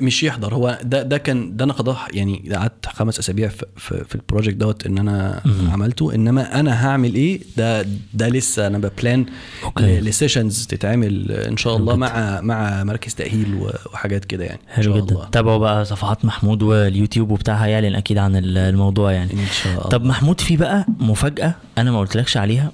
مش 0.01 0.23
يحضر. 0.23 0.53
هو 0.55 0.79
ده 0.83 1.01
ده 1.03 1.17
كان 1.17 1.57
ده 1.57 1.65
أنا 1.65 1.73
قضاه 1.73 1.97
يعني 2.13 2.49
قعدت 2.55 2.85
خمس 2.85 3.19
أسابيع 3.19 3.47
في, 3.49 3.65
في, 3.77 4.03
في 4.09 4.15
ال 4.15 4.20
project 4.20 4.55
دوت 4.55 4.85
إن 4.85 4.97
أنا 4.97 5.41
مهم. 5.45 5.69
عملته. 5.71 6.15
إنما 6.15 6.59
أنا 6.59 6.87
هعمل 6.87 7.15
إيه؟ 7.15 7.39
ده 7.57 7.85
ده 8.13 8.27
لسه 8.29 8.67
أنا 8.67 8.77
ب 8.77 8.87
plan 8.87 9.25
okay. 9.63 9.99
ل 9.99 10.07
sessions 10.07 10.65
تتعمل 10.67 11.31
إن 11.31 11.57
شاء 11.57 11.77
الله. 11.77 11.95
مع 11.95 12.41
مع 12.41 12.83
مركز 12.83 13.15
تأهيل 13.15 13.55
وحاجات 13.93 14.25
كده 14.25 14.43
يعني. 14.45 14.59
حلو 14.67 14.97
جدا. 14.97 15.29
تابعوا 15.31 15.57
بقى 15.57 15.85
صفحات 15.85 16.25
محمود 16.25 16.63
واليوتيوب 16.63 17.31
وبتاع 17.31 17.55
هيعلن 17.55 17.95
أكيد 17.95 18.17
عن 18.17 18.35
ال- 18.35 18.57
الموضوع 18.57 19.11
يعني. 19.11 19.33
إن 19.33 19.45
شاء 19.63 19.73
الله. 19.73 19.89
طب 19.89 20.05
محمود 20.05 20.41
في 20.41 20.57
بقى 20.57 20.85
مفاجأة 20.99 21.55
أنا 21.77 21.91
ما 21.91 21.99
قلتلكش 21.99 22.37
عليها. 22.37 22.71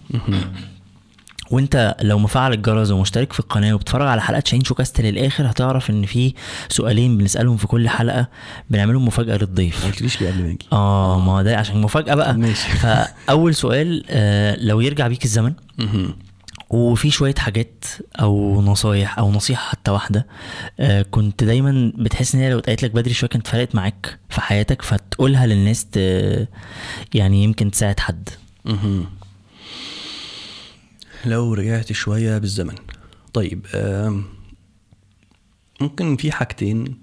وانت 1.52 1.96
لو 2.02 2.20
مفعل 2.20 2.54
الجرس 2.54 2.92
ومشترك 2.92 3.34
في 3.34 3.40
القناة 3.40 3.74
وبتتفرج 3.74 4.08
على 4.08 4.22
حلقات 4.22 4.48
شاهين 4.48 4.64
showcast 4.64 5.02
للآخر 5.02 5.50
هتعرف 5.50 5.90
إن 5.90 6.06
في 6.06 6.34
سؤالين 6.70 7.18
بنسألهم 7.18 7.58
في 7.58 7.68
كل 7.68 7.90
حلقة 7.90 8.28
بنعملهم 8.70 9.06
مفاجأة 9.06 9.34
ما 9.34 9.40
للضيف 9.40 9.86
قلتليش 9.86 10.22
ليه 10.22 10.30
قبل 10.32 10.42
ما 10.42 10.48
أجي 10.48 10.58
آه 10.74 11.20
ما 11.20 11.44
ده 11.44 11.58
عشان 11.58 11.82
مفاجأة 11.82 12.16
بقى 12.16 12.34
ماشي. 12.34 12.70
فأول 13.28 13.56
سؤال 13.56 14.04
آه 14.10 14.56
لو 14.56 14.82
يرجع 14.82 15.08
بيك 15.08 15.26
الزمن. 15.26 15.54
وفي 16.70 17.12
شوية 17.12 17.36
حاجات 17.38 17.86
أو 18.22 18.62
نصايح 18.62 19.20
أو 19.20 19.32
نصيحة 19.32 19.70
حتى 19.70 19.92
واحدة 19.92 20.28
آه 20.80 21.02
كنت 21.12 21.44
دايما 21.44 21.92
بتحس 21.98 22.36
إن 22.36 22.42
هي 22.42 22.50
لو 22.52 22.60
اتقالت 22.60 22.84
لك 22.84 22.92
بدري 22.92 23.14
شوية 23.14 23.30
كانت 23.30 23.48
فرقت 23.48 23.76
معاك 23.76 24.20
في 24.30 24.42
حياتك 24.42 24.82
فتقولها 24.82 25.46
للناس 25.48 25.86
ت... 25.86 25.98
يعني 27.14 27.44
يمكن 27.44 27.72
تساعد 27.72 28.00
حد. 28.00 28.30
لو 31.26 31.54
رجعت 31.54 31.92
شوية 31.92 32.38
بالزمن. 32.38 32.76
طيب 33.34 33.66
ممكن 35.82 36.16
في 36.16 36.32
حاجتين. 36.32 36.98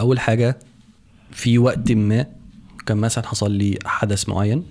أول 0.00 0.20
حاجة 0.20 0.58
في 1.32 1.58
وقت 1.58 1.92
ما 1.92 2.26
كان 2.86 2.96
مثلا 2.96 3.26
حصل 3.26 3.52
لي 3.52 3.78
حدث 3.84 4.28
معين 4.28 4.64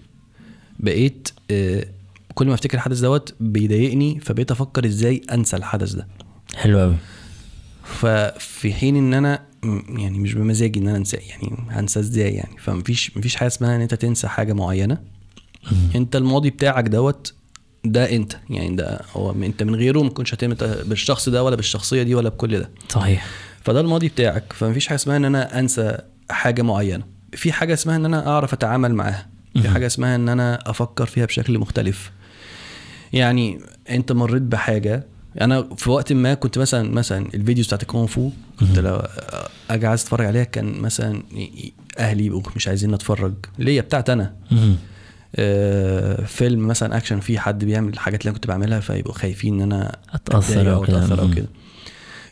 بقيت 0.80 1.30
آه، 1.51 1.86
كل 2.34 2.47
ما 2.47 2.53
أفتكر 2.53 2.78
الحدث 2.78 2.99
دوت 2.99 3.36
بيضايقني 3.39 4.20
فبقيت 4.20 4.51
أفكر 4.51 4.86
إزاي 4.86 5.22
أنسى 5.32 5.55
الحدث 5.57 5.91
ده. 5.93 6.07
حلو 6.55 6.80
قوي 6.80 6.95
ففي 7.84 8.74
حين 8.74 8.95
إن 8.95 9.14
أنا 9.14 9.43
يعني 9.89 10.20
مش 10.20 10.34
بمزاجي 10.34 10.80
إن 10.80 10.88
أنا 10.88 10.97
أنساه 10.97 11.20
يعني 11.20 11.57
هنسى 11.70 11.99
إزاي 11.99 12.34
يعني؟ 12.34 12.57
فمفيش 12.57 13.18
مفيش 13.18 13.36
حاجة 13.36 13.47
اسمها 13.47 13.76
إن 13.76 13.82
أنت 13.82 13.93
تنسى 13.93 14.28
حاجة 14.28 14.53
معينة. 14.53 14.97
انت 15.95 16.16
الماضي 16.16 16.49
بتاعك 16.49 16.88
دوت 16.88 17.34
ده 17.86 18.16
انت. 18.16 18.34
يعني 18.49 18.76
ده 18.76 19.01
هو 19.14 19.32
انت 19.32 19.64
من 19.64 19.76
غيره 19.76 20.03
ما 20.03 20.10
كنتش 20.10 20.34
هتعمل 20.34 20.55
بالشخص 20.86 21.30
ده 21.30 21.43
ولا 21.43 21.55
بالشخصية 21.55 22.03
دي 22.03 22.16
ولا 22.16 22.30
بكل 22.30 22.60
ده. 22.60 22.70
صحيح. 22.89 23.26
فده 23.64 23.80
الماضي 23.82 24.07
بتاعك. 24.07 24.53
فمفيش 24.53 24.88
حاجة 24.88 24.95
اسمها 24.95 25.18
ان 25.18 25.26
أنا 25.26 25.60
انسى 25.60 25.97
حاجة 26.30 26.62
معينة. 26.62 27.03
في 27.34 27.51
حاجة 27.51 27.74
اسمها 27.74 27.95
ان 27.95 28.05
أنا 28.05 28.28
اعرف 28.28 28.53
اتعامل 28.53 28.93
معاها. 28.93 29.28
في. 29.55 29.70
حاجة 29.70 29.86
اسمها 29.86 30.16
ان 30.16 30.30
أنا 30.30 30.70
أفكر 30.70 31.05
فيها 31.05 31.26
بشكل 31.26 31.60
مختلف. 31.60 32.12
يعني 33.14 33.60
انت 33.89 34.12
مريت 34.12 34.41
بحاجة. 34.41 35.07
أنا 35.41 35.70
في 35.76 35.89
وقت 35.89 36.14
ما 36.14 36.34
كنت 36.34 36.57
مثلا 36.57 36.91
مثلا 36.91 37.28
الفيديوز 37.34 37.68
بتاعت 37.68 37.82
الكونغ 37.82 38.07
فو 38.07 38.30
كنت 38.60 38.80
لو 38.80 39.01
أجي 39.70 39.88
عايز 39.88 40.01
اتفرج 40.01 40.26
عليها 40.26 40.43
كان 40.43 40.82
مثلا 40.82 41.24
أهلي 41.99 42.26
يبقوا 42.26 42.41
مش 42.55 42.68
عايزين 42.68 42.93
اتفرج. 42.93 43.34
ليا 43.60 43.82
بتاعت 43.82 44.10
أنا. 44.10 44.36
فيلم 46.26 46.68
مثلا 46.68 46.98
اكشن 46.98 47.20
فيه 47.20 47.40
حد 47.40 47.66
بيعمل 47.66 47.94
الحاجات 47.94 48.22
اللي 48.22 48.30
أنا 48.30 48.36
كنت 48.36 48.48
بعملها 48.48 48.80
فيبقوا 48.80 49.14
خايفين 49.14 49.54
إن 49.62 49.72
أنا 49.72 49.96
أتأثر 50.14 50.74
أو 50.74 50.84
أتأثر 50.84 51.22
أو. 51.22 51.32
كده. 51.32 51.48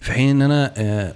في 0.02 0.12
حين 0.12 0.30
إن 0.30 0.42
أنا 0.42 0.74
آه، 0.78 1.14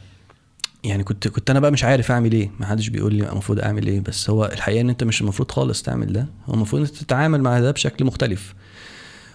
يعني 0.84 1.04
كنت 1.04 1.28
كنت 1.28 1.50
أنا 1.50 1.60
بقى 1.60 1.72
مش 1.72 1.84
عارف 1.84 2.12
أعمل 2.12 2.32
إيه. 2.32 2.52
ما 2.60 2.66
حدش 2.66 2.88
بيقول 2.88 3.14
لي 3.16 3.30
المفروض 3.30 3.60
أعمل 3.60 3.88
إيه. 3.88 4.00
بس 4.00 4.30
هو 4.30 4.46
الحقيقة 4.46 4.82
إن 4.82 4.90
أنت 4.90 5.04
مش 5.04 5.22
المفروض 5.22 5.52
خالص 5.52 5.82
تعمل 5.82 6.14
ده. 6.14 6.28
هو 6.46 6.54
المفروض 6.54 6.82
أنت 6.82 6.96
تتعامل 6.96 7.42
مع 7.42 7.60
ده 7.60 7.72
بشكل 7.72 8.06
مختلف. 8.06 8.54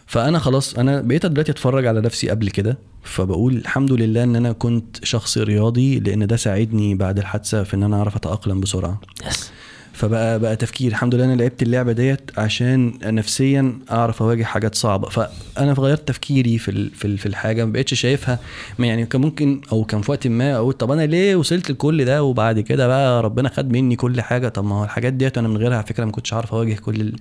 فأنا 0.06 0.38
خلاص 0.38 0.74
أنا 0.74 1.00
بقيت 1.00 1.26
دلوقتي 1.26 1.52
أتفرج 1.52 1.86
على 1.86 2.00
نفسي 2.00 2.30
قبل 2.30 2.50
كده. 2.50 2.78
فبقول 3.02 3.56
الحمد 3.56 3.92
لله 3.92 4.22
إن 4.22 4.36
أنا 4.36 4.52
كنت 4.52 5.04
شخص 5.04 5.38
رياضي 5.38 6.00
لأن 6.00 6.26
ده 6.26 6.36
ساعدني 6.36 6.94
بعد 6.94 7.18
الحادثة 7.18 7.62
في 7.62 7.74
إن 7.74 7.82
أنا 7.82 7.96
أعرف 7.96 8.16
أتأقلم 8.16 8.60
بسرعة. 8.60 9.00
يس 9.28 9.50
فبقى 9.96 10.38
بقى 10.38 10.56
تفكير. 10.56 10.90
الحمد 10.90 11.14
لله 11.14 11.24
أنا 11.24 11.34
لعبت 11.34 11.62
اللعبة 11.62 11.92
ديت 11.92 12.30
عشان 12.38 12.98
نفسيا 13.04 13.78
أعرف 13.90 14.22
أواجه 14.22 14.44
حاجات 14.44 14.74
صعبة. 14.74 15.08
فأنا 15.08 15.72
غيرت 15.72 16.08
تفكيري 16.08 16.58
في 16.58 16.90
في 16.90 17.04
ال- 17.04 17.18
في 17.18 17.26
الحاجة 17.26 17.64
ما 17.64 17.72
بقتش 17.72 17.94
شايفها. 18.00 18.38
ما 18.78 18.86
يعني 18.86 19.06
كان 19.06 19.20
ممكن 19.20 19.60
أو 19.72 19.84
كان 19.84 20.00
في 20.02 20.10
وقت 20.10 20.26
ما 20.26 20.56
أقول 20.56 20.72
طب 20.72 20.90
أنا 20.90 21.06
ليه 21.06 21.36
وصلت 21.36 21.70
لكل 21.70 22.04
ده 22.04 22.22
وبعد 22.24 22.60
كده 22.60 22.86
بقى 22.86 23.22
ربنا 23.22 23.48
خد 23.48 23.70
مني 23.72 23.96
كل 23.96 24.20
حاجة؟ 24.20 24.48
طب 24.48 24.64
ما 24.64 24.74
هو 24.80 24.84
الحاجات 24.84 25.12
ديت 25.12 25.38
أنا 25.38 25.48
من 25.48 25.56
غيرها 25.56 25.76
على 25.76 25.86
فكرة 25.86 26.04
ما 26.04 26.12
كنتش 26.12 26.32
عارف 26.32 26.54
أواجه 26.54 26.74
كل 26.74 27.00
ال- 27.00 27.16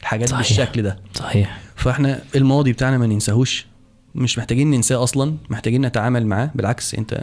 الحاجات 0.00 0.28
صحيح. 0.28 0.48
بالشكل 0.48 0.82
ده. 0.82 0.98
صحيح. 1.14 1.60
فإحنا 1.76 2.20
الماضي 2.36 2.72
بتاعنا 2.72 2.98
ما 2.98 3.06
ننساهوش. 3.06 3.66
مش 4.14 4.38
محتاجين 4.38 4.70
ننساه 4.70 5.02
أصلا 5.02 5.34
محتاجين 5.50 5.86
نتعامل 5.86 6.26
معاه. 6.26 6.50
بالعكس 6.54 6.94
أنت 6.94 7.20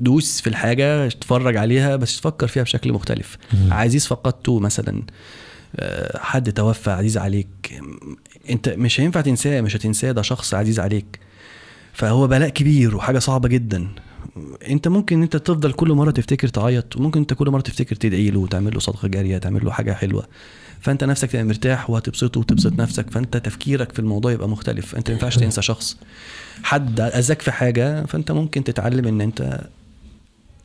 دوس 0.00 0.40
في 0.40 0.46
الحاجة 0.46 1.06
اتفرج 1.06 1.56
عليها 1.56 1.96
بس 1.96 2.20
تفكر 2.20 2.46
فيها 2.46 2.62
بشكل 2.62 2.92
مختلف. 2.92 3.36
مم. 3.52 3.72
عزيز 3.72 4.06
فقدته 4.06 4.58
مثلا 4.60 5.02
آه، 5.76 6.18
حد 6.18 6.52
توفى 6.52 6.90
عزيز 6.90 7.18
عليك 7.18 7.80
انت 8.50 8.68
مش 8.68 9.00
هينفع 9.00 9.20
تنساه 9.20 9.60
مش 9.60 9.76
هتنساه 9.76 10.12
ده 10.12 10.22
شخص 10.22 10.54
عزيز 10.54 10.80
عليك. 10.80 11.20
فهو 11.92 12.26
بلاء 12.26 12.48
كبير 12.48 12.96
وحاجة 12.96 13.18
صعبة 13.18 13.48
جدا. 13.48 13.88
انت 14.68 14.88
ممكن 14.88 15.22
انت 15.22 15.36
تفضل 15.36 15.72
كل 15.72 15.92
مرة 15.92 16.10
تفتكر 16.10 16.48
تعيط 16.48 16.96
وممكن 16.96 17.20
انت 17.20 17.34
كل 17.34 17.50
مرة 17.50 17.60
تفتكر 17.60 17.96
تدعي 17.96 18.30
له 18.30 18.38
وتعمل 18.40 18.74
له 18.74 18.80
صدقة 18.80 19.08
جارية 19.08 19.38
تعمل 19.38 19.64
له 19.64 19.70
حاجة 19.70 19.92
حلوة. 19.92 20.26
فانت 20.80 21.04
نفسك 21.04 21.30
تبقى 21.30 21.44
مرتاح 21.44 21.90
وهتبسطه 21.90 22.40
وتبسط 22.40 22.72
نفسك 22.72 23.10
فانت 23.10 23.36
تفكيرك 23.36 23.92
في 23.92 23.98
الموضوع 23.98 24.32
يبقى 24.32 24.48
مختلف. 24.48 24.96
انت 24.96 25.10
ما 25.10 25.14
ينفعش 25.14 25.36
تنسى 25.36 25.62
شخص. 25.62 25.96
حد 26.62 27.00
أذاك 27.00 27.42
في 27.42 27.52
حاجة 27.52 28.06
فانت 28.06 28.30
ممكن 28.32 28.64
تتعلم 28.64 29.06
إن 29.06 29.20
انت 29.20 29.60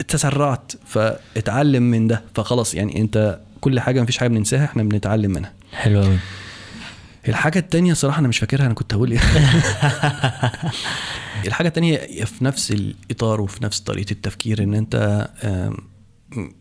تسرعت 0.07 0.71
فاتعلم 0.85 1.83
من 1.83 2.07
ده. 2.07 2.21
فخلاص 2.35 2.75
يعني 2.75 3.01
انت 3.01 3.39
كل 3.61 3.79
حاجة 3.79 4.01
مفيش 4.01 4.17
حاجة 4.17 4.27
بننساها 4.29 4.65
إحنا 4.65 4.83
بنتعلم 4.83 5.31
منها. 5.31 5.53
حلو 5.73 6.01
قوي 6.01 6.17
الحاجة 7.27 7.59
التانية 7.59 7.93
صراحة 7.93 8.19
أنا 8.19 8.27
مش 8.27 8.37
فاكرها 8.39 8.65
أنا 8.65 8.73
كنت 8.73 8.93
هقول 8.93 9.11
إيه؟ 9.11 9.19
الحاجة 11.47 11.67
التانية 11.67 11.97
في 12.25 12.45
نفس 12.45 12.71
الإطار 12.71 13.41
وفي 13.41 13.63
نفس 13.63 13.79
طريقة 13.79 14.11
التفكير 14.11 14.63
إن 14.63 14.73
أنت 14.73 15.27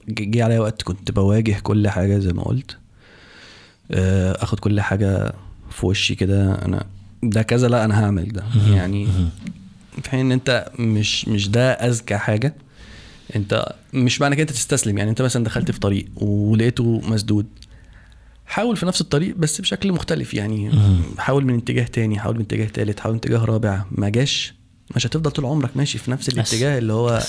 جه 0.08 0.44
عليا 0.44 0.60
وقت 0.60 0.82
كنت 0.82 1.10
بواجه 1.10 1.58
كل 1.62 1.88
حاجة 1.88 2.18
زي 2.18 2.32
ما 2.32 2.42
قلت. 2.42 2.76
آه، 3.90 4.42
آخد 4.42 4.60
كل 4.60 4.80
حاجة 4.80 5.32
في 5.70 5.86
وشي 5.86 6.14
كده 6.14 6.64
أنا 6.64 6.86
ده 7.22 7.42
كذا 7.42 7.68
لأ 7.68 7.84
أنا 7.84 8.04
هعمل 8.04 8.32
ده. 8.32 8.44
يعني. 8.70 9.08
في 10.02 10.10
حين 10.10 10.20
إن 10.20 10.32
أنت 10.32 10.68
مش 10.78 11.28
مش 11.28 11.48
ده 11.48 11.72
أذكى 11.72 12.16
حاجة 12.16 12.54
أنت 13.36 13.72
مش 13.92 14.20
معنى 14.20 14.36
كده 14.36 14.42
أنت 14.42 14.50
تستسلم. 14.50 14.98
يعني 14.98 15.10
أنت 15.10 15.22
مثلا 15.22 15.44
دخلت 15.44 15.70
في 15.70 15.80
طريق 15.80 16.06
ولقيته 16.16 17.00
مسدود. 17.04 17.46
حاول 18.46 18.76
في 18.76 18.86
نفس 18.86 19.00
الطريق 19.00 19.36
بس 19.36 19.60
بشكل 19.60 19.92
مختلف. 19.92 20.34
يعني. 20.34 20.70
حاول 21.18 21.44
من 21.44 21.56
اتجاه 21.58 21.84
تاني 21.84 22.18
حاول 22.18 22.34
من 22.34 22.40
اتجاه 22.42 22.66
تالت 22.66 23.00
حاول 23.00 23.14
من 23.14 23.18
اتجاه 23.18 23.44
رابع. 23.44 23.84
ما 23.90 24.08
جاش. 24.08 24.54
مش 24.96 25.06
هتفضل 25.06 25.30
طول 25.30 25.44
عمرك 25.44 25.76
ماشي 25.76 25.98
في 25.98 26.10
نفس 26.10 26.28
الاتجاه 26.28 26.78
اللي 26.78 26.92
هو 26.92 27.22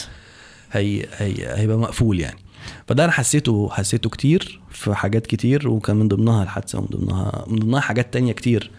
هي 0.71 1.05
هي 1.17 1.59
هيبقى 1.59 1.77
مقفول 1.77 2.19
يعني. 2.19 2.39
فده 2.87 3.03
أنا 3.03 3.11
حسيته 3.11 3.69
حسيته 3.71 4.09
كتير 4.09 4.61
في 4.71 4.95
حاجات 4.95 5.27
كتير 5.27 5.69
وكان 5.69 5.95
من 5.95 6.07
ضمنها 6.07 6.43
الحادثة 6.43 6.79
ومن 6.79 6.87
ضمنها 6.87 7.45
من 7.47 7.59
ضمنها 7.59 7.79
حاجات 7.79 8.13
تانية 8.13 8.33
كتير. 8.33 8.71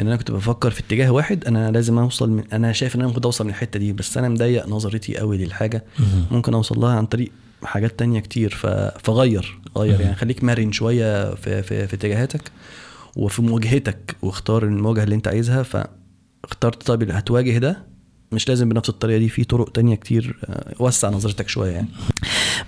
إن 0.00 0.06
أنا 0.06 0.16
كنت 0.16 0.30
بفكر 0.30 0.70
في 0.70 0.80
اتجاه 0.80 1.10
واحد 1.10 1.44
أنا 1.44 1.70
لازم 1.70 1.98
أوصل 1.98 2.30
من 2.30 2.44
أنا 2.52 2.72
شايف 2.72 2.94
إن 2.94 3.00
أنا 3.00 3.04
المفروض 3.06 3.26
أوصل 3.26 3.44
من 3.44 3.50
الحتة 3.50 3.78
دي 3.78 3.92
بس 3.92 4.18
أنا 4.18 4.28
مضيق 4.28 4.68
نظرتي 4.68 5.16
قوي 5.16 5.38
للحاجة. 5.38 5.84
ممكن 6.30 6.54
أوصل 6.54 6.80
لها 6.80 6.96
عن 6.96 7.06
طريق 7.06 7.30
حاجات 7.62 7.98
تانية 7.98 8.20
كتير. 8.20 8.50
فغير 9.02 9.58
غير. 9.76 10.00
يعني 10.00 10.14
خليك 10.16 10.44
مرن 10.44 10.72
شوية 10.72 11.34
في 11.34 11.62
في, 11.62 11.86
في 11.86 11.94
اتجاهاتك 11.96 12.50
وفي 13.16 13.42
مواجهتك 13.42 14.16
واختار 14.22 14.62
المواجهة 14.64 15.04
اللي 15.04 15.14
أنت 15.14 15.28
عايزها 15.28 15.62
فاخترت 15.62 16.82
طب 16.82 17.02
اللي 17.02 17.12
هتواجه 17.14 17.58
ده 17.58 17.96
مش 18.32 18.48
لازم 18.48 18.68
بنفس 18.68 18.88
الطريقة 18.88 19.18
دي 19.18 19.28
في 19.28 19.44
طرق 19.44 19.70
تانية 19.72 19.94
كتير 19.94 20.36
آه، 20.44 20.74
وسع 20.78 21.10
نظرتك 21.10 21.48
شوية 21.48 21.70
يعني 21.70 21.88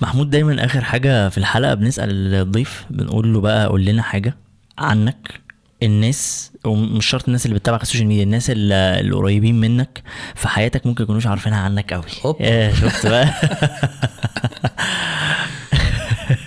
محمود 0.02 0.30
دايما 0.30 0.64
آخر 0.64 0.84
حاجة 0.84 1.28
في 1.28 1.38
الحلقة 1.38 1.74
بنسأل 1.74 2.34
الضيف 2.34 2.84
بنقول 2.90 3.32
له 3.32 3.40
بقى 3.40 3.66
قول 3.66 3.84
لنا 3.84 4.02
حاجة 4.02 4.36
عنك. 4.78 5.40
الناس 5.82 6.52
ومش 6.64 7.06
شرط 7.06 7.24
الناس 7.26 7.46
اللي 7.46 7.58
بتتابعك 7.58 7.80
على 7.80 7.82
السوشيال 7.86 8.06
ميديا 8.08 8.22
الناس 8.22 8.50
اللي 8.50 9.00
اللي 9.00 9.14
قريبين 9.16 9.60
منك 9.60 10.02
في 10.34 10.48
حياتك 10.48 10.86
ممكن 10.86 11.04
يكونوش 11.04 11.26
عارفينها 11.26 11.58
عنك 11.58 11.92
قوي. 11.92 12.36
إيه 12.40 12.74
شفت 12.74 13.06
بقى؟ 13.06 13.34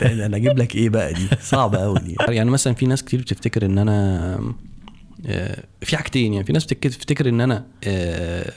ده 0.01 0.25
أنا 0.25 0.37
أجيب 0.37 0.57
لك 0.57 0.75
إيه 0.75 0.89
بقى 0.89 1.13
دي؟ 1.13 1.27
صعبة 1.41 1.77
قوي 1.77 1.99
دي. 1.99 2.15
يعني 2.29 2.49
مثلا 2.49 2.73
في 2.73 2.85
ناس 2.85 3.03
كتير 3.03 3.21
بتفتكر 3.21 3.65
إن 3.65 3.77
أنا 3.77 4.35
آه، 5.25 5.63
في 5.81 5.97
حاجتين 5.97 6.33
يعني 6.33 6.45
في 6.45 6.53
ناس 6.53 6.65
بتفتكر 6.65 7.29
إن 7.29 7.41
أنا 7.41 7.65
آه، 7.83 8.51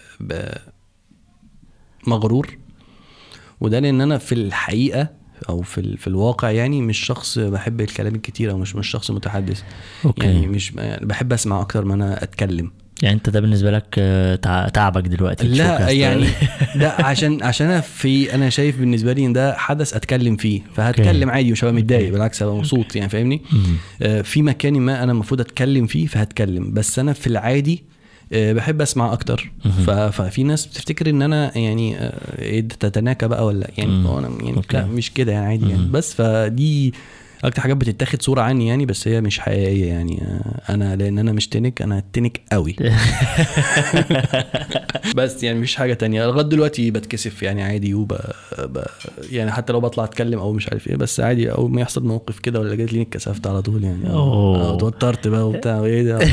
مغرور. 2.06 2.58
وده 3.60 3.78
لأن 3.78 4.00
أنا 4.00 4.18
في 4.18 4.32
الحقيقة 4.34 5.08
أو 5.48 5.62
في 5.62 5.96
في 5.96 6.06
الواقع 6.06 6.50
يعني 6.50 6.80
مش 6.82 6.98
شخص 6.98 7.38
بحب 7.38 7.80
الكلام 7.80 8.14
الكتير 8.14 8.50
أو 8.50 8.58
مش 8.58 8.76
مش 8.76 8.88
شخص 8.88 9.10
متحدث 9.10 9.62
أوكي. 10.04 10.26
يعني 10.26 10.46
مش 10.46 10.72
يعني 10.72 11.06
بحب 11.06 11.32
أسمع 11.32 11.60
أكتر 11.60 11.84
ما 11.84 11.94
أنا 11.94 12.22
أتكلم 12.22 12.70
يعني 13.02 13.14
أنت 13.16 13.30
ده 13.30 13.40
بالنسبة 13.40 13.70
لك 13.70 13.94
آه، 13.98 14.36
تع- 14.36 14.68
تعبك 14.68 15.02
دلوقتي 15.08 15.48
لا. 15.48 15.90
يعني 15.90 16.26
ده 16.80 16.92
عشان 16.92 17.42
عشان 17.42 17.66
أنا 17.66 17.80
في 17.80 18.34
أنا 18.34 18.50
شايف 18.50 18.78
بالنسبة 18.80 19.12
لي 19.12 19.26
إن 19.26 19.32
ده 19.32 19.54
حدث 19.56 19.94
أتكلم 19.94 20.36
فيه 20.36 20.60
فهتكلم 20.76 21.30
عادي 21.30 21.52
مش 21.52 21.64
هبقى 21.64 21.74
متضايق 21.74 22.12
بالعكس 22.12 22.42
هبقى 22.42 22.54
مبسوط 22.56 22.96
يعني 22.96 23.08
فاهمني. 23.08 23.42
آه، 24.02 24.22
في 24.22 24.42
مكان 24.42 24.74
ما 24.80 25.02
أنا 25.02 25.12
المفروض 25.12 25.40
أتكلم 25.40 25.86
فيه 25.86 26.06
فهتكلم 26.06 26.72
بس 26.72 26.98
أنا 26.98 27.12
في 27.12 27.26
العادي 27.26 27.84
بحب 28.34 28.80
أسمع 28.80 29.12
أكتر. 29.12 29.50
ففي 29.86 30.42
ناس 30.42 30.66
بتفتكر 30.66 31.10
إن 31.10 31.22
أنا 31.22 31.58
يعني 31.58 31.96
آه، 31.98 32.60
ده 32.60 32.76
تتناكى 32.80 33.28
بقى 33.28 33.46
ولا 33.46 33.70
يعني 33.78 34.18
أنا 34.18 34.28
يعني. 34.42 34.62
لأ 34.72 34.86
مش 34.86 35.12
كده 35.12 35.32
يعني 35.32 35.46
عادي 35.46 35.70
يعني. 35.70 35.86
بس 35.86 36.14
فدي 36.14 36.94
أكتر 37.44 37.62
حاجات 37.62 37.76
بتتاخد 37.76 38.22
صورة 38.22 38.40
عني 38.42 38.68
يعني 38.68 38.86
بس 38.86 39.08
هي 39.08 39.20
مش 39.20 39.38
حقيقية 39.38 39.86
يعني. 39.86 40.22
أنا 40.68 40.96
لأن 40.96 41.18
أنا 41.18 41.32
مش 41.32 41.48
تنك 41.48 41.82
أنا 41.82 42.02
تنك 42.12 42.40
قوي. 42.52 42.76
بس 45.16 45.42
يعني 45.42 45.58
مش 45.58 45.76
حاجة 45.76 45.94
تانية. 45.94 46.26
لغاية 46.26 46.44
دلوقتي 46.44 46.90
بتكسف 46.90 47.42
يعني 47.42 47.62
عادي 47.62 47.94
وب 47.94 48.12
ب... 48.58 48.82
يعني 49.30 49.52
حتى 49.52 49.72
لو 49.72 49.80
بطلع 49.80 50.04
أتكلم 50.04 50.38
أو 50.38 50.52
مش 50.52 50.68
عارف 50.68 50.88
إيه 50.88 50.96
بس 50.96 51.20
عادي 51.20 51.50
أول 51.52 51.70
ما 51.70 51.80
يحصل 51.80 52.04
موقف 52.06 52.38
كده 52.38 52.60
ولا 52.60 52.74
جات 52.74 52.92
لي 52.92 53.02
اتكسفت 53.02 53.46
على 53.46 53.62
طول 53.62 53.84
يعني. 53.84 54.06
آه، 54.06 54.76
اتوترت 54.76 55.28
بقى 55.28 55.48
وبتاع 55.48 55.80
وايه 55.80 56.02
ده؟ 56.02 56.18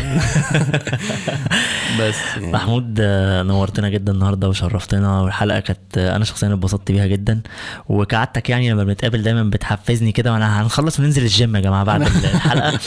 بس 2.00 2.16
يعني. 2.38 2.52
محمود 2.52 3.02
نورتنا 3.46 3.90
جدا 3.90 4.12
النهارده 4.12 4.50
وشرفتنا 4.50 5.22
والحلقة 5.22 5.60
كانت 5.60 5.98
أنا 5.98 6.26
شخصيا 6.26 6.54
اتبسطت 6.54 6.92
بيها 6.92 7.08
جدا 7.08 7.42
وكعادتك 7.90 8.50
يعني 8.50 8.72
لما 8.72 8.84
بنتقابل 8.84 9.22
دايما 9.24 9.44
بتحفزني 9.44 10.12
كده 10.12 10.34
وأنا 10.34 10.62
هنخلص 10.62 11.00
وننزل 11.02 11.22
الجيم 11.24 11.56
يا 11.56 11.62
جماعة 11.62 11.84
بعد 11.84 12.02
الحلقة. 12.08 12.80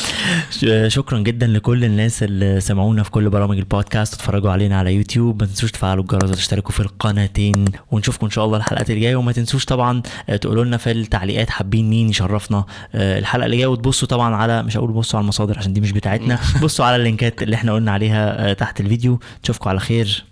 شكرا 0.89 1.19
جدا 1.19 1.47
لكل 1.47 1.85
الناس 1.85 2.23
اللي 2.23 2.61
سمعونا 2.61 3.03
في 3.03 3.11
كل 3.11 3.31
برامج 3.31 3.59
البودكاست. 3.59 4.13
واتفرجوا 4.13 4.51
علينا 4.51 4.79
على 4.79 4.95
يوتيوب. 4.95 5.43
ما 5.43 5.47
تنسوش 5.49 5.71
تفعلوا 5.71 6.03
الجرس 6.03 6.31
وتشتركوا 6.31 6.73
في 6.73 6.81
القناتين. 6.81 7.65
ونشوفكم 7.91 8.27
إن 8.27 8.31
شاء 8.31 8.45
الله 8.45 8.57
الحلقات 8.57 8.91
الجايه 8.91 9.17
وما 9.17 9.33
تنسوش 9.33 9.65
طبعا 9.65 10.03
آه، 10.29 10.37
تقولوا 10.37 10.65
لنا 10.65 10.77
في 10.77 10.91
التعليقات. 10.91 11.51
حابين 11.51 11.91
مين 11.91 12.09
يشرفنا؟ 12.09 12.65
آه، 12.95 13.19
الحلقة 13.19 13.47
اللي 13.47 13.57
جاية. 13.57 13.67
وتبصوا 13.67 14.09
طبعا 14.09 14.35
على 14.37 14.63
مش 14.63 14.77
هقول 14.77 14.93
بصوا 14.93 15.19
على 15.19 15.25
المصادر 15.25 15.59
عشان 15.59 15.73
دي 15.73 15.81
مش 15.81 15.93
بتاعتنا. 15.93 16.39
بصوا 16.63 16.85
على 16.85 16.97
اللينكات 16.97 17.43
اللي 17.43 17.57
إحنا 17.57 17.73
قلنا 17.73 17.93
عليها 17.93 18.51
آه، 18.51 18.53
تحت 18.53 18.81
الفيديو. 18.81 19.21
نشوفكم 19.45 19.71
على 19.71 19.81
خير. 19.81 20.25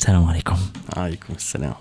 السلام 0.00 0.24
عليكم. 0.24 0.56
عليكم 0.96 1.34
السلام. 1.36 1.74